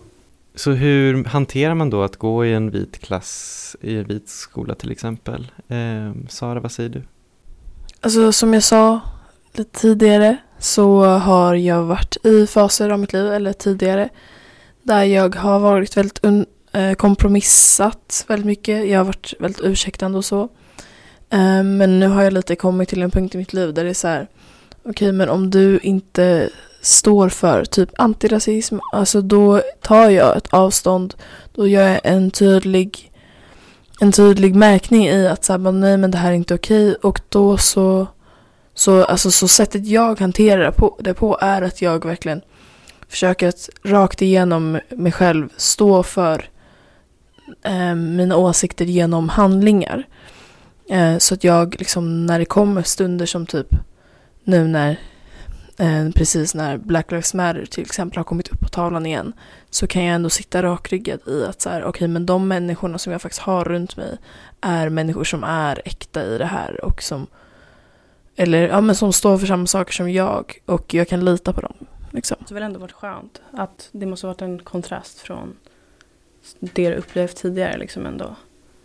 Så 0.55 0.71
hur 0.71 1.23
hanterar 1.23 1.75
man 1.75 1.89
då 1.89 2.03
att 2.03 2.15
gå 2.17 2.45
i 2.45 2.53
en 2.53 2.71
vit 2.71 2.99
klass 2.99 3.75
i 3.81 3.97
en 3.97 4.03
vit 4.07 4.29
skola 4.29 4.75
till 4.75 4.91
exempel? 4.91 5.51
Eh, 5.67 6.11
Sara, 6.29 6.59
vad 6.59 6.71
säger 6.71 6.89
du? 6.89 7.03
Alltså 8.01 8.31
som 8.31 8.53
jag 8.53 8.63
sa 8.63 8.99
lite 9.53 9.79
tidigare 9.79 10.37
så 10.59 11.03
har 11.03 11.55
jag 11.55 11.83
varit 11.83 12.25
i 12.25 12.47
faser 12.47 12.89
av 12.89 12.99
mitt 12.99 13.13
liv, 13.13 13.25
eller 13.31 13.53
tidigare, 13.53 14.09
där 14.83 15.03
jag 15.03 15.35
har 15.35 15.59
varit 15.59 15.97
väldigt 15.97 16.21
un- 16.21 16.45
eh, 16.71 16.93
kompromissat 16.93 18.25
väldigt 18.27 18.45
mycket. 18.45 18.89
Jag 18.89 18.99
har 18.99 19.05
varit 19.05 19.33
väldigt 19.39 19.61
ursäktande 19.61 20.17
och 20.17 20.25
så. 20.25 20.41
Eh, 21.29 21.63
men 21.63 21.99
nu 21.99 22.07
har 22.07 22.23
jag 22.23 22.33
lite 22.33 22.55
kommit 22.55 22.89
till 22.89 23.01
en 23.01 23.11
punkt 23.11 23.35
i 23.35 23.37
mitt 23.37 23.53
liv 23.53 23.73
där 23.73 23.83
det 23.83 23.89
är 23.89 23.93
så 23.93 24.07
här, 24.07 24.27
okej 24.83 25.11
men 25.11 25.29
om 25.29 25.49
du 25.49 25.79
inte 25.79 26.49
står 26.81 27.29
för 27.29 27.65
typ 27.65 27.89
antirasism, 27.97 28.77
alltså 28.93 29.21
då 29.21 29.61
tar 29.81 30.09
jag 30.09 30.37
ett 30.37 30.53
avstånd, 30.53 31.13
då 31.55 31.67
gör 31.67 31.87
jag 31.87 31.99
en 32.03 32.31
tydlig 32.31 33.11
en 33.99 34.11
tydlig 34.11 34.55
märkning 34.55 35.07
i 35.07 35.27
att 35.27 35.45
så 35.45 35.53
här, 35.53 35.71
nej 35.71 35.97
men 35.97 36.11
det 36.11 36.17
här 36.17 36.31
är 36.31 36.35
inte 36.35 36.55
okej 36.55 36.95
och 36.95 37.21
då 37.29 37.57
så 37.57 38.07
så, 38.73 39.03
alltså, 39.03 39.31
så 39.31 39.47
sättet 39.47 39.87
jag 39.87 40.19
hanterar 40.19 40.63
det 40.63 40.71
på, 40.71 40.97
det 40.99 41.13
på 41.13 41.37
är 41.41 41.61
att 41.61 41.81
jag 41.81 42.05
verkligen 42.05 42.41
försöker 43.09 43.47
att 43.47 43.69
rakt 43.83 44.21
igenom 44.21 44.79
mig 44.89 45.11
själv 45.11 45.49
stå 45.57 46.03
för 46.03 46.49
eh, 47.63 47.95
mina 47.95 48.35
åsikter 48.35 48.85
genom 48.85 49.29
handlingar. 49.29 50.07
Eh, 50.89 51.17
så 51.17 51.33
att 51.33 51.43
jag 51.43 51.75
liksom 51.79 52.25
när 52.25 52.39
det 52.39 52.45
kommer 52.45 52.83
stunder 52.83 53.25
som 53.25 53.45
typ 53.45 53.67
nu 54.43 54.67
när 54.67 54.99
Eh, 55.77 56.09
precis 56.09 56.55
när 56.55 56.77
Black 56.77 57.11
Lives 57.11 57.33
Matter 57.33 57.65
till 57.65 57.83
exempel 57.83 58.17
har 58.17 58.23
kommit 58.23 58.47
upp 58.47 58.59
på 58.59 58.69
tavlan 58.69 59.05
igen 59.05 59.33
så 59.69 59.87
kan 59.87 60.03
jag 60.03 60.15
ändå 60.15 60.29
sitta 60.29 60.63
rakryggad 60.63 61.19
i 61.27 61.45
att 61.45 61.61
så 61.61 61.69
här, 61.69 61.83
okej 61.83 62.07
men 62.07 62.25
de 62.25 62.47
människorna 62.47 62.97
som 62.97 63.11
jag 63.11 63.21
faktiskt 63.21 63.41
har 63.41 63.65
runt 63.65 63.97
mig 63.97 64.17
är 64.61 64.89
människor 64.89 65.23
som 65.23 65.43
är 65.43 65.81
äkta 65.85 66.23
i 66.25 66.37
det 66.37 66.45
här 66.45 66.85
och 66.85 67.03
som 67.03 67.27
eller 68.35 68.67
ja 68.67 68.81
men 68.81 68.95
som 68.95 69.13
står 69.13 69.37
för 69.37 69.47
samma 69.47 69.67
saker 69.67 69.93
som 69.93 70.11
jag 70.11 70.61
och 70.65 70.93
jag 70.93 71.07
kan 71.07 71.25
lita 71.25 71.53
på 71.53 71.61
dem 71.61 71.73
liksom. 72.11 72.37
Det 72.39 72.49
har 72.49 72.53
väl 72.53 72.63
ändå 72.63 72.79
varit 72.79 72.91
skönt 72.91 73.41
att 73.51 73.89
det 73.91 74.05
måste 74.05 74.27
ha 74.27 74.33
varit 74.33 74.41
en 74.41 74.59
kontrast 74.59 75.19
från 75.19 75.55
det 76.59 76.89
du 76.89 76.95
upplevt 76.95 77.35
tidigare 77.35 77.77
liksom 77.77 78.05
ändå. 78.05 78.35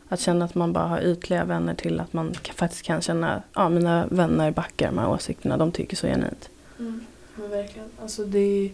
Att 0.08 0.20
känna 0.20 0.44
att 0.44 0.54
man 0.54 0.72
bara 0.72 0.86
har 0.86 1.00
ytliga 1.00 1.44
vänner 1.44 1.74
till 1.74 2.00
att 2.00 2.12
man 2.12 2.34
faktiskt 2.54 2.82
kan 2.82 3.00
känna, 3.00 3.42
ja 3.54 3.68
mina 3.68 4.06
vänner 4.06 4.50
backar 4.50 4.86
de 4.86 4.98
här 4.98 5.08
åsikterna, 5.08 5.56
de 5.56 5.72
tycker 5.72 5.96
så 5.96 6.06
genuint. 6.06 6.50
Men 6.76 7.50
verkligen, 7.50 7.88
alltså 8.02 8.24
det 8.24 8.70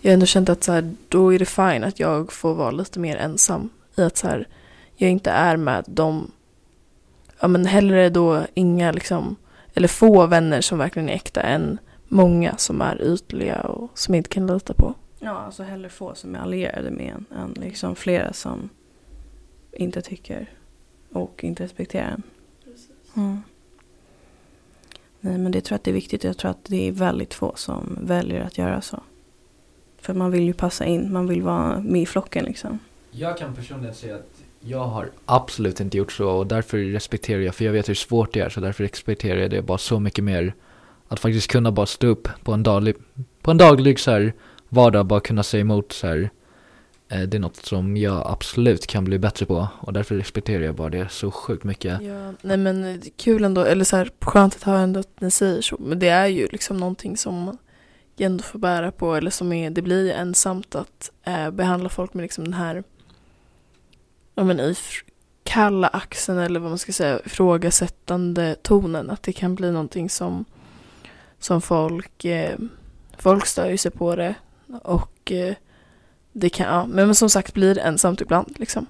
Jag 0.00 0.10
har 0.10 0.14
ändå 0.14 0.26
känt 0.26 0.48
att 0.48 0.64
så 0.64 0.72
här, 0.72 0.94
då 1.08 1.34
är 1.34 1.38
det 1.38 1.44
fine 1.44 1.84
att 1.84 2.00
jag 2.00 2.32
får 2.32 2.54
vara 2.54 2.70
lite 2.70 3.00
mer 3.00 3.16
ensam 3.16 3.70
i 3.96 4.02
att 4.02 4.16
så 4.16 4.26
här, 4.26 4.48
jag 4.96 5.10
inte 5.10 5.30
är 5.30 5.56
med 5.56 5.84
dem. 5.86 6.30
Ja 7.40 7.48
men 7.48 7.66
hellre 7.66 8.10
då 8.10 8.46
inga 8.54 8.92
liksom, 8.92 9.36
eller 9.74 9.88
få 9.88 10.26
vänner 10.26 10.60
som 10.60 10.78
verkligen 10.78 11.08
är 11.08 11.14
äkta 11.14 11.40
än 11.40 11.78
många 12.08 12.56
som 12.56 12.80
är 12.80 13.02
ytliga 13.02 13.60
och 13.60 13.98
som 13.98 14.14
jag 14.14 14.20
inte 14.20 14.30
kan 14.30 14.46
lita 14.46 14.74
på. 14.74 14.94
Ja, 15.18 15.30
alltså 15.30 15.62
hellre 15.62 15.88
få 15.88 16.14
som 16.14 16.34
är 16.34 16.38
allierade 16.38 16.90
med 16.90 17.24
en 17.30 17.38
än 17.38 17.52
liksom 17.52 17.96
flera 17.96 18.32
som 18.32 18.68
inte 19.72 20.02
tycker 20.02 20.50
och 21.12 21.44
inte 21.44 21.64
respekterar 21.64 22.10
en. 22.10 22.22
Mm. 23.16 23.42
Nej, 25.20 25.38
men 25.38 25.52
det 25.52 25.60
tror 25.60 25.74
jag 25.74 25.78
att 25.78 25.84
det 25.84 25.90
är 25.90 25.94
viktigt. 25.94 26.24
Jag 26.24 26.36
tror 26.36 26.50
att 26.50 26.64
det 26.64 26.88
är 26.88 26.92
väldigt 26.92 27.34
få 27.34 27.52
som 27.56 27.98
väljer 28.00 28.40
att 28.40 28.58
göra 28.58 28.80
så. 28.80 29.02
För 30.00 30.14
man 30.14 30.30
vill 30.30 30.42
ju 30.42 30.52
passa 30.52 30.84
in, 30.84 31.12
man 31.12 31.26
vill 31.26 31.42
vara 31.42 31.80
med 31.80 32.02
i 32.02 32.06
flocken 32.06 32.44
liksom. 32.44 32.78
Jag 33.10 33.38
kan 33.38 33.54
personligen 33.54 33.94
säga 33.94 34.14
att 34.14 34.42
jag 34.60 34.84
har 34.84 35.10
absolut 35.26 35.80
inte 35.80 35.96
gjort 35.96 36.12
så 36.12 36.28
och 36.28 36.46
därför 36.46 36.78
respekterar 36.78 37.40
jag, 37.40 37.54
för 37.54 37.64
jag 37.64 37.72
vet 37.72 37.88
hur 37.88 37.94
svårt 37.94 38.32
det 38.32 38.40
är, 38.40 38.48
så 38.48 38.60
därför 38.60 38.84
respekterar 38.84 39.40
jag 39.40 39.50
det 39.50 39.62
bara 39.62 39.78
så 39.78 40.00
mycket 40.00 40.24
mer. 40.24 40.54
Att 41.08 41.20
faktiskt 41.20 41.50
kunna 41.50 41.72
bara 41.72 41.86
stå 41.86 42.06
upp 42.06 42.28
på 42.42 42.52
en 42.52 42.62
daglig, 42.62 42.96
på 43.42 43.50
en 43.50 43.58
daglig 43.58 44.00
så 44.00 44.10
här 44.10 44.32
vardag, 44.68 45.06
bara 45.06 45.20
kunna 45.20 45.42
säga 45.42 45.60
emot 45.60 45.92
så 45.92 46.06
här. 46.06 46.30
Eh, 47.08 47.20
det 47.20 47.36
är 47.36 47.38
något 47.38 47.56
som 47.56 47.96
jag 47.96 48.22
absolut 48.26 48.86
kan 48.86 49.04
bli 49.04 49.18
bättre 49.18 49.46
på 49.46 49.68
och 49.80 49.92
därför 49.92 50.14
respekterar 50.14 50.64
jag 50.64 50.74
bara 50.74 50.88
det 50.88 51.08
så 51.10 51.30
sjukt 51.30 51.64
mycket. 51.64 52.02
Ja, 52.02 52.32
nej 52.42 52.56
men 52.56 53.02
kul 53.16 53.44
ändå, 53.44 53.60
eller 53.60 53.84
så 53.84 53.96
här, 53.96 54.10
skönt 54.20 54.54
att 54.54 54.62
höra 54.62 54.80
ändå 54.80 55.00
att 55.00 55.20
ni 55.20 55.30
säger 55.30 55.60
så. 55.60 55.76
Men 55.80 55.98
det 55.98 56.08
är 56.08 56.26
ju 56.26 56.48
liksom 56.48 56.76
någonting 56.76 57.16
som 57.16 57.58
jag 58.16 58.26
ändå 58.26 58.42
får 58.42 58.58
bära 58.58 58.92
på, 58.92 59.14
eller 59.14 59.30
som 59.30 59.52
är, 59.52 59.70
det 59.70 59.82
blir 59.82 60.12
ensamt 60.12 60.74
att 60.74 61.10
eh, 61.24 61.50
behandla 61.50 61.88
folk 61.88 62.14
med 62.14 62.22
liksom 62.22 62.44
den 62.44 62.54
här, 62.54 62.84
ja 64.34 64.44
men 64.44 64.60
i 64.60 64.74
kalla 65.44 65.88
axeln 65.88 66.38
eller 66.38 66.60
vad 66.60 66.70
man 66.70 66.78
ska 66.78 66.92
säga, 66.92 67.20
ifrågasättande 67.24 68.56
tonen. 68.62 69.10
Att 69.10 69.22
det 69.22 69.32
kan 69.32 69.54
bli 69.54 69.70
någonting 69.70 70.10
som, 70.10 70.44
som 71.38 71.60
folk, 71.60 72.24
eh, 72.24 72.58
folk 73.18 73.46
stör 73.46 73.70
ju 73.70 73.76
sig 73.76 73.90
på 73.90 74.16
det. 74.16 74.34
Och 74.82 75.32
eh, 75.32 75.54
det 76.32 76.48
kan, 76.50 76.66
ja, 76.66 76.86
men 76.86 77.14
som 77.14 77.30
sagt 77.30 77.54
blir 77.54 77.74
det 77.74 77.80
ensamt 77.80 78.20
ibland 78.20 78.58
liksom. 78.58 78.86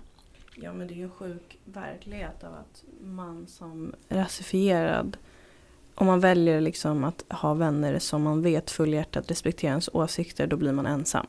Ja, 0.55 0.72
men 0.72 0.87
det 0.87 0.94
är 0.94 0.96
ju 0.96 1.05
en 1.05 1.11
sjuk 1.11 1.59
verklighet 1.64 2.44
av 2.44 2.55
att 2.55 2.85
man 3.01 3.46
som 3.46 3.94
rasifierad, 4.09 5.16
om 5.94 6.07
man 6.07 6.20
väljer 6.20 6.61
liksom 6.61 7.05
att 7.05 7.24
ha 7.29 7.55
vänner 7.55 7.98
som 7.98 8.22
man 8.22 8.42
vet 8.42 8.70
fullhjärtat 8.70 9.31
respekterar 9.31 9.70
ens 9.70 9.88
åsikter, 9.92 10.46
då 10.46 10.57
blir 10.57 10.72
man 10.72 10.87
ensam. 10.87 11.27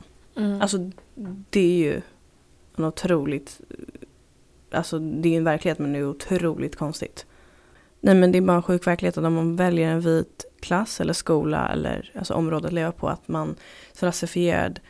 Alltså 0.60 0.90
det 1.50 1.60
är 1.60 1.76
ju 1.76 2.00
en 2.76 2.84
otroligt, 2.84 3.60
alltså 4.70 4.98
det 4.98 5.28
är 5.28 5.36
en 5.36 5.44
verklighet 5.44 5.78
men 5.78 5.92
det 5.92 5.98
är 5.98 6.08
otroligt 6.08 6.76
konstigt. 6.76 7.26
Nej 8.00 8.14
men 8.14 8.32
det 8.32 8.38
är 8.38 8.42
bara 8.42 8.56
en 8.56 8.62
sjuk 8.62 8.86
verklighet 8.86 9.18
att 9.18 9.24
om 9.24 9.34
man 9.34 9.56
väljer 9.56 9.90
en 9.90 10.00
vit 10.00 10.44
klass 10.60 11.00
eller 11.00 11.12
skola 11.12 11.68
eller 11.68 12.12
alltså 12.14 12.34
område 12.34 12.66
att 12.66 12.72
leva 12.72 12.92
på 12.92 13.08
att 13.08 13.28
man 13.28 13.56
som 13.92 14.06
rasifierad 14.06 14.80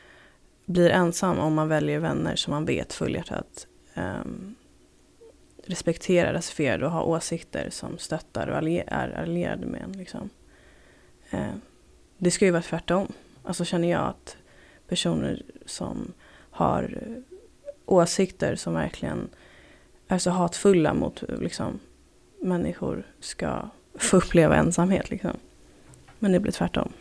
blir 0.73 0.91
ensam 0.91 1.39
om 1.39 1.55
man 1.55 1.69
väljer 1.69 1.99
vänner 1.99 2.37
som 2.37 2.51
man 2.51 2.65
vet 2.65 2.93
fullhjärtat 2.93 3.67
um, 3.95 4.55
respekterar 5.65 6.33
rasifierade 6.33 6.87
och 6.87 6.93
har 6.93 7.03
åsikter 7.03 7.71
som 7.71 7.99
stöttar 7.99 8.47
och 8.47 8.57
allier- 8.57 8.85
är 8.87 9.23
allierade 9.23 9.67
med 9.67 9.83
en. 9.83 9.93
Liksom. 9.93 10.31
Eh, 11.31 11.55
det 12.19 12.31
ska 12.31 12.45
ju 12.45 12.51
vara 12.51 12.63
tvärtom. 12.63 13.13
Alltså 13.45 13.65
känner 13.65 13.91
jag 13.91 14.01
att 14.01 14.37
personer 14.89 15.43
som 15.67 16.13
har 16.51 16.99
åsikter 17.87 18.57
som 18.57 18.75
verkligen 18.75 19.29
är 20.09 20.19
så 20.19 20.31
hatfulla 20.31 20.95
mot 20.95 21.23
liksom, 21.29 21.81
människor 22.41 23.07
ska 23.21 23.69
få 23.95 24.17
uppleva 24.17 24.57
ensamhet. 24.57 25.11
Liksom. 25.11 25.37
Men 26.19 26.33
det 26.33 26.41
blir 26.41 26.53
tvärtom. 26.53 26.93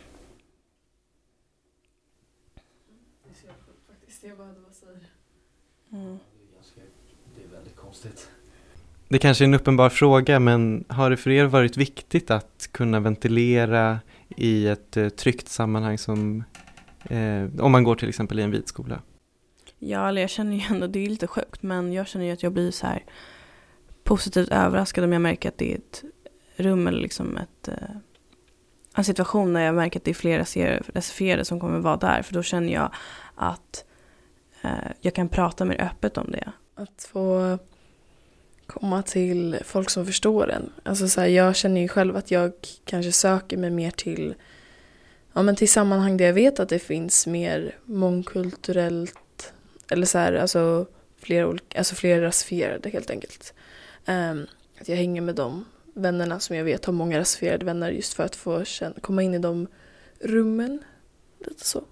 Mm. 5.91 6.19
Det 7.35 7.43
är 7.43 7.47
väldigt 7.47 7.75
konstigt. 8.01 8.29
Det 9.07 9.19
kanske 9.19 9.43
är 9.43 9.45
en 9.45 9.53
uppenbar 9.53 9.89
fråga, 9.89 10.39
men 10.39 10.85
har 10.87 11.09
det 11.09 11.17
för 11.17 11.29
er 11.29 11.45
varit 11.45 11.77
viktigt 11.77 12.31
att 12.31 12.69
kunna 12.71 12.99
ventilera 12.99 13.99
i 14.37 14.67
ett 14.67 14.97
eh, 14.97 15.09
tryggt 15.09 15.49
sammanhang 15.49 15.97
som 15.97 16.43
eh, 17.03 17.45
om 17.59 17.71
man 17.71 17.83
går 17.83 17.95
till 17.95 18.09
exempel 18.09 18.39
i 18.39 18.43
en 18.43 18.51
vit 18.51 18.67
skola? 18.67 19.01
Ja, 19.79 20.09
eller 20.09 20.21
jag 20.21 20.29
känner 20.29 20.55
ju 20.55 20.61
ändå, 20.69 20.87
det 20.87 21.05
är 21.05 21.09
lite 21.09 21.27
sjukt, 21.27 21.63
men 21.63 21.93
jag 21.93 22.07
känner 22.07 22.25
ju 22.25 22.31
att 22.31 22.43
jag 22.43 22.53
blir 22.53 22.71
så 22.71 22.87
här 22.87 23.03
positivt 24.03 24.49
överraskad 24.49 25.03
om 25.03 25.13
jag 25.13 25.21
märker 25.21 25.49
att 25.49 25.57
det 25.57 25.73
är 25.73 25.77
ett 25.77 26.03
rum 26.55 26.87
eller 26.87 26.99
liksom 26.99 27.37
ett, 27.37 27.67
eh, 27.67 27.95
en 28.95 29.03
situation 29.03 29.53
där 29.53 29.61
jag 29.61 29.75
märker 29.75 29.99
att 29.99 30.05
det 30.05 30.11
är 30.11 30.15
flera 30.15 30.41
rasifierade 30.95 31.45
som 31.45 31.59
kommer 31.59 31.79
vara 31.79 31.97
där, 31.97 32.21
för 32.21 32.33
då 32.33 32.43
känner 32.43 32.73
jag 32.73 32.91
att 33.35 33.85
eh, 34.61 34.91
jag 35.01 35.13
kan 35.13 35.29
prata 35.29 35.65
mer 35.65 35.81
öppet 35.81 36.17
om 36.17 36.31
det. 36.31 36.51
Att 36.75 37.09
få 37.11 37.57
komma 38.69 39.03
till 39.03 39.57
folk 39.65 39.89
som 39.89 40.05
förstår 40.05 40.51
en. 40.51 40.71
Alltså 40.83 41.07
så 41.07 41.21
här, 41.21 41.27
jag 41.27 41.55
känner 41.55 41.81
ju 41.81 41.87
själv 41.87 42.17
att 42.17 42.31
jag 42.31 42.53
kanske 42.85 43.11
söker 43.11 43.57
mig 43.57 43.69
mer 43.69 43.91
till, 43.91 44.35
ja, 45.33 45.41
men 45.41 45.55
till 45.55 45.69
sammanhang 45.69 46.17
där 46.17 46.25
jag 46.25 46.33
vet 46.33 46.59
att 46.59 46.69
det 46.69 46.79
finns 46.79 47.27
mer 47.27 47.77
mångkulturellt 47.85 49.53
eller 49.91 50.05
så 50.05 50.17
här, 50.17 50.33
alltså 50.33 50.85
fler, 51.17 51.45
olika, 51.45 51.77
alltså 51.77 51.95
fler 51.95 52.21
rasifierade 52.21 52.89
helt 52.89 53.09
enkelt. 53.09 53.53
Um, 54.07 54.47
att 54.81 54.89
jag 54.89 54.95
hänger 54.95 55.21
med 55.21 55.35
de 55.35 55.65
vännerna 55.93 56.39
som 56.39 56.55
jag 56.55 56.63
vet 56.63 56.85
har 56.85 56.93
många 56.93 57.19
rasifierade 57.19 57.65
vänner 57.65 57.91
just 57.91 58.13
för 58.13 58.23
att 58.23 58.35
få 58.35 58.63
känna, 58.63 58.95
komma 59.01 59.23
in 59.23 59.33
i 59.33 59.39
de 59.39 59.67
rummen. 60.19 60.83
Lite 61.45 61.65
så. 61.65 61.83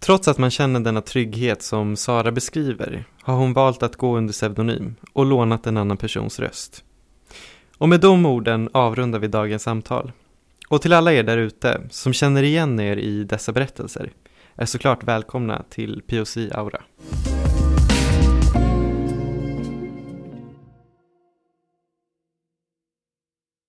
Trots 0.00 0.28
att 0.28 0.38
man 0.38 0.50
känner 0.50 0.80
denna 0.80 1.00
trygghet 1.00 1.62
som 1.62 1.96
Sara 1.96 2.32
beskriver 2.32 3.04
har 3.22 3.34
hon 3.34 3.52
valt 3.52 3.82
att 3.82 3.96
gå 3.96 4.16
under 4.16 4.32
pseudonym 4.32 4.94
och 5.12 5.26
lånat 5.26 5.66
en 5.66 5.76
annan 5.76 5.96
persons 5.96 6.38
röst. 6.38 6.84
Och 7.78 7.88
med 7.88 8.00
de 8.00 8.26
orden 8.26 8.68
avrundar 8.72 9.18
vi 9.18 9.28
dagens 9.28 9.62
samtal. 9.62 10.12
Och 10.68 10.82
till 10.82 10.92
alla 10.92 11.12
er 11.12 11.22
där 11.22 11.38
ute 11.38 11.80
som 11.90 12.12
känner 12.12 12.42
igen 12.42 12.80
er 12.80 12.96
i 12.96 13.24
dessa 13.24 13.52
berättelser 13.52 14.12
är 14.54 14.66
såklart 14.66 15.04
välkomna 15.04 15.64
till 15.70 16.02
POC 16.06 16.36
Aura. 16.36 16.82